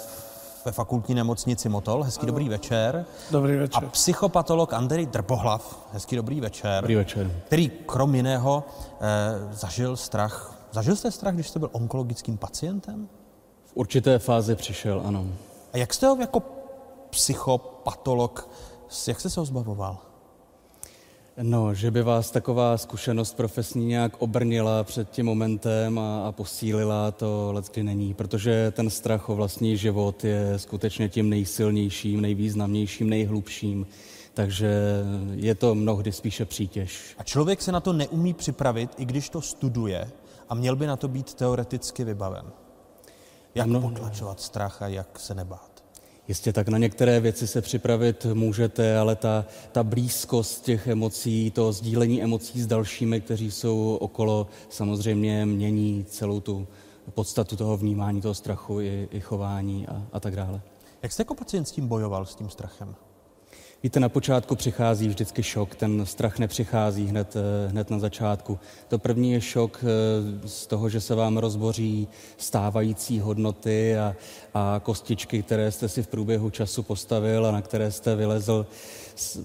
[0.64, 2.02] ve fakultní nemocnici Motol.
[2.02, 3.06] Hezký dobrý večer.
[3.30, 3.84] Dobrý večer.
[3.84, 5.88] A psychopatolog Andrej Drbohlav.
[5.92, 6.82] Hezký dobrý večer.
[6.82, 7.42] Dobrý večer.
[7.46, 8.64] Který krom jiného
[9.00, 10.56] eh, zažil strach.
[10.72, 13.08] Zažil jste strach, když jste byl onkologickým pacientem?
[13.64, 15.26] V určité fázi přišel, ano.
[15.72, 16.42] A jak jste ho jako
[17.10, 18.48] psychopatolog,
[19.06, 19.98] jak jste se ho zbavoval?
[21.36, 27.10] No, že by vás taková zkušenost profesní nějak obrnila před tím momentem a, a posílila,
[27.10, 33.86] to leckdy není, protože ten strach o vlastní život je skutečně tím nejsilnějším, nejvýznamnějším, nejhlubším.
[34.34, 34.80] Takže
[35.34, 37.14] je to mnohdy spíše přítěž.
[37.18, 40.10] A člověk se na to neumí připravit, i když to studuje
[40.48, 42.44] a měl by na to být teoreticky vybaven.
[43.54, 43.80] Jak No.
[43.80, 45.69] potlačovat strach a jak se nebát?
[46.30, 51.72] Jistě tak na některé věci se připravit můžete, ale ta, ta blízkost těch emocí, to
[51.72, 56.66] sdílení emocí s dalšími, kteří jsou okolo, samozřejmě mění celou tu
[57.14, 60.60] podstatu toho vnímání, toho strachu i, i chování a, a tak dále.
[61.02, 62.94] Jak jste jako pacient s tím bojoval, s tím strachem?
[63.82, 68.58] Víte, na počátku přichází vždycky šok, ten strach nepřichází hned, eh, hned na začátku.
[68.88, 74.16] To první je šok eh, z toho, že se vám rozboří stávající hodnoty a,
[74.54, 78.66] a kostičky, které jste si v průběhu času postavil a na které jste vylezl.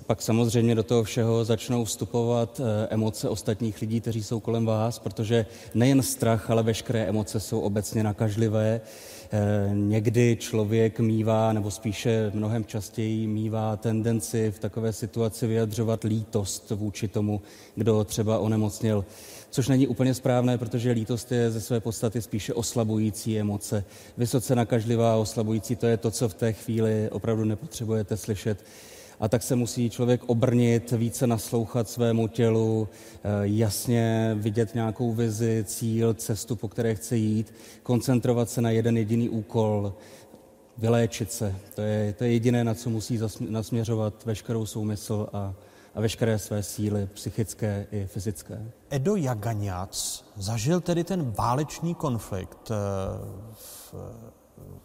[0.05, 4.99] Pak samozřejmě do toho všeho začnou vstupovat eh, emoce ostatních lidí, kteří jsou kolem vás,
[4.99, 8.81] protože nejen strach, ale veškeré emoce jsou obecně nakažlivé.
[9.31, 16.71] Eh, Někdy člověk mívá, nebo spíše mnohem častěji mívá tendenci v takové situaci vyjadřovat lítost
[16.71, 17.41] vůči tomu,
[17.75, 19.05] kdo třeba onemocněl.
[19.49, 23.83] Což není úplně správné, protože lítost je ze své podstaty spíše oslabující emoce.
[24.17, 28.63] Vysoce nakažlivá a oslabující, to je to, co v té chvíli opravdu nepotřebujete slyšet.
[29.19, 35.63] A tak se musí člověk obrnit, více naslouchat svému tělu, eh, jasně vidět nějakou vizi,
[35.67, 39.93] cíl, cestu, po které chce jít, koncentrovat se na jeden jediný úkol,
[40.77, 41.55] vyléčit se.
[41.75, 43.19] To je, to je jediné, na co musí
[43.49, 45.53] nasměřovat veškerou soumysl a,
[45.95, 48.71] a veškeré své síly, psychické i fyzické.
[48.89, 52.75] Edo Jaganjac zažil tedy ten válečný konflikt eh,
[53.53, 53.95] v,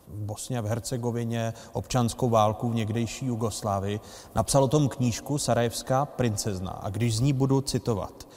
[0.09, 4.01] v Bosně a v Hercegovině, občanskou válku v někdejší Jugoslávii.
[4.35, 6.71] Napsal o tom knížku Sarajevská princezna.
[6.71, 8.29] A když z ní budu citovat.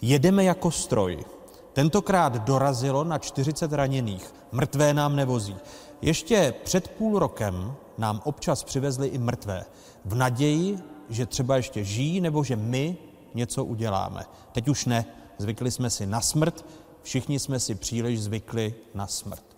[0.00, 1.24] Jedeme jako stroj.
[1.72, 4.34] Tentokrát dorazilo na 40 raněných.
[4.52, 5.56] Mrtvé nám nevozí.
[6.02, 9.64] Ještě před půl rokem nám občas přivezli i mrtvé.
[10.04, 10.78] V naději,
[11.08, 12.96] že třeba ještě žijí nebo že my
[13.34, 14.24] něco uděláme.
[14.52, 15.04] Teď už ne.
[15.38, 16.64] Zvykli jsme si na smrt,
[17.02, 19.55] všichni jsme si příliš zvykli na smrt.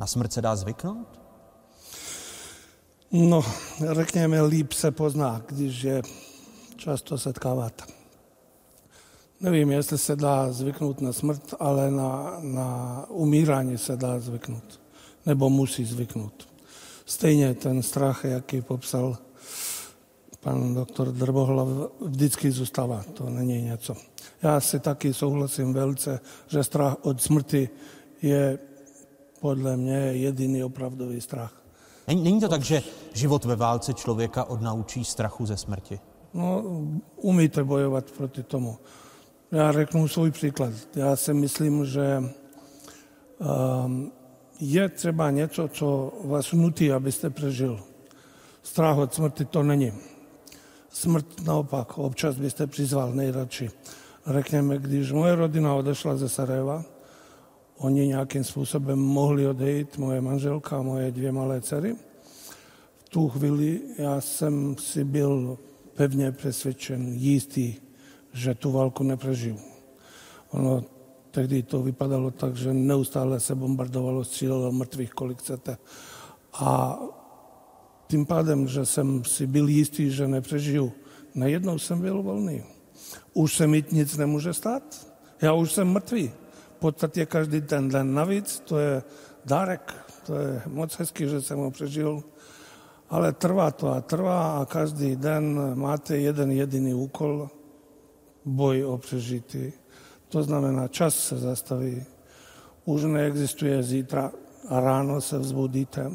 [0.00, 1.20] Na smrt se dá zvyknout?
[3.12, 3.44] No,
[3.92, 6.02] řekněme, líp se pozná, když je
[6.76, 7.82] často setkávat.
[9.40, 14.80] Nevím, jestli se dá zvyknout na smrt, ale na, na umírání se dá zvyknout.
[15.26, 16.48] Nebo musí zvyknout.
[17.06, 19.18] Stejně ten strach, jaký popsal
[20.40, 21.68] pan doktor Drbohlav,
[22.00, 23.04] vždycky zůstává.
[23.14, 23.96] To není něco.
[24.42, 27.68] Já si taky souhlasím velice, že strach od smrti
[28.22, 28.58] je
[29.40, 31.62] podle mě jediný opravdový strach.
[32.08, 36.00] Není, není to tak, že život ve válce člověka odnaučí strachu ze smrti?
[36.34, 36.62] No,
[37.16, 38.78] umíte bojovat proti tomu.
[39.52, 40.72] Já řeknu svůj příklad.
[40.96, 42.22] Já si myslím, že
[43.84, 44.12] um,
[44.60, 47.80] je třeba něco, co vás nutí, abyste přežil.
[48.62, 49.92] Strach od smrti to není.
[50.90, 53.70] Smrt naopak, občas byste přizval nejradši.
[54.26, 56.84] Řekněme, když moje rodina odešla ze Sarajeva,
[57.80, 61.96] oni nějakým způsobem mohli odejít, moje manželka a moje dvě malé dcery.
[63.04, 65.58] V tu chvíli já jsem si byl
[65.94, 67.74] pevně přesvědčen, jistý,
[68.32, 69.58] že tu válku nepřežiju.
[70.50, 70.84] Ono
[71.30, 75.78] tehdy to vypadalo tak, že neustále se bombardovalo, střílelo mrtvých, kolik chcete.
[76.52, 76.98] A
[78.06, 80.92] tím pádem, že jsem si byl jistý, že nepřežiju,
[81.34, 82.62] najednou jsem byl volný.
[83.34, 85.06] Už se mi nic nemůže stát.
[85.42, 86.32] Já už jsem mrtvý.
[86.80, 89.02] Podstatě každý ten den navíc, to je
[89.44, 89.94] dárek.
[90.26, 92.22] To je moc hezký, že jsem ho přežil.
[93.10, 97.50] Ale trvá to a trvá a každý den máte jeden jediný úkol,
[98.44, 99.72] boj o přežití.
[100.28, 102.04] To znamená, čas se zastaví.
[102.84, 104.32] Už neexistuje zítra
[104.68, 106.10] a ráno se vzbudíte.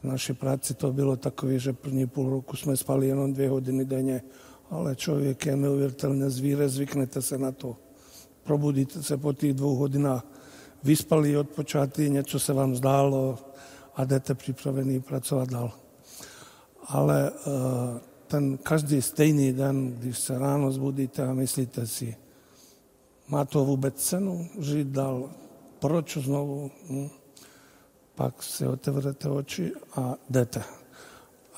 [0.00, 3.84] V naší práci to bylo takové, že první půl roku jsme spali jenom dvě hodiny
[3.84, 4.22] denně,
[4.70, 7.76] ale člověk je neuvěřitelně zvíře, zvyknete se na to.
[8.44, 10.24] Probudíte se po těch dvou hodinách,
[10.82, 13.38] vyspali, odpočátý, něco se vám zdálo
[13.94, 15.72] a jdete připravený pracovat dál.
[16.86, 22.16] Ale uh, ten každý stejný den, když se ráno zbudíte a myslíte si,
[23.28, 25.30] má to vůbec cenu žít dál,
[25.78, 26.70] proč znovu?
[26.88, 27.08] Hm?
[28.14, 30.62] Pak si otevřete oči a jdete.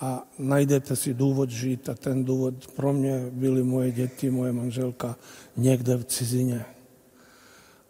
[0.00, 5.16] A najdete si důvod žít a ten důvod pro mě byly moje děti, moje manželka
[5.56, 6.64] někde v cizině.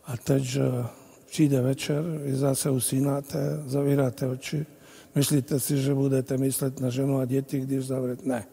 [0.06, 0.58] A teď
[1.26, 4.66] přijde večer, vy zase usínáte, zavíráte oči,
[5.14, 8.22] myslíte si, že budete myslet na ženu a děti, když zavřete.
[8.28, 8.46] Ne.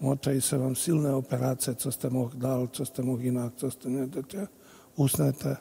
[0.00, 3.88] Motají se vám silné operace, co jste mohl dál, co jste mohl jinak, co jste
[3.88, 4.48] nedete.
[4.96, 5.56] Usnete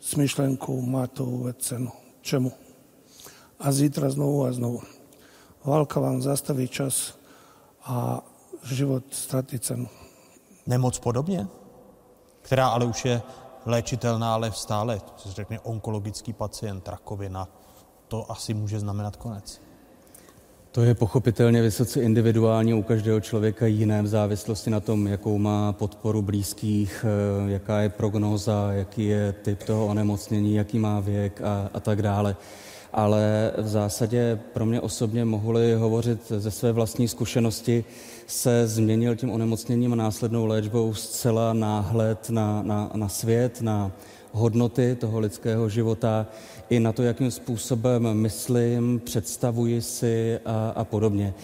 [0.00, 1.90] s myšlenkou, má to vůbec cenu.
[2.20, 2.52] Čemu?
[3.60, 4.80] A zítra znovu a znovu.
[5.64, 7.18] Válka vám zastaví čas
[7.84, 8.24] a
[8.64, 9.88] život ztratí cenu.
[10.66, 11.46] Nemoc podobně?
[12.42, 13.22] Která ale už je
[13.66, 17.48] léčitelná, ale stále, co se řekne onkologický pacient, rakovina,
[18.08, 19.60] to asi může znamenat konec.
[20.72, 25.72] To je pochopitelně vysoce individuální u každého člověka jiné v závislosti na tom, jakou má
[25.72, 31.70] podporu blízkých, eh, jaká je prognóza, jaký je typ toho onemocnění, jaký má věk a,
[31.74, 32.36] a tak dále.
[32.92, 37.84] Ale v zásadě pro mě osobně mohli hovořit ze své vlastní zkušenosti,
[38.26, 43.92] se změnil tím onemocněním a následnou léčbou zcela náhled na, na, na svět, na
[44.32, 46.26] hodnoty toho lidského života,
[46.70, 51.34] i na to, jakým způsobem myslím, představuji si a, a podobně.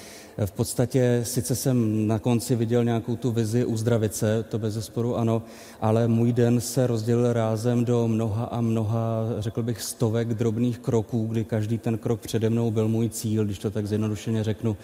[0.47, 5.17] V podstatě sice jsem na konci viděl nějakou tu vizi uzdravit se, to bez zesporu
[5.17, 5.43] ano,
[5.81, 11.27] ale můj den se rozdělil rázem do mnoha a mnoha, řekl bych, stovek drobných kroků,
[11.27, 14.77] kdy každý ten krok přede mnou byl můj cíl, když to tak zjednodušeně řeknu.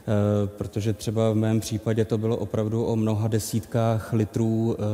[0.00, 4.84] Eh, protože třeba v mém případě to bylo opravdu o mnoha desítkách litrů eh,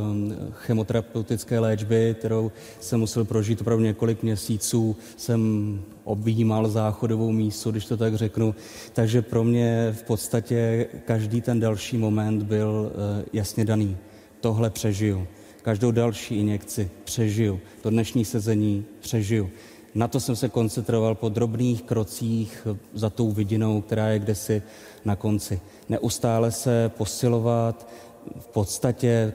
[0.51, 4.95] chemoterapeutické léčby, kterou jsem musel prožít opravdu několik měsíců.
[5.17, 8.55] Jsem objímal záchodovou místu, když to tak řeknu.
[8.93, 13.97] Takže pro mě v podstatě každý ten další moment byl eh, jasně daný.
[14.41, 15.27] Tohle přežiju.
[15.61, 17.59] Každou další injekci přežiju.
[17.81, 19.49] To dnešní sezení přežiju.
[19.97, 24.61] Na to jsem se koncentroval po drobných krocích za tou vidinou, která je kdesi
[25.07, 25.61] na konci.
[25.89, 27.87] Neustále se posilovat,
[28.39, 29.33] v podstatě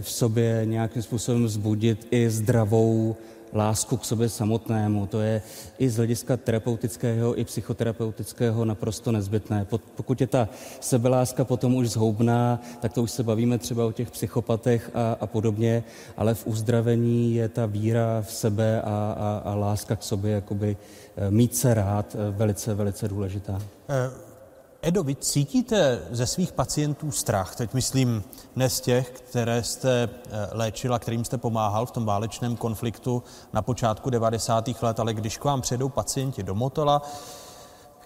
[0.00, 3.16] v sobě nějakým způsobem vzbudit i zdravou
[3.54, 5.06] lásku k sobě samotnému.
[5.06, 5.42] To je
[5.78, 9.66] i z hlediska terapeutického, i psychoterapeutického naprosto nezbytné.
[9.96, 10.48] Pokud je ta
[10.80, 15.26] sebeláska potom už zhoubná, tak to už se bavíme třeba o těch psychopatech a, a
[15.26, 15.84] podobně,
[16.16, 20.76] ale v uzdravení je ta víra v sebe a, a, a láska k sobě, jakoby
[21.16, 23.62] eh, mít se rád, eh, velice, velice důležitá.
[24.86, 28.24] Edo, vy cítíte ze svých pacientů strach, teď myslím
[28.56, 30.08] ne z těch, které jste
[30.52, 34.82] léčila, kterým jste pomáhal v tom válečném konfliktu na počátku 90.
[34.82, 37.02] let, ale když k vám přijdou pacienti do Motola,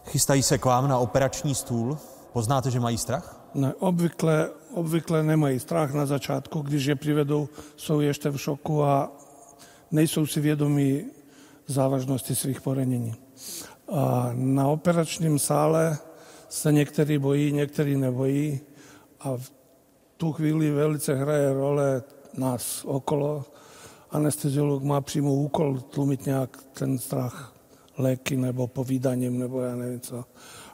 [0.06, 1.98] chystají se k vám na operační stůl,
[2.32, 3.40] poznáte, že mají strach?
[3.55, 9.10] Ne, obvykle, obvykle nemají strach na začátku, když je přivedou, jsou ještě v šoku a
[9.90, 11.05] nejsou si vědomí
[11.66, 13.14] závažnosti svých poranění.
[13.92, 15.98] A na operačním sále
[16.48, 18.60] se některý bojí, některý nebojí
[19.20, 19.52] a v
[20.16, 22.02] tu chvíli velice hraje role
[22.36, 23.44] nás okolo.
[24.10, 27.54] Anesteziolog má přímo úkol tlumit nějak ten strach
[27.98, 30.24] léky nebo povídaním nebo já nevím co.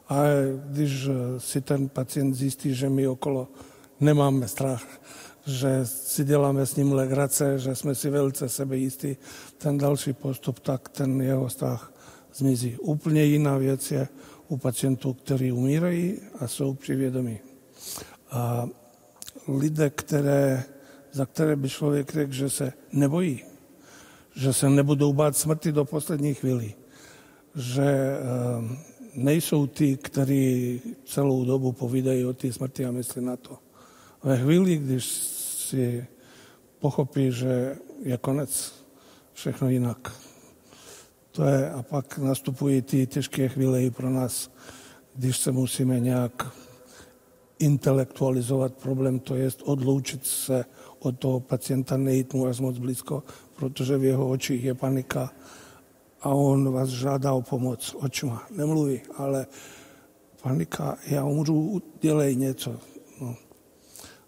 [0.09, 0.17] A
[0.67, 3.49] když si ten pacient zjistí, že my okolo
[4.01, 4.83] nemáme strach,
[5.47, 9.17] že si děláme s ním legrace, že jsme si velice sebejistí,
[9.59, 11.93] ten další postup, tak ten jeho strach
[12.35, 12.77] zmizí.
[12.77, 14.09] Úplně jiná věc je
[14.55, 17.39] u pacientů, kteří umírají a jsou při vědomí.
[18.31, 18.69] A
[19.49, 20.65] lidé, které,
[21.13, 23.45] za které by člověk řekl, že se nebojí,
[24.35, 26.75] že se nebudou bát smrti do poslední chvíli,
[27.55, 28.19] že
[29.15, 33.59] nejsou ty, kteří celou dobu povídají o té smrti a myslí na to.
[34.23, 35.05] Ve chvíli, když
[35.69, 36.07] si
[36.79, 38.73] pochopí, že je konec,
[39.33, 40.24] všechno jinak.
[41.35, 44.51] To je, a pak nastupují ty těžké chvíle i pro nás,
[45.15, 46.47] když se musíme nějak
[47.59, 50.65] intelektualizovat problém, to je odloučit se
[50.99, 53.23] od toho pacienta, nejít mu až moc blízko,
[53.57, 55.31] protože v jeho očích je panika
[56.21, 58.47] a on vás žádá o pomoc očima.
[58.51, 59.47] Nemluví, ale
[60.43, 62.77] panika, já umřu, dělej něco.
[63.21, 63.37] No.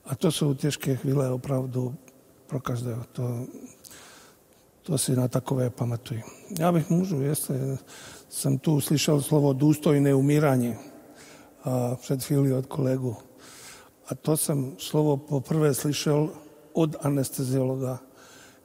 [0.04, 1.94] A to jsou těžké chvíle opravdu
[2.46, 3.04] pro každého.
[3.12, 3.46] To,
[4.86, 6.22] to si na takové pamatuji.
[6.58, 7.56] Já bych můžu, jestli
[8.28, 10.76] jsem tu slyšel slovo důstojné umírání
[11.64, 13.16] a chvíli od kolegu.
[14.08, 16.30] A to jsem slovo poprvé slyšel
[16.72, 17.98] od anesteziologa,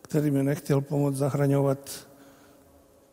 [0.02, 1.18] který mi nechtěl pomoct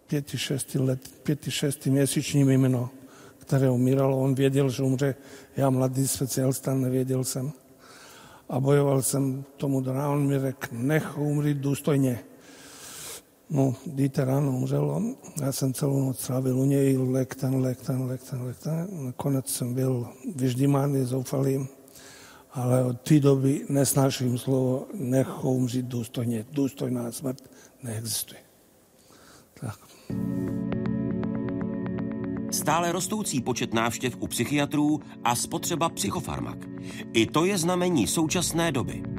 [0.06, 2.90] pěti, šesti, let, pěti, šesti měsíční mimino,
[3.38, 4.20] které umíralo.
[4.20, 5.14] On věděl, že umře.
[5.56, 7.52] Já mladý specialista, nevěděl jsem.
[8.48, 12.24] A bojoval jsem tomu do On mi řekl, nech umřít důstojně.
[13.50, 15.02] No, dítě ráno umřelo,
[15.42, 18.88] já jsem celou noc trávil u něj, lek ten, lek ten, lek ten, lek ten.
[19.04, 21.66] Nakonec jsem byl vyždímaný, zoufalý,
[22.52, 26.44] ale od té doby nesnáším slovo nech umřít důstojně.
[26.52, 27.50] Důstojná smrt
[27.82, 28.40] neexistuje.
[29.60, 29.78] Tak.
[32.50, 36.58] Stále rostoucí počet návštěv u psychiatrů a spotřeba psychofarmak.
[37.12, 39.17] I to je znamení současné doby.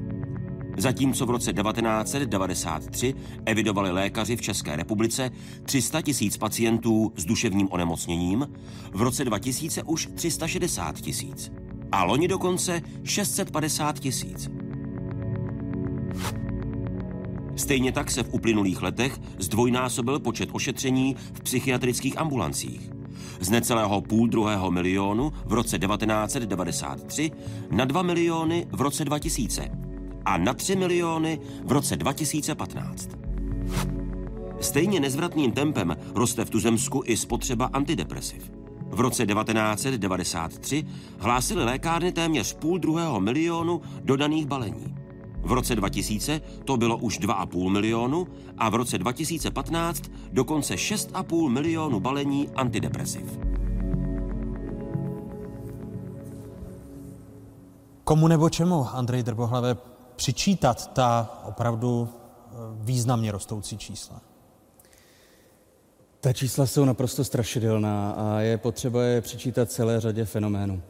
[0.77, 3.13] Zatímco v roce 1993
[3.45, 5.31] evidovali lékaři v České republice
[5.63, 8.47] 300 tisíc pacientů s duševním onemocněním,
[8.93, 11.51] v roce 2000 už 360 tisíc.
[11.91, 14.49] A loni dokonce 650 tisíc.
[17.55, 22.91] Stejně tak se v uplynulých letech zdvojnásobil počet ošetření v psychiatrických ambulancích.
[23.39, 27.31] Z necelého půl druhého milionu v roce 1993
[27.71, 29.88] na 2 miliony v roce 2000
[30.25, 33.09] a na 3 miliony v roce 2015.
[34.59, 38.51] Stejně nezvratným tempem roste v tuzemsku i spotřeba antidepresiv.
[38.91, 40.85] V roce 1993
[41.19, 44.95] hlásili lékárny téměř půl druhého milionu dodaných balení.
[45.41, 48.27] V roce 2000 to bylo už 2,5 milionu
[48.57, 53.39] a v roce 2015 dokonce 6,5 milionu balení antidepresiv.
[58.03, 59.77] Komu nebo čemu, Andrej Drbohlave,
[60.19, 62.09] přičítat ta opravdu
[62.71, 64.21] významně rostoucí čísla?
[66.21, 70.81] Ta čísla jsou naprosto strašidelná a je potřeba je přičítat celé řadě fenoménů.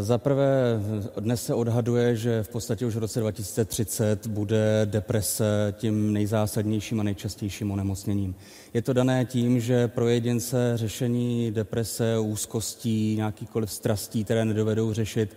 [0.00, 0.80] Za prvé,
[1.20, 7.02] dnes se odhaduje, že v podstatě už v roce 2030 bude deprese tím nejzásadnějším a
[7.02, 8.34] nejčastějším onemocněním.
[8.74, 15.36] Je to dané tím, že pro jedince řešení deprese, úzkostí, nějakýkoliv strastí, které nedovedou řešit,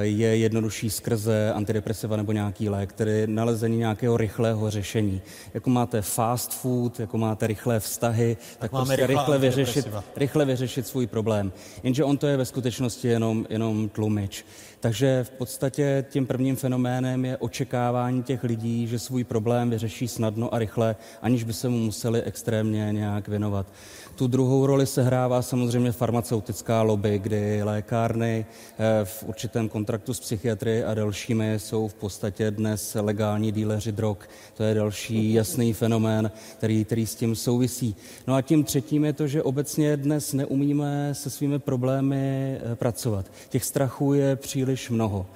[0.00, 5.22] je jednodušší skrze antidepresiva nebo nějaký lék, tedy nalezení nějakého rychlého řešení.
[5.54, 10.86] Jako máte fast food, jako máte rychlé vztahy, tak, tak prostě rychle vyřešit, rychle vyřešit
[10.86, 11.52] svůj problém.
[11.82, 14.44] Jenže on to je ve skutečnosti jenom, jenom jenom tlumič.
[14.80, 20.54] Takže v podstatě tím prvním fenoménem je očekávání těch lidí, že svůj problém vyřeší snadno
[20.54, 23.66] a rychle, aniž by se mu museli extrémně nějak věnovat.
[24.14, 28.46] Tu druhou roli sehrává samozřejmě farmaceutická lobby, kdy lékárny
[28.78, 34.16] eh, v určitém kontraktu s psychiatry a dalšími jsou v podstatě dnes legální díleři drog.
[34.54, 37.96] To je další jasný fenomén, který, který s tím souvisí.
[38.26, 43.26] No a tím třetím je to, že obecně dnes neumíme se svými problémy eh, pracovat.
[43.48, 45.26] Těch strachů je příliš mnoho.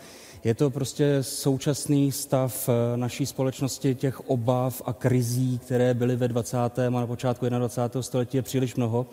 [0.45, 6.29] Je to prostě současný stav eh, naší společnosti, těch obav a krizí, které byly ve
[6.29, 6.57] 20.
[6.57, 8.03] a na počátku 21.
[8.03, 9.07] století, je příliš mnoho.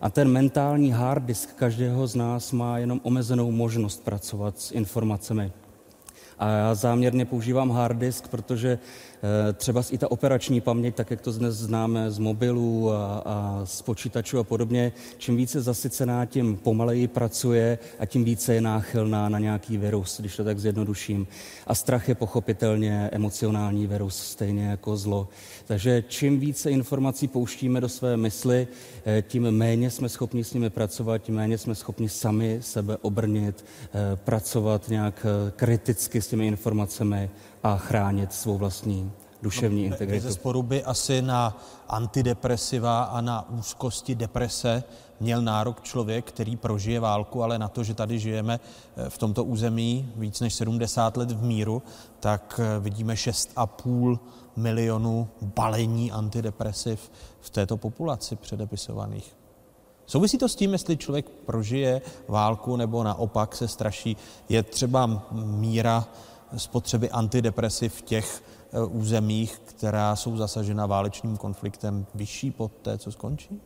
[0.00, 5.52] A ten mentální hard disk každého z nás má jenom omezenou možnost pracovat s informacemi.
[6.38, 8.78] A já záměrně používám hard disk, protože
[9.54, 13.82] třeba i ta operační paměť, tak jak to dnes známe z mobilů a, a z
[13.82, 19.38] počítačů a podobně, čím více zasycená, tím pomaleji pracuje a tím více je náchylná na
[19.38, 21.26] nějaký virus, když to tak zjednoduším.
[21.66, 25.28] A strach je pochopitelně emocionální virus, stejně jako zlo.
[25.66, 28.68] Takže čím více informací pouštíme do své mysli,
[29.04, 33.64] eh, tím méně jsme schopni s nimi pracovat, tím méně jsme schopni sami sebe obrnit,
[33.64, 35.26] eh, pracovat nějak
[35.56, 37.30] kriticky s těmi informacemi
[37.66, 39.12] a chránit svou vlastní
[39.42, 40.28] duševní no, integritu.
[40.28, 44.84] Ze sporu by asi na antidepresiva a na úzkosti deprese
[45.20, 48.60] měl nárok člověk, který prožije válku, ale na to, že tady žijeme
[48.96, 51.82] eh, v tomto území víc než 70 let v míru,
[52.20, 54.18] tak eh, vidíme 6,5
[54.56, 59.36] milionu balení antidepresiv v této populaci předepisovaných.
[60.06, 64.16] Souvisí to s tím, jestli člověk prožije válku nebo naopak se straší.
[64.48, 66.06] Je třeba míra
[66.56, 68.42] spotřeby antidepresiv v těch
[68.72, 73.60] eh, územích, která jsou zasažena válečným konfliktem, vyšší pod té, co skončí?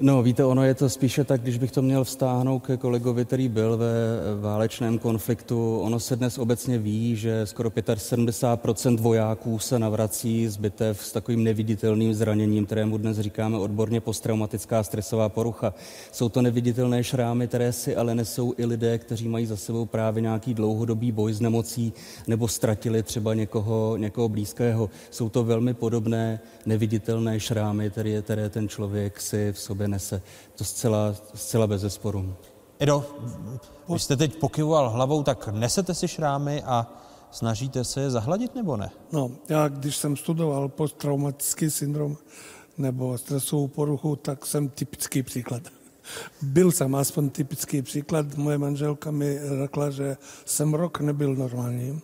[0.00, 3.48] No, víte, ono je to spíše tak, když bych to měl vztáhnout ke kolegovi, který
[3.48, 3.94] byl ve
[4.40, 5.78] válečném konfliktu.
[5.80, 11.44] Ono se dnes obecně ví, že skoro 75% vojáků se navrací z bitev s takovým
[11.44, 15.74] neviditelným zraněním, kterému dnes říkáme odborně posttraumatická stresová porucha.
[16.12, 20.20] Jsou to neviditelné šrámy, které si ale nesou i lidé, kteří mají za sebou právě
[20.20, 21.92] nějaký dlouhodobý boj s nemocí
[22.26, 24.90] nebo ztratili třeba někoho, někoho blízkého.
[25.10, 30.22] Jsou to velmi podobné neviditelné šrámy, které, které ten člověk si v sobě nese.
[30.54, 32.34] To zcela, zcela bez zesporu.
[32.80, 33.04] Edo,
[33.88, 36.86] vy jste teď pokyvoval hlavou, tak nesete si šrámy a
[37.30, 38.90] snažíte se je zahladit nebo ne?
[39.12, 42.16] No, já když jsem studoval posttraumatický syndrom
[42.78, 45.62] nebo stresovou poruchu, tak jsem typický příklad.
[46.42, 48.36] Byl jsem aspoň typický příklad.
[48.36, 52.00] Moje manželka mi řekla, že jsem rok nebyl normální.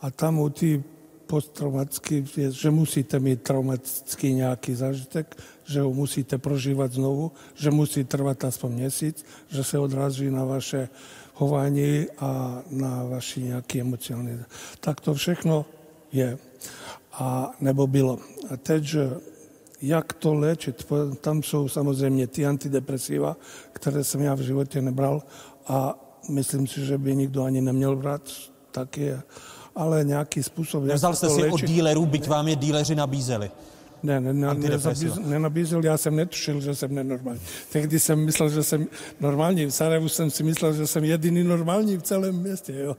[0.00, 0.82] A tam u té
[1.26, 8.44] posttraumatický, že musíte mít traumatický nějaký zážitek, že ho musíte prožívat znovu, že musí trvat
[8.44, 10.88] aspoň měsíc, že se odrazí na vaše
[11.34, 14.44] chování a na vaši nějaký emocionální.
[14.80, 15.66] Tak to všechno
[16.12, 16.38] je.
[17.12, 18.18] A nebo bylo.
[18.50, 18.96] A teď,
[19.82, 20.86] jak to léčit?
[21.20, 23.36] Tam jsou samozřejmě ty antidepresiva,
[23.72, 25.22] které jsem já v životě nebral
[25.66, 28.22] a myslím si, že by nikdo ani neměl brát,
[28.70, 29.22] tak je
[29.76, 30.84] ale nějaký způsob.
[30.84, 31.54] Nevzal jste si léčit.
[31.54, 33.50] od dílerů, byť vám je díleři nabízeli?
[34.04, 37.40] Ne, ne, ne nezabízel, nenabízel, já jsem netušil, že jsem nenormální.
[37.72, 38.86] Tehdy jsem myslel, že jsem
[39.20, 39.66] normální.
[39.66, 42.74] V Sarajevu jsem si myslel, že jsem jediný normální v celém městě.
[42.78, 42.96] Jo.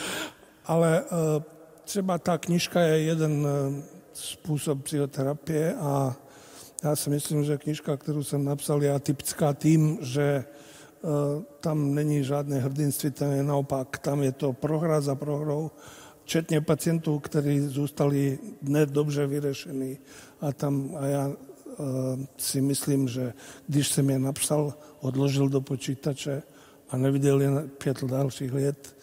[0.64, 1.42] Ale uh,
[1.84, 3.48] třeba ta knižka je jeden uh,
[4.12, 6.16] způsob psychoterapie a
[6.84, 10.44] já si myslím, že knižka, kterou jsem napsal, je atypická tím, že
[11.02, 11.10] uh,
[11.60, 15.70] tam není žádné hrdinství, tam je naopak, tam je to prohra za prohrou
[16.28, 19.98] včetně pacientů, kteří zůstali nedobře vyřešení.
[20.40, 21.34] A tam a já uh,
[22.36, 23.32] si myslím, že
[23.66, 26.42] když jsem je napsal, odložil do počítače
[26.90, 28.96] a neviděl je pět dalších let.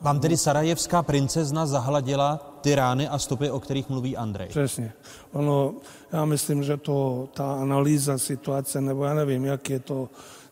[0.00, 4.48] Vám tedy sarajevská princezna zahladila ty rány a stopy, o kterých mluví Andrej.
[4.48, 4.92] Přesně.
[5.32, 5.74] Ono,
[6.12, 10.08] já myslím, že to, ta analýza situace, nebo já nevím, jak je to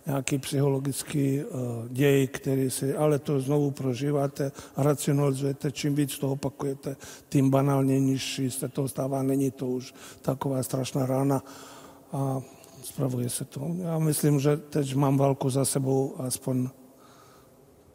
[0.07, 6.97] nějaký psychologický uh, děj, který si, ale to znovu prožíváte racionalizujete, čím víc to opakujete,
[7.29, 11.43] tím banálnější se to stává, není to už taková strašná rána
[12.13, 12.41] a
[12.83, 13.77] spravuje se to.
[13.79, 16.69] Já myslím, že teď mám válku za sebou, aspoň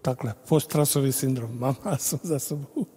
[0.01, 0.35] takhle.
[0.47, 1.75] Postrasový syndrom mám
[2.23, 2.87] za sebou.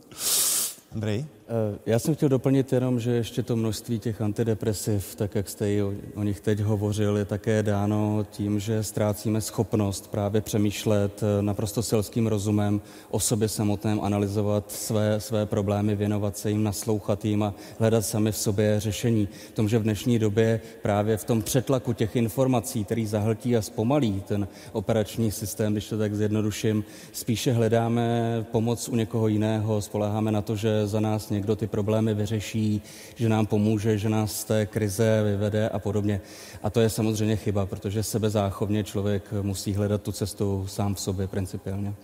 [0.93, 1.38] Andrej?
[1.51, 5.73] Eh, já jsem chtěl doplnit jenom, že ještě to množství těch antidepresiv, tak jak jste
[5.73, 11.23] i o, o nich teď hovořil, je také dáno tím, že ztrácíme schopnost právě přemýšlet
[11.23, 12.81] eh, naprosto selským rozumem
[13.11, 18.33] o sobě samotném, analyzovat své, své problémy, věnovat se jim, naslouchat jim a hledat sami
[18.33, 19.29] v sobě řešení.
[19.49, 23.63] V tom, že v dnešní době právě v tom přetlaku těch informací, který zahltí a
[23.63, 30.33] zpomalí ten operační systém, když to tak zjednoduším, spíše hledáme pomoc u někoho jiného, spoleháme
[30.33, 32.83] na to, že za nás někdo ty problémy vyřeší,
[33.15, 36.21] že nám pomůže, že nás z té krize vyvede a podobně.
[36.63, 41.27] A to je samozřejmě chyba, protože sebezáchovně člověk musí hledat tu cestu sám v sobě
[41.27, 41.95] principiálně.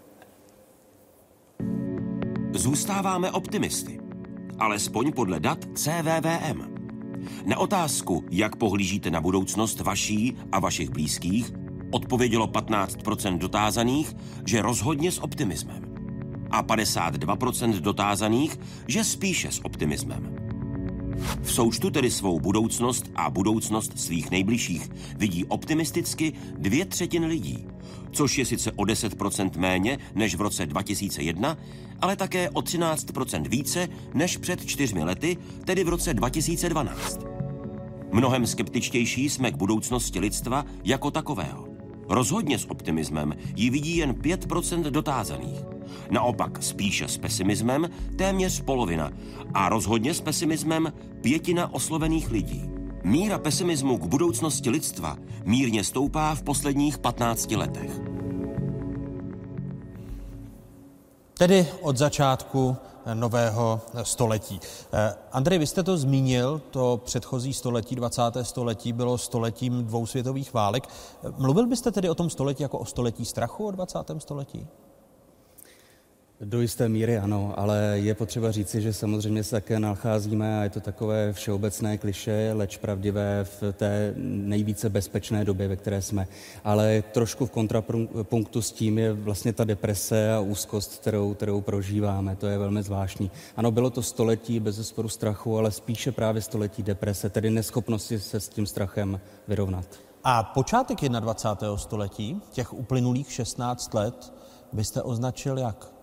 [2.53, 4.01] Zůstáváme optimisty,
[4.59, 6.75] alespoň podle dat CVVM.
[7.47, 11.53] Na otázku, jak pohlížíte na budoucnost vaší a vašich blízkých,
[11.91, 12.97] odpovědělo 15
[13.37, 14.17] dotázaných,
[14.47, 15.94] že rozhodně s optimismem
[16.55, 18.59] a 52% dotázaných,
[18.89, 20.37] že spíše s optimismem.
[21.43, 27.67] V součtu tedy svou budoucnost a budoucnost svých nejbližších vidí optimisticky dvě třetiny lidí,
[28.11, 31.57] což je sice o 10% méně než v roce 2001,
[32.01, 37.19] ale také o 13% více než před čtyřmi lety, tedy v roce 2012.
[38.13, 41.74] Mnohem skeptičtější jsme k budoucnosti lidstva jako takového.
[42.09, 45.61] Rozhodně s optimismem ji vidí jen 5% dotázaných.
[46.11, 49.11] Naopak spíše s pesimismem téměř polovina
[49.55, 52.71] a rozhodně s pesimismem pětina oslovených lidí.
[53.05, 58.01] Míra pesimismu k budoucnosti lidstva mírně stoupá v posledních 15 letech.
[61.39, 62.77] Tedy od začátku
[63.15, 64.61] nového století.
[64.93, 68.23] Eh, Andrej, vy jste to zmínil, to předchozí století, 20.
[68.43, 70.89] století, bylo stoletím dvou světových válek.
[71.37, 73.99] Mluvil byste tedy o tom století jako o století strachu o 20.
[74.19, 74.67] století?
[76.41, 80.71] Do jisté míry ano, ale je potřeba říci, že samozřejmě se také nacházíme, a je
[80.71, 86.27] to takové všeobecné kliše, leč pravdivé v té nejvíce bezpečné době, ve které jsme.
[86.65, 92.37] Ale trošku v kontrapunktu s tím je vlastně ta deprese a úzkost, kterou, kterou prožíváme.
[92.37, 93.31] To je velmi zvláštní.
[93.57, 98.41] Ano, bylo to století bez zesporu strachu, ale spíše právě století deprese, tedy neschopnosti se
[98.41, 99.87] s tím strachem vyrovnat.
[100.25, 101.77] A počátek 21.
[101.77, 104.33] století, těch uplynulých 16 let,
[104.73, 105.94] byste označil jak?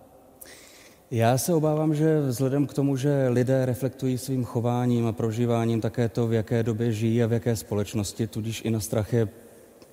[1.14, 6.08] Já se obávám, že vzhledem k tomu, že lidé reflektují svým chováním a prožíváním také
[6.08, 9.28] to, v jaké době žijí a v jaké společnosti, tudíž i na strach je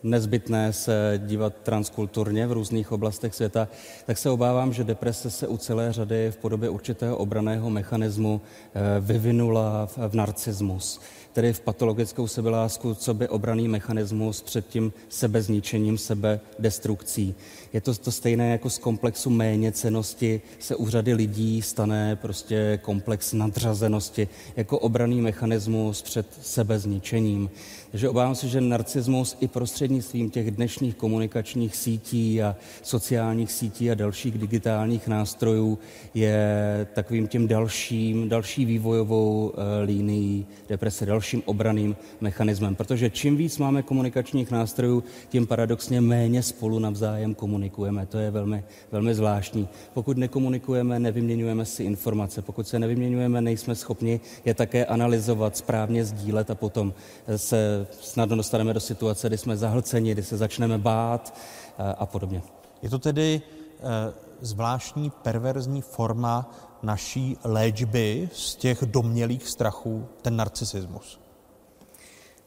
[0.04, 3.68] nezbytné se dívat transkulturně v různých oblastech světa,
[4.06, 8.80] tak se obávám, že deprese se u celé řady v podobě určitého obraného mechanismu eh,
[9.00, 11.02] vyvinula v narcismus
[11.40, 17.36] tedy v patologickou sebelásku, co by obraný mechanismus před tím sebezničením, sebedestrukcí.
[17.74, 23.34] Je to to stejné jako z komplexu méněcenosti se u řady lidí stane prostě komplex
[23.34, 27.50] nadřazenosti jako obraný mechanismus před sebezničením.
[27.92, 33.96] Takže obávám se, že narcismus i prostřednictvím těch dnešních komunikačních sítí a sociálních sítí a
[33.96, 35.80] dalších digitálních nástrojů
[36.14, 39.54] je takovým tím dalším, další vývojovou uh,
[39.84, 42.76] linií deprese, dalším obraným mechanismem.
[42.76, 48.06] Protože čím víc máme komunikačních nástrojů, tím paradoxně méně spolu navzájem komunikujeme.
[48.06, 49.68] To je velmi, velmi zvláštní.
[49.94, 52.42] Pokud nekomunikujeme, nevyměňujeme si informace.
[52.42, 56.94] Pokud se nevyměňujeme, nejsme schopni je také analyzovat, správně sdílet a potom
[57.36, 61.34] se snadno dostaneme do situace, kdy jsme zahlceni, kdy se začneme bát
[61.80, 62.42] eh, a podobně.
[62.82, 63.42] Je to tedy
[63.80, 66.52] eh, zvláštní perverzní forma
[66.84, 71.20] naší léčby z těch domělých strachů, ten narcisismus.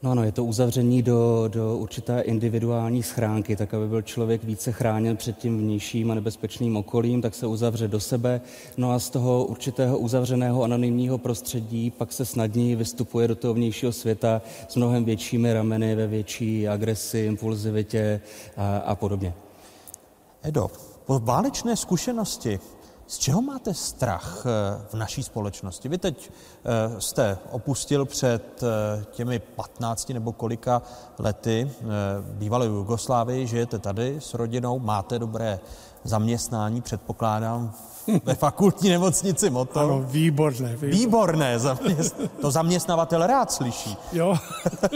[0.02, 4.72] No ano, je to uzavření do, do určité individuální schránky, tak aby byl člověk více
[4.72, 8.40] chráněn před tím vnějším a nebezpečným okolím, tak se uzavře do sebe.
[8.76, 13.92] No a z toho určitého uzavřeného anonymního prostředí pak se snadněji vystupuje do toho vnějšího
[13.92, 18.20] světa s mnohem většími rameny, ve větší agresi, impulzivitě
[18.56, 19.34] a, a podobně.
[20.42, 20.70] Edo,
[21.06, 22.60] po válečné zkušenosti
[23.12, 25.88] z čeho máte strach eh, v naší společnosti?
[25.88, 30.82] Vy teď eh, jste opustil před eh, těmi 15 nebo kolika
[31.18, 31.70] lety
[32.20, 35.60] bývalou Jugoslávii, žijete tady s rodinou, máte dobré
[36.04, 37.72] zaměstnání, předpokládám,
[38.24, 39.82] ve fakultní nemocnici Motor.
[39.82, 40.76] Ano, výborné.
[40.76, 42.16] Výborné, výborné zaměst...
[42.40, 43.96] to zaměstnavatel rád slyší.
[44.12, 44.36] Jo.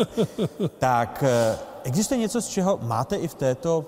[0.79, 1.25] tak
[1.85, 3.85] existuje něco, z čeho máte i v této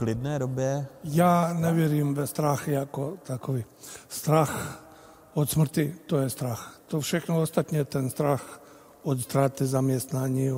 [0.00, 0.86] klidné době?
[1.04, 3.64] Já nevěřím ve strach jako takový.
[4.08, 4.84] Strach
[5.34, 6.80] od smrti, to je strach.
[6.86, 8.62] To všechno ostatně, ten strach
[9.02, 10.48] od ztráty zaměstnání,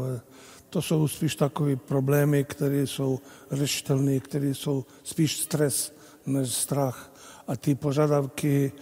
[0.71, 3.19] to jsou spíš takové problémy, které jsou
[3.51, 5.93] řešitelné, které jsou spíš stres
[6.27, 7.13] než strach.
[7.49, 8.73] A ty požadavky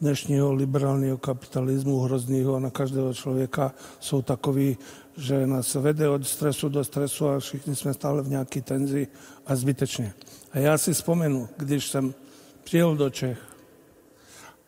[0.00, 4.78] dnešního liberálního kapitalismu hroznýho na každého člověka jsou takový,
[5.16, 9.08] že nás vede od stresu do stresu a všichni jsme stále v nějaké tenzi
[9.46, 10.14] a zbytečně.
[10.52, 12.14] A já si vzpomenu, když jsem
[12.64, 13.38] přijel do Čech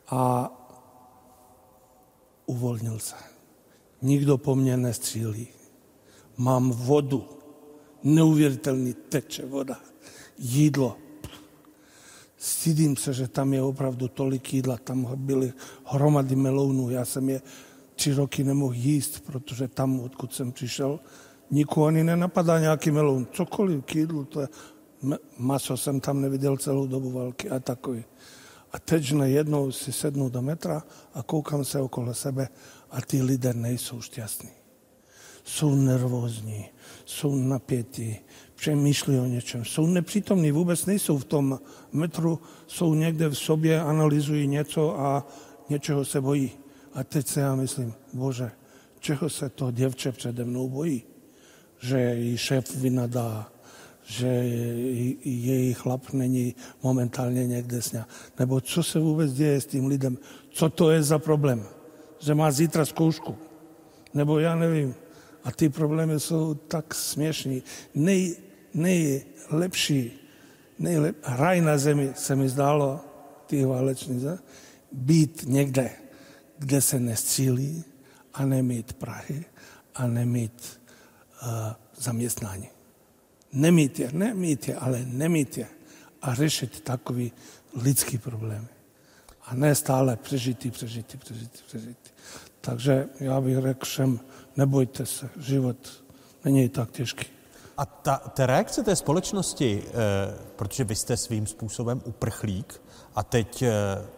[0.09, 0.53] a
[2.47, 3.15] uvolnil se.
[4.03, 5.49] Nikdo po mně nestřílí.
[6.37, 7.29] Mám vodu.
[8.05, 9.81] Neuvěřitelný teče voda.
[10.39, 10.97] Jídlo.
[12.39, 14.77] Stydím se, že tam je opravdu tolik jídla.
[14.77, 15.53] Tam byly
[15.85, 16.91] hromady melounů.
[16.91, 17.43] Já jsem je
[17.99, 21.01] tři roky nemohl jíst, protože tam, odkud jsem přišel,
[21.51, 23.27] nikoho ani nenapadá nějaký meloun.
[23.33, 24.49] Cokoliv k jídlu, to je...
[25.39, 28.05] Maso jsem tam neviděl celou dobu války a takový.
[28.73, 30.83] A teď najednou si sednu do metra
[31.15, 32.49] a koukám se okolo sebe
[32.91, 34.51] a ty lidé nejsou šťastní.
[35.45, 36.71] Jsou nervózní,
[37.05, 38.17] jsou napětí,
[38.55, 41.61] přemýšlí o něčem, jsou nepřítomní, vůbec nejsou v tom
[41.93, 45.27] metru, jsou někde v sobě, analyzují něco a
[45.69, 46.68] něčeho se bojí.
[46.99, 48.51] A teď se já myslím, bože,
[49.01, 51.03] čeho se to děvče přede mnou bojí?
[51.81, 53.53] Že jí šéf vynadá,
[54.03, 54.27] že
[55.25, 58.09] její chlap není momentálně někde s ňa.
[58.39, 60.19] Nebo co se vůbec děje s tím lidem?
[60.51, 61.63] Co to je za problém?
[62.19, 63.37] Že má zítra zkoušku.
[64.15, 64.95] Nebo já nevím.
[65.45, 67.63] A ty problémy jsou tak směšní.
[67.95, 68.37] Nej,
[68.75, 70.13] nejlepší,
[70.79, 73.01] nejlep, raj na zemi se mi zdálo,
[73.47, 74.25] ty válečný,
[74.93, 75.91] být někde,
[76.59, 77.85] kde se nestřílí
[78.35, 79.45] a nemít Prahy
[79.95, 80.81] a nemít
[81.43, 81.49] uh,
[81.97, 82.69] zaměstnání.
[83.53, 85.69] Nemít je, nemít je, ale nemít je
[86.23, 87.33] a řešit takový
[87.75, 88.69] lidský problém.
[89.43, 92.11] A ne stále přežitý, přežitý, přežitý, přežitý.
[92.61, 94.21] Takže já bych řekl všem,
[94.57, 96.05] nebojte se, život
[96.45, 97.27] není tak těžký.
[97.77, 99.93] A ta, ta reakce té společnosti, eh,
[100.57, 102.81] protože vy jste svým způsobem uprchlík
[103.15, 103.73] a teď eh,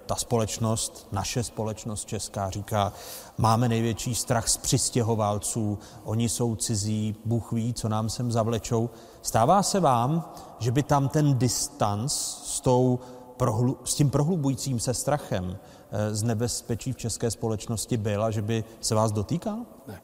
[0.07, 2.93] ta společnost, naše společnost česká říká,
[3.39, 8.91] máme největší strach z přistěhovalců, oni jsou cizí, Bůh ví, co nám sem zavlečou.
[9.23, 12.13] Stává se vám, že by tam ten distanc
[12.45, 12.99] s, tou
[13.37, 15.59] prohlu, s tím prohlubujícím se strachem
[15.91, 19.59] eh, z nebezpečí v české společnosti byl a že by se vás dotýkal?
[19.89, 20.01] Ne.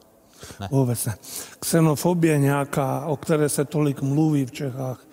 [0.59, 0.69] Ne.
[0.71, 1.17] Vůbec ne.
[1.59, 5.05] Xenofobie nějaká, o které se tolik mluví v Čechách,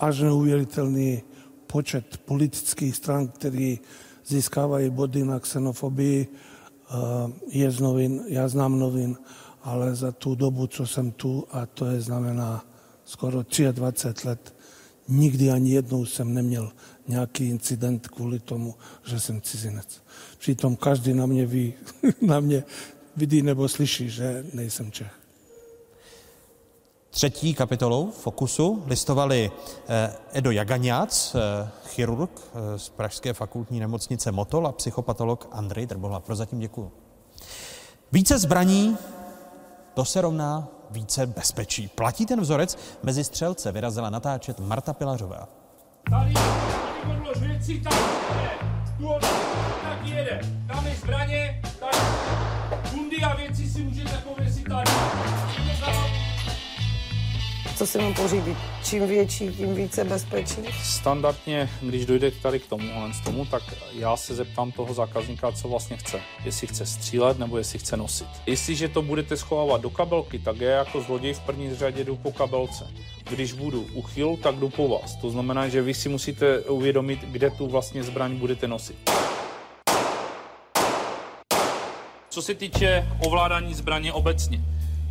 [0.00, 1.22] až neuvěřitelný
[1.72, 3.78] počet politických stran, který
[4.26, 6.94] získávají body na xenofobii, eh,
[7.48, 9.16] je z novin, já znám novin,
[9.62, 12.64] ale za tu dobu, co jsem tu, a to je znamená
[13.04, 13.42] skoro
[13.72, 14.54] 23 let,
[15.08, 16.72] nikdy ani jednou jsem neměl
[17.08, 18.74] nějaký incident kvůli tomu,
[19.06, 20.02] že jsem cizinec.
[20.38, 21.74] Přitom každý na mě ví,
[22.20, 22.64] na mě
[23.16, 25.19] vidí nebo slyší, že nejsem Čech.
[27.10, 29.50] Třetí kapitolou Fokusu listovali
[29.88, 36.20] eh, Edo Jagaňác, eh, chirurg eh, z Pražské fakultní nemocnice Motol a psychopatolog Andrej Drbohla.
[36.20, 36.92] Prozatím děkuju.
[38.12, 38.96] Více zbraní,
[39.94, 41.88] to se rovná více bezpečí.
[41.88, 42.78] Platí ten vzorec?
[43.02, 45.48] Mezi střelce vyrazila natáčet Marta Pilařová.
[46.10, 46.34] Tady,
[47.24, 47.92] tady věcí, tam
[48.36, 48.50] jede.
[48.98, 49.08] Tu
[49.82, 50.40] tak jede.
[50.68, 51.98] Tam je zbraně, tady.
[52.90, 54.90] Bundy a věci si můžete pověsit tady
[57.80, 58.56] co si mám pořídit.
[58.84, 60.56] Čím větší, tím více bezpečí.
[60.82, 63.62] Standardně, když dojde tady k tomu, z tomu, tak
[63.92, 66.20] já se zeptám toho zákazníka, co vlastně chce.
[66.44, 68.26] Jestli chce střílet nebo jestli chce nosit.
[68.46, 72.32] Jestliže to budete schovávat do kabelky, tak já jako zloděj v první řadě jdu po
[72.32, 72.86] kabelce.
[73.30, 75.16] Když budu uchyl, tak jdu po vás.
[75.16, 79.10] To znamená, že vy si musíte uvědomit, kde tu vlastně zbraň budete nosit.
[82.28, 84.60] Co se týče ovládání zbraně obecně,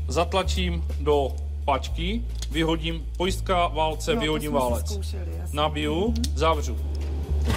[0.07, 2.21] zatlačím do pačky,
[2.51, 4.91] vyhodím pojistka válce, no, vyhodím válec.
[4.91, 6.31] Zkoušeli, Nabiju, mm-hmm.
[6.35, 6.77] zavřu.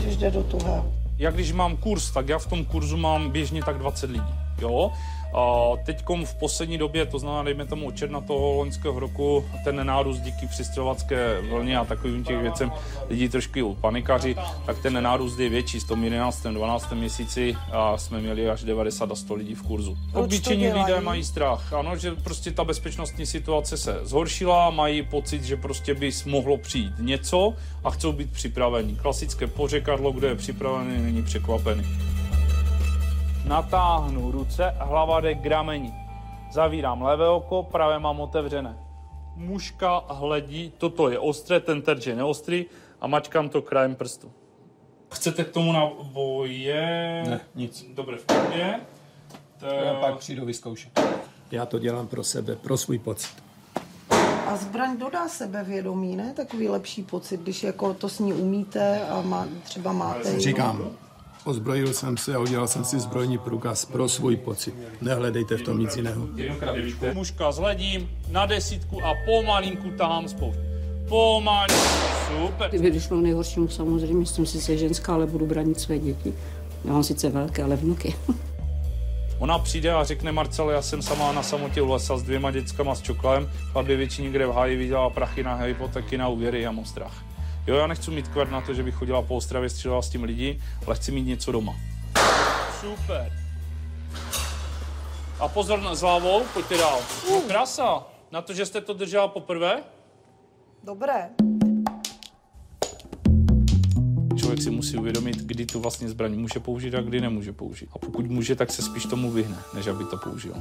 [0.01, 0.93] Když jde do tuhého.
[1.19, 4.33] Jak když mám kurz, tak já v tom kurzu mám běžně tak 20 lidí.
[4.61, 4.91] Jo?
[5.85, 10.21] Teď v poslední době, to znamená, dejme tomu od června toho loňského roku, ten nárůst
[10.21, 12.73] díky přistěhovacké vlně a takovým těch věcem
[13.09, 14.37] lidi trošku panikaři,
[14.67, 15.81] tak ten nárůst je větší.
[15.81, 16.43] Z tom 11.
[16.43, 16.93] 12.
[16.93, 19.99] měsíci a jsme měli až 90 a 100 lidí v kurzu.
[20.15, 25.57] Obyčejní lidé mají strach, ano, že prostě ta bezpečnostní situace se zhoršila, mají pocit, že
[25.57, 27.55] prostě by mohlo přijít něco
[27.85, 28.97] a chcou být připraveni.
[28.97, 31.85] Klasické pořekadlo, kdo je připravený, není překvapený.
[33.47, 35.95] Natáhnu ruce, hlava jde k rameni.
[36.53, 38.79] Zavírám levé oko, pravé mám otevřené.
[39.37, 42.67] Muška hledí, toto je ostré, ten terč je neostrý
[43.01, 44.33] a mačkám to krajem prstu.
[45.13, 47.23] Chcete k tomu naboje?
[47.29, 47.87] Ne, nic.
[47.95, 48.81] Dobře, v pohodě.
[49.61, 49.67] To...
[49.67, 51.01] Já pak přijdu vyzkoušet.
[51.51, 53.43] Já to dělám pro sebe, pro svůj pocit.
[54.47, 56.33] A zbraň dodá sebevědomí, ne?
[56.37, 60.41] Takový lepší pocit, když jako to s ní umíte a má, třeba máte...
[60.41, 60.91] Říkám,
[61.45, 64.75] Ozbrojil jsem se a udělal jsem si zbrojní průkaz pro svůj pocit.
[65.01, 66.29] Nehledejte v tom nic jiného.
[67.15, 70.59] Mužka s ledím na desítku a pomalinku tahám spoušť.
[71.09, 71.81] Pomalinku,
[72.39, 72.71] super.
[72.71, 76.35] Kdyby došlo k nejhoršímu, samozřejmě jsem si se ženská, ale budu bránit své děti.
[76.85, 78.15] Já mám sice velké, ale vnuky.
[79.39, 82.95] Ona přijde a řekne Marcel, já jsem sama na samotě u lesa s dvěma dětskama
[82.95, 86.85] s čokolem, chlapě většině kde v háji vydělala prachy na hypotéky na úvěry, já mám
[86.85, 87.32] strach.
[87.67, 90.25] Jo, já nechci mít kvart na to, že bych chodila po Ostravě, střílela s tím
[90.25, 91.73] lidi, ale chci mít něco doma.
[92.81, 93.33] Super.
[95.41, 97.01] A pozor na zlávou, pojďte dál.
[97.31, 98.03] No, krasa.
[98.31, 99.83] Na to, že jste to držela poprvé,
[100.85, 101.31] Dobré.
[104.43, 107.89] Člověk si musí uvědomit, kdy tu vlastně zbraň může použít a kdy nemůže použít.
[107.93, 110.55] A pokud může, tak se spíš tomu vyhne, než aby to použil.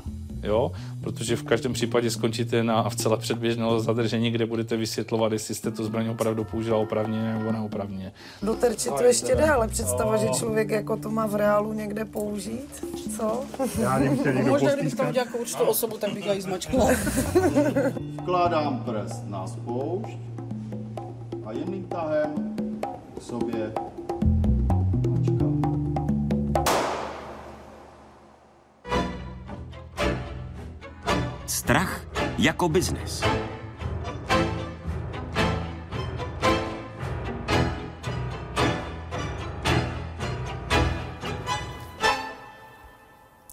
[0.43, 0.71] Jo?
[1.01, 5.71] Protože v každém případě skončíte na v celé předběžného zadržení, kde budete vysvětlovat, jestli jste
[5.71, 8.11] tu zbraň opravdu použila opravně nebo neopravně.
[8.41, 12.05] Do terče to ještě jde, ale představa, že člověk jako to má v reálu někde
[12.05, 12.85] použít,
[13.17, 13.43] co?
[13.81, 16.87] Já nevím, Možná, kdybych tam udělal jako určitou osobu, tak bych ji zmačkla.
[18.21, 20.17] Vkládám prst na spoušť
[21.45, 22.50] a jedným tahem
[23.21, 23.73] k sobě.
[31.45, 32.01] Strach
[32.37, 33.21] jako biznis.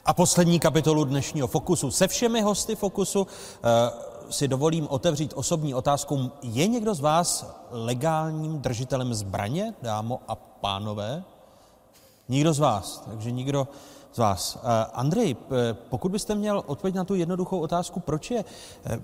[0.05, 6.31] A poslední kapitolu dnešního Fokusu se všemi hosty Fokusu eh, si dovolím otevřít osobní otázku.
[6.43, 11.25] Je někdo z vás legálním držitelem zbraně, dámo a pánové?
[12.29, 13.69] Nikdo z vás, takže nikdo
[14.13, 14.59] z vás.
[14.63, 18.45] Eh, Andrej, eh, pokud byste měl odpověď na tu jednoduchou otázku, proč je
[18.85, 19.01] eh,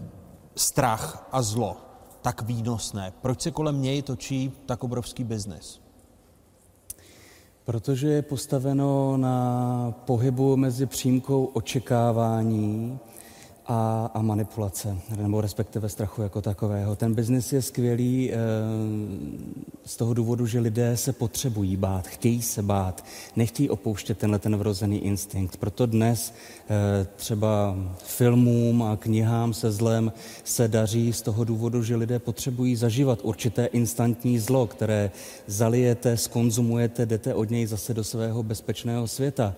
[0.56, 1.76] strach a zlo
[2.22, 3.12] tak výnosné?
[3.20, 5.80] Proč se kolem něj točí tak obrovský biznis?
[7.64, 12.98] Protože je postaveno na pohybu mezi přímkou očekávání
[13.66, 16.96] a, a manipulace, nebo respektive strachu jako takového.
[16.96, 18.36] Ten biznis je skvělý e,
[19.84, 23.04] z toho důvodu, že lidé se potřebují bát, chtějí se bát,
[23.36, 25.56] nechtějí opouštět tenhle ten vrozený instinkt.
[25.56, 26.34] Proto dnes
[26.70, 30.12] e, třeba filmům a knihám se zlem
[30.44, 35.10] se daří z toho důvodu, že lidé potřebují zažívat určité instantní zlo, které
[35.46, 39.54] zalijete, skonzumujete, jdete od něj zase do svého bezpečného světa.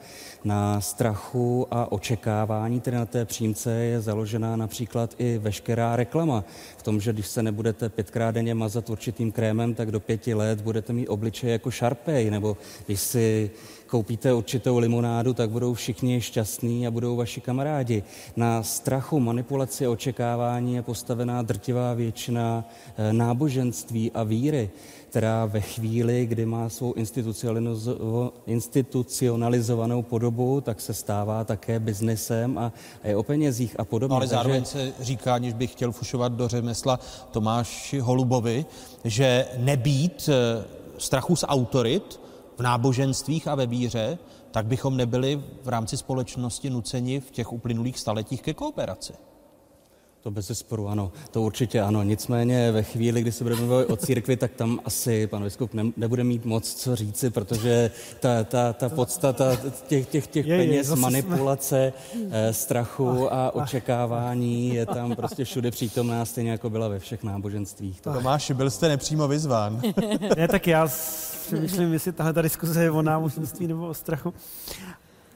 [0.47, 6.45] Na strachu a očekávání, tedy na té přímce, je založená například i veškerá reklama.
[6.77, 10.61] V tom, že když se nebudete pětkrát denně mazat určitým krémem, tak do pěti let
[10.61, 12.57] budete mít obličej jako šarpej, nebo
[12.87, 13.51] když si
[13.87, 18.03] koupíte určitou limonádu, tak budou všichni šťastní a budou vaši kamarádi.
[18.37, 22.65] Na strachu, manipulaci, očekávání je postavená drtivá většina
[22.97, 24.71] eh, náboženství a víry
[25.17, 32.73] která ve chvíli, kdy má svou institucionalizo- institucionalizovanou podobu, tak se stává také biznesem a
[33.05, 34.11] je o penězích a podobně.
[34.11, 38.67] No, ale zároveň Takže- se říká, aniž bych chtěl fušovat do řemesla Tomáši Holubovi,
[39.05, 40.65] že nebýt eh,
[40.99, 42.21] strachu z autorit
[42.59, 44.19] v náboženstvích a ve víře,
[44.51, 49.13] tak bychom nebyli v rámci společnosti nuceni v těch uplynulých staletích ke kooperaci.
[50.23, 51.13] To bez zesporu, ano.
[51.31, 52.03] To určitě ano.
[52.03, 55.83] Nicméně ve chvíli, kdy se budeme mluvit o církvi, tak tam asi pan biskup ne,
[55.97, 57.91] nebude mít moc co říci, protože
[58.21, 59.57] ta, ta, ta podstata
[59.87, 61.93] těch, těch, těch Je, je, peněz, jsme- manipulace,
[62.31, 68.01] eh, strachu a očekávání je tam prostě všude přítomná, stejně jako byla ve všech náboženstvích.
[68.01, 69.83] To Tomáši, byl jste nepřímo vyzván.
[70.37, 70.89] ne, tak já
[71.47, 74.35] přemýšlím, jestli tahle ta diskuze je o náboženství nebo o strachu.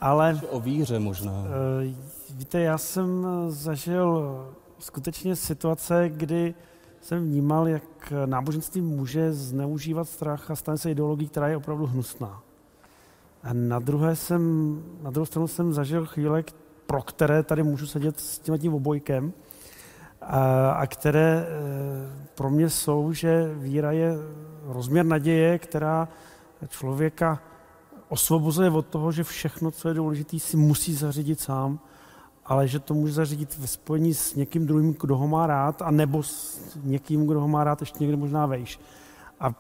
[0.01, 0.41] Ale...
[0.51, 1.45] O víře možná.
[1.85, 1.95] Eh,
[2.35, 4.35] Víte, já jsem zažil
[4.81, 6.55] skutečně situace, kdy
[7.01, 12.43] jsem vnímal, jak náboženství může zneužívat strach a stane se ideologií, která je opravdu hnusná.
[13.43, 16.45] A na, druhé jsem, na druhou stranu jsem zažil chvíle,
[16.87, 19.33] pro které tady můžu sedět s tím tím obojkem,
[20.23, 24.15] a, a které eh, pro mě jsou, že víra je
[24.65, 26.09] rozměr naděje, která
[26.69, 27.43] člověka
[28.09, 31.79] osvobozuje od toho, že všechno, co je důležité, si musí zařídit sám,
[32.51, 35.91] ale že to může zařídit ve spojení s někým druhým, kdo ho má rád, a
[35.91, 38.81] nebo s někým, kdo ho má rád ještě někde možná vejš.
[39.41, 39.55] A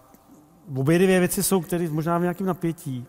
[0.76, 3.06] obě dvě věci jsou, které možná v nějakém napětí.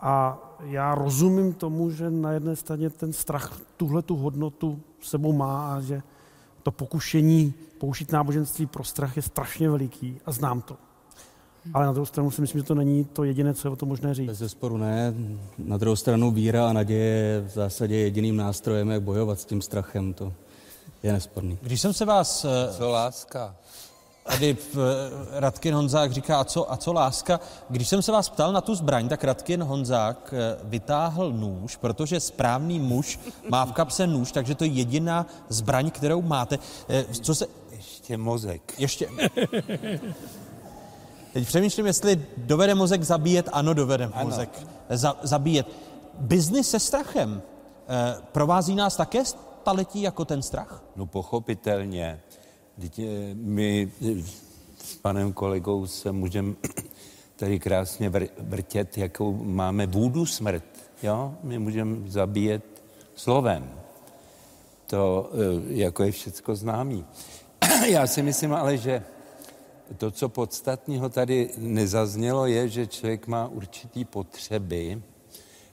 [0.00, 5.74] A já rozumím tomu, že na jedné straně ten strach tuhle tu hodnotu sebou má
[5.74, 6.02] a že
[6.62, 10.76] to pokušení použít náboženství pro strach je strašně veliký a znám to.
[11.74, 13.86] Ale na druhou stranu si myslím, že to není to jediné, co je o to
[13.86, 14.26] možné říct.
[14.26, 15.14] Bez zesporu ne.
[15.58, 19.62] Na druhou stranu víra a naděje je v zásadě jediným nástrojem, jak bojovat s tím
[19.62, 20.14] strachem.
[20.14, 20.32] To
[21.02, 21.58] je nesporný.
[21.62, 22.46] Když jsem se vás...
[22.78, 23.54] Co láska?
[24.30, 24.76] Tady eh,
[25.40, 27.40] Radkin Honzák říká, a co, a co láska?
[27.68, 32.20] Když jsem se vás ptal na tu zbraň, tak Radkin Honzák eh, vytáhl nůž, protože
[32.20, 36.58] správný muž má v kapse nůž, takže to je jediná zbraň, kterou máte.
[36.88, 37.46] Eh, co se...
[37.70, 38.74] Ještě mozek.
[38.78, 39.08] Ještě...
[41.32, 43.48] Teď přemýšlím, jestli dovede mozek zabíjet.
[43.52, 44.24] Ano, dovede ano.
[44.24, 45.66] mozek za, zabíjet.
[46.18, 47.42] Biznis se strachem
[47.88, 50.82] eh, provází nás také staletí jako ten strach?
[50.96, 52.20] No pochopitelně.
[52.80, 53.00] Teď
[53.34, 53.92] my
[54.84, 56.54] s panem kolegou se můžeme
[57.36, 60.64] tady krásně vrtět, jakou máme vůdu smrt.
[61.02, 61.34] Jo?
[61.42, 62.64] My můžeme zabíjet
[63.14, 63.70] slovem.
[64.86, 65.30] To
[65.68, 67.04] jako je všecko známý.
[67.88, 69.02] Já si myslím ale, že
[69.96, 75.02] to, co podstatného tady nezaznělo, je, že člověk má určitý potřeby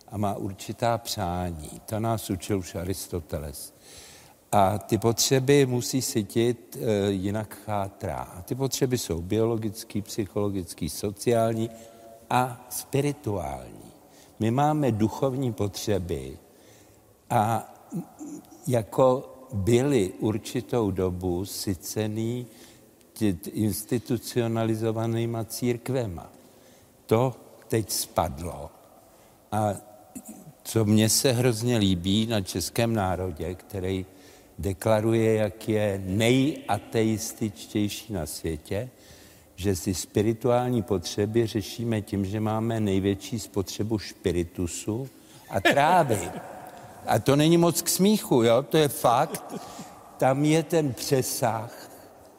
[0.07, 1.81] a má určitá přání.
[1.85, 3.73] To nás učil už Aristoteles.
[4.51, 8.15] A ty potřeby musí sytit, e, jinak chátrá.
[8.15, 11.69] A ty potřeby jsou biologický, psychologický, sociální
[12.29, 13.91] a spirituální.
[14.39, 16.37] My máme duchovní potřeby
[17.29, 17.73] a
[18.67, 22.47] jako byly určitou dobu sycený
[23.51, 26.31] institucionalizovanýma církvema.
[27.05, 27.35] To
[27.67, 28.71] teď spadlo.
[29.51, 29.73] A
[30.63, 34.05] co mně se hrozně líbí na českém národě, který
[34.59, 38.89] deklaruje, jak je nejateističtější na světě,
[39.55, 45.09] že si spirituální potřeby řešíme tím, že máme největší spotřebu špiritusu
[45.49, 46.31] a trávy.
[47.05, 48.63] A to není moc k smíchu, jo?
[48.63, 49.53] to je fakt.
[50.17, 51.87] Tam je ten přesah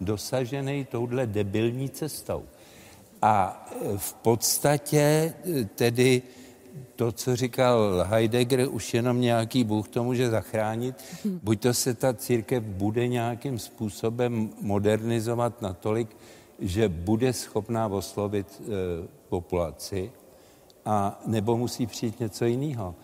[0.00, 2.42] dosažený touhle debilní cestou.
[3.22, 3.66] A
[3.96, 6.22] v podstatě e, tedy
[6.96, 10.96] to, co říkal Heidegger, už jenom nějaký Bůh to může zachránit.
[11.42, 16.16] Buď to se ta církev bude nějakým způsobem modernizovat natolik,
[16.58, 20.12] že bude schopná oslovit e, populaci,
[20.88, 22.94] a nebo musí přijít něco jiného.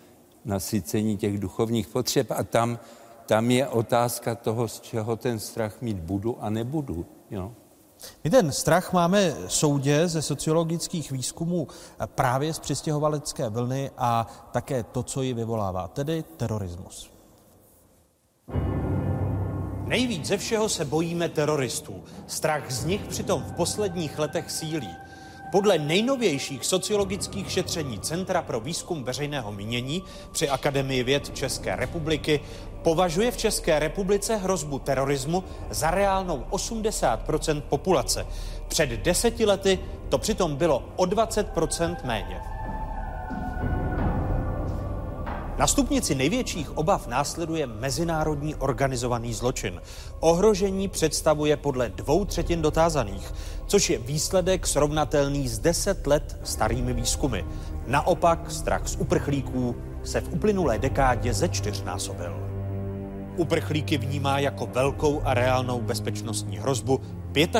[0.45, 2.31] Nasycení těch duchovních potřeb.
[2.31, 2.79] A tam,
[3.27, 7.07] tam je otázka toho, z čeho ten strach mít budu a nebudu.
[7.31, 7.53] Jo?
[8.25, 11.69] My ten strach máme soudě ze sociologických výzkumů
[12.07, 17.11] právě z přistěhovalecké vlny a také to, co ji vyvolává, tedy terorismus.
[19.85, 22.05] Nejvíc ze všeho se bojíme teroristů.
[22.27, 24.91] Strach z nich přitom v posledních letech sílí.
[25.53, 30.03] Podle nejnovějších sociologických šetření Centra pro výzkum veřejného mínění
[30.33, 32.41] při Akademii věd České republiky
[32.85, 38.27] považuje v České republice hrozbu terorismu za reálnou 80% populace.
[38.69, 39.79] Před deseti lety
[40.09, 42.41] to přitom bylo o 20% méně.
[45.59, 49.81] Na stupnici největších obav následuje mezinárodní organizovaný zločin.
[50.21, 53.33] Ohrožení představuje podle dvou třetin dotázaných,
[53.67, 57.39] což je výsledek srovnatelný s deset let starými výzkumy.
[57.87, 62.44] Naopak strach z uprchlíků se v uplynulé dekádě ze čtyřnásobil.
[63.37, 67.01] Uprchlíky vnímá jako velkou a reálnou bezpečnostní hrozbu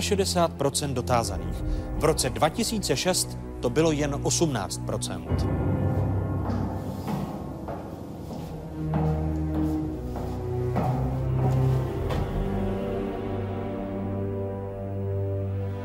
[0.01, 1.65] 65 dotázaných.
[1.99, 5.65] V roce 2006 to bylo jen 18%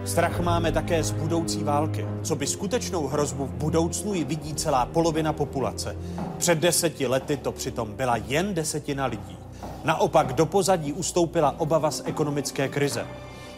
[0.10, 2.06] Strach máme také z budoucí války.
[2.24, 5.98] Co by skutečnou hrozbu v budoucnu ji vidí celá polovina populace.
[6.38, 9.38] Před deseti lety to přitom byla jen desetina lidí.
[9.84, 13.08] Naopak do pozadí ustoupila obava z ekonomické krize.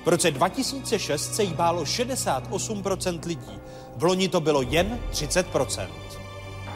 [0.05, 3.59] V roce 2006 se jí bálo 68% lidí.
[3.95, 5.87] V loni to bylo jen 30%.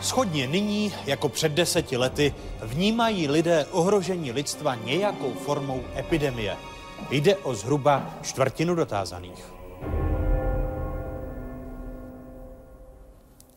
[0.01, 6.57] Schodně nyní, jako před deseti lety, vnímají lidé ohrožení lidstva nějakou formou epidemie.
[7.09, 9.54] Jde o zhruba čtvrtinu dotázaných.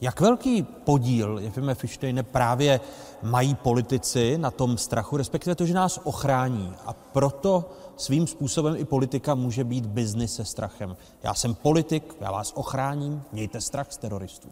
[0.01, 2.81] Jak velký podíl, Jefime Fištejne, právě
[3.23, 8.85] mají politici na tom strachu, respektive to, že nás ochrání a proto svým způsobem i
[8.85, 10.97] politika může být biznis se strachem.
[11.23, 14.49] Já jsem politik, já vás ochráním, mějte strach z teroristů.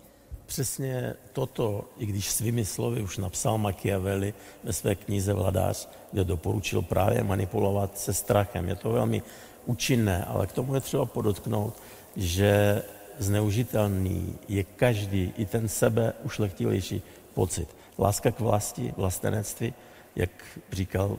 [0.47, 6.83] Přesně toto, i když svými slovy už napsal Machiavelli ve své knize Vladář, kde doporučil
[6.83, 8.69] právě manipulovat se strachem.
[8.69, 9.23] Je to velmi
[9.67, 11.75] účinné, ale k tomu je třeba podotknout,
[12.17, 12.83] že
[13.19, 17.03] zneužitelný je každý, i ten sebe ušlechtilejší
[17.35, 17.69] pocit.
[17.99, 19.75] Láska k vlasti, vlastenectví,
[20.17, 20.31] jak
[20.73, 21.19] říkal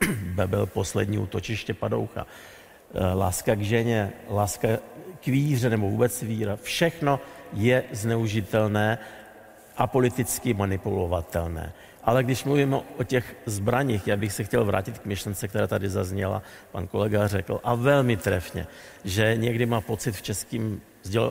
[0.34, 2.26] Bebel, poslední útočiště padoucha.
[2.94, 4.68] Eh, láska k ženě, láska
[5.20, 7.20] k víře nebo vůbec víra, všechno
[7.52, 8.98] je zneužitelné
[9.76, 11.72] a politicky manipulovatelné.
[12.04, 15.88] Ale když mluvíme o těch zbraních, já bych se chtěl vrátit k myšlence, která tady
[15.88, 16.42] zazněla,
[16.72, 18.66] pan kolega řekl, a velmi trefně,
[19.04, 20.80] že někdy má pocit v českém
[21.16, 21.30] eh,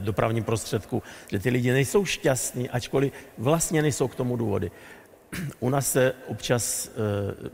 [0.00, 4.70] dopravním prostředku, že ty lidi nejsou šťastní, ačkoliv vlastně nejsou k tomu důvody.
[5.60, 6.90] U nás se občas e,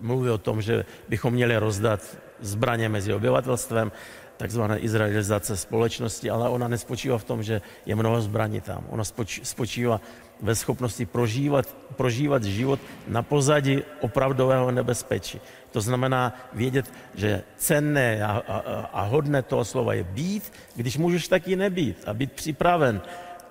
[0.01, 3.93] mluví o tom, že bychom měli rozdat zbraně mezi obyvatelstvem,
[4.37, 8.85] takzvaná izraelizace společnosti, ale ona nespočívá v tom, že je mnoho zbraní tam.
[8.89, 9.05] Ona
[9.43, 10.01] spočívá
[10.41, 15.41] ve schopnosti prožívat, prožívat život na pozadí opravdového nebezpečí.
[15.73, 18.57] To znamená vědět, že cenné a, a,
[18.93, 23.01] a hodné toho slova je být, když můžeš taky nebýt a být připraven.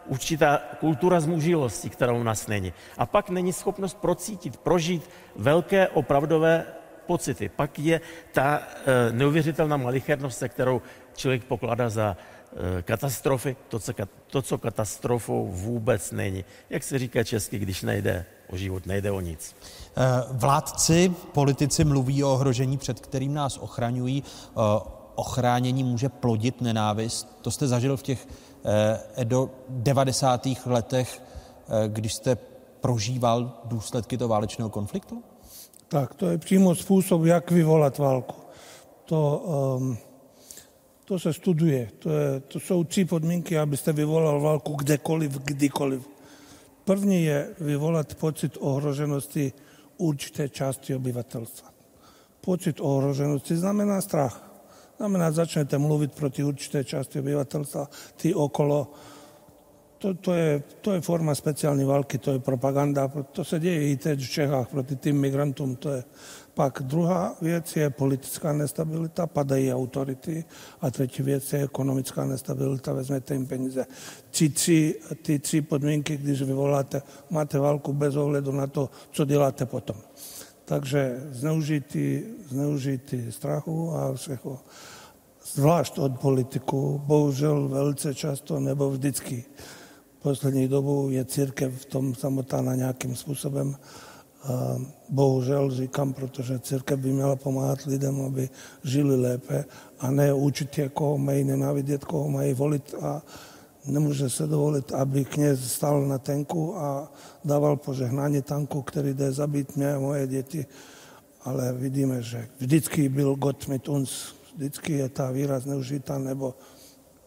[0.06, 2.74] Určitá kultura zmužilosti, která u nás není.
[2.98, 6.66] A pak není schopnost procítit, prožít velké opravdové
[7.06, 7.50] pocity.
[7.50, 8.02] Pak je
[8.34, 10.82] ta e, neuvěřitelná malichernost, se kterou
[11.16, 12.18] člověk pokládá za
[12.78, 13.94] e, katastrofy, to co,
[14.28, 16.46] to, co katastrofou vůbec není.
[16.70, 19.56] Jak se říká česky, když nejde o život, nejde o nic.
[19.98, 24.24] Eh, vládci, politici mluví o ohrožení, před kterým nás ochraňují.
[25.16, 27.38] Ochránění může plodit nenávist.
[27.42, 28.28] To jste zažil v těch
[29.24, 30.48] do 90.
[30.66, 31.22] letech,
[31.88, 32.38] když jste
[32.86, 35.24] prožíval důsledky toho válečného konfliktu?
[35.96, 38.36] Tak, to je přímo způsob, jak vyvolat válku.
[39.06, 39.44] To,
[39.78, 39.98] um,
[41.06, 41.90] to se studuje.
[42.00, 46.10] To, je, to jsou tři podmínky, abyste vyvolal válku kdekoliv, kdykoliv.
[46.84, 49.54] První je vyvolat pocit ohroženosti
[49.98, 51.70] určité části obyvatelstva.
[52.42, 54.52] Pocit ohroženosti znamená strach.
[54.98, 58.92] Znamená, začnete mluvit proti určité části obyvatelstva, ty okolo
[59.98, 63.98] to, to, je, to je forma speciální války, to je propaganda, to se děje i
[63.98, 66.04] teď v Čechách proti tým migrantům, to je
[66.56, 70.46] pak druhá věc je politická nestabilita, padají autority
[70.82, 73.86] a třetí věc je ekonomická nestabilita, vezmete jim peníze.
[74.38, 79.66] Ty tři, ty tři podmínky, když vyvoláte, máte válku bez ohledu na to, co děláte
[79.66, 79.96] potom.
[80.66, 84.60] Takže zneužití, zneužití strachu a všeho,
[85.54, 89.46] zvlášť od politiků, bohužel velice často nebo vždycky
[90.26, 93.78] poslední dobu je církev v tom samotána nějakým způsobem.
[95.10, 98.50] Bohužel říkám, protože církev by měla pomáhat lidem, aby
[98.84, 99.66] žili lépe
[100.00, 103.22] a ne učit je, koho mají nenávidět, koho mají volit a
[103.86, 107.12] nemůže se dovolit, aby kněz stál na tenku a
[107.46, 110.66] dával požehnání tanku, který jde zabít mě a moje děti.
[111.42, 116.58] Ale vidíme, že vždycky byl Gott mit uns, vždycky je ta výraz zneužitá, nebo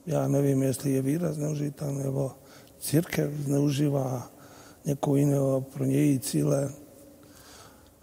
[0.06, 2.32] já nevím, jestli je výraz zneužitá, nebo
[2.78, 4.30] církev zneužívá
[4.84, 6.72] někoho jiného pro její cíle.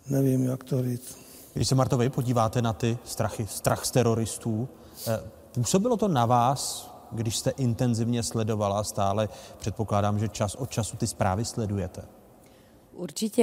[0.09, 1.17] Nevím, jak to říct.
[1.53, 4.69] Když se, Marto, vy podíváte na ty strachy, strach z teroristů,
[5.07, 5.19] eh,
[5.51, 11.07] působilo to na vás, když jste intenzivně sledovala stále, předpokládám, že čas od času ty
[11.07, 12.01] zprávy sledujete?
[12.93, 13.41] Určitě,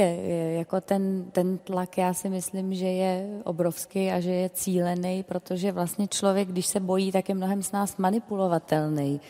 [0.58, 5.72] jako ten, ten tlak já si myslím, že je obrovský a že je cílený, protože
[5.72, 9.20] vlastně člověk, když se bojí, tak je mnohem s nás manipulovatelný.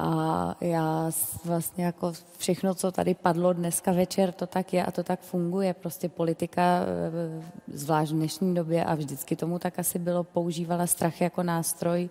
[0.00, 1.10] A já
[1.44, 5.74] vlastně jako všechno, co tady padlo dneska večer, to tak je a to tak funguje.
[5.74, 7.42] Prostě politika, eh,
[7.72, 12.10] zvlášť v dnešní době a vždycky tomu tak asi bylo, používala strach jako nástroj.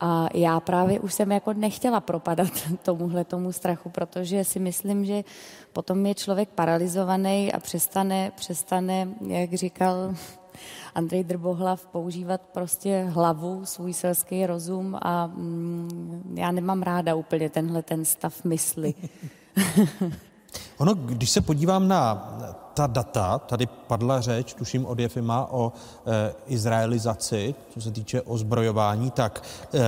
[0.00, 2.48] A já právě už jsem jako nechtěla propadat
[2.82, 5.24] tomuhle tomu strachu, protože si myslím, že
[5.72, 10.14] potom je člověk paralizovaný a přestane, přestane, jak říkal
[10.94, 17.82] Andrej Drbohlav používat prostě hlavu, svůj selský rozum a mm, já nemám ráda úplně tenhle
[17.82, 18.94] ten stav mysli.
[20.78, 22.28] ono, když se podívám na
[22.74, 25.72] ta data, tady padla řeč, tuším od Jefima, o
[26.06, 29.42] e, izraelizaci, co se týče ozbrojování, tak
[29.74, 29.80] e,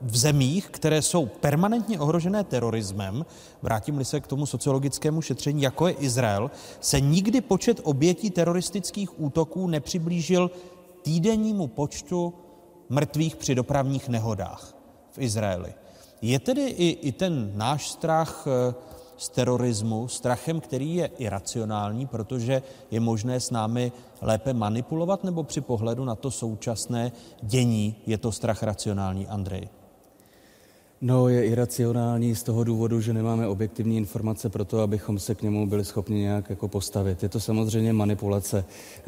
[0.00, 3.26] v zemích, které jsou permanentně ohrožené terorismem,
[3.62, 6.50] vrátím-li se k tomu sociologickému šetření, jako je Izrael,
[6.80, 10.50] se nikdy počet obětí teroristických útoků nepřiblížil
[11.02, 12.34] týdennímu počtu
[12.88, 14.74] mrtvých při dopravních nehodách
[15.10, 15.74] v Izraeli.
[16.22, 18.74] Je tedy i, i ten náš strach eh,
[19.16, 23.92] z terorismu strachem, který je iracionální, protože je možné s námi
[24.22, 27.12] lépe manipulovat, nebo při pohledu na to současné
[27.42, 29.68] dění je to strach racionální, Andrej?
[31.00, 35.42] No, je iracionální z toho důvodu, že nemáme objektivní informace pro to, abychom se k
[35.42, 37.22] němu byli schopni nějak jako postavit.
[37.22, 38.64] Je to samozřejmě manipulace.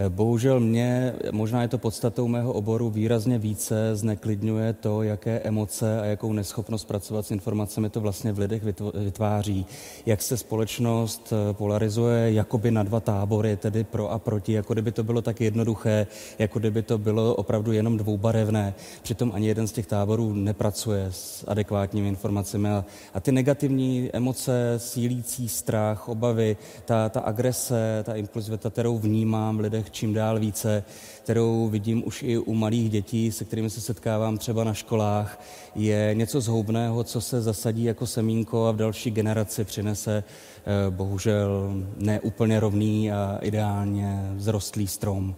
[0.09, 6.05] Bohužel mě, možná je to podstatou mého oboru, výrazně více zneklidňuje to, jaké emoce a
[6.05, 8.63] jakou neschopnost pracovat s informacemi to vlastně v lidech
[8.95, 9.67] vytváří.
[10.07, 14.93] Jak se společnost eh, polarizuje jakoby na dva tábory, tedy pro a proti, jako kdyby
[14.93, 16.07] to bylo tak jednoduché,
[16.39, 18.75] jako kdyby to bylo opravdu jenom dvoubarevné.
[19.03, 22.69] Přitom ani jeden z těch táborů nepracuje s adekvátní adekvátními informacemi.
[22.69, 22.85] A,
[23.15, 29.61] a ty negativní emoce, sílící strach, obavy, ta, ta agrese, ta impulzivita, kterou vnímám v
[29.61, 30.85] lidech čím dál více,
[31.23, 35.41] kterou vidím už i u malých dětí, se kterými se setkávám třeba na školách,
[35.75, 41.73] je něco zhoubného, co se zasadí jako semínko a v další generaci přinese eh, bohužel
[41.97, 45.35] neúplně rovný a ideálně vzrostlý strom.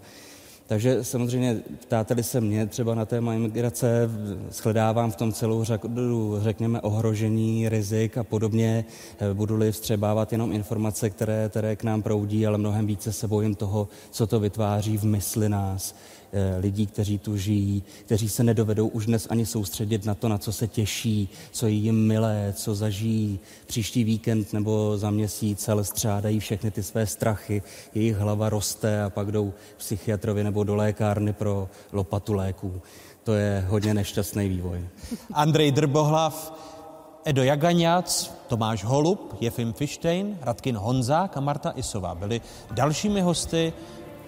[0.71, 4.11] Takže samozřejmě ptáte se mě třeba na téma imigrace,
[4.51, 8.85] shledávám v tom celou řadu, řekněme, ohrožení, rizik a podobně.
[9.33, 13.89] Budu-li vstřebávat jenom informace, které, které k nám proudí, ale mnohem více se bojím toho,
[14.11, 15.95] co to vytváří v mysli nás.
[16.33, 20.39] Eh, lidí, kteří tu žijí, kteří se nedovedou už dnes ani soustředit na to, na
[20.39, 25.85] co se těší, co je jim milé, co zažijí příští víkend nebo za měsíc, ale
[25.85, 27.63] střádají všechny ty své strachy,
[27.95, 32.83] jejich hlava roste a pak jdou psychiatrovi nebo do lékárny pro lopatu léků.
[33.25, 34.89] To je hodně nešťastný vývoj.
[35.33, 36.53] Andrej Drbohlav,
[37.25, 42.41] Edo Jagaňac, Tomáš Holub, Jefim Fištejn, Radkin Honzák a Marta Isová byli
[42.71, 43.73] dalšími hosty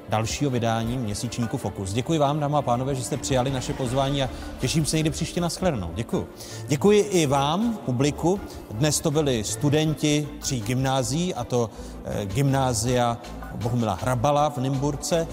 [0.09, 1.93] dalšího vydání měsíčníku Fokus.
[1.93, 4.29] Děkuji vám, dámy a pánové, že jste přijali naše pozvání a
[4.61, 5.91] těším se někdy příště na shledanou.
[5.95, 6.29] Děkuji.
[6.69, 8.41] Děkuji i vám, publiku.
[8.71, 11.71] Dnes to byli studenti tří gymnází, a to
[12.05, 13.19] e, gymnázia
[13.55, 15.27] Bohumila Hrabala v Nymburce,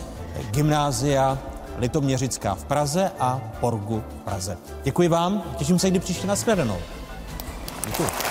[0.52, 1.38] gymnázia
[1.78, 4.58] Litoměřická v Praze a Porgu v Praze.
[4.84, 6.78] Děkuji vám, těším se někdy příště na shledanou.
[7.86, 8.29] Děkuji.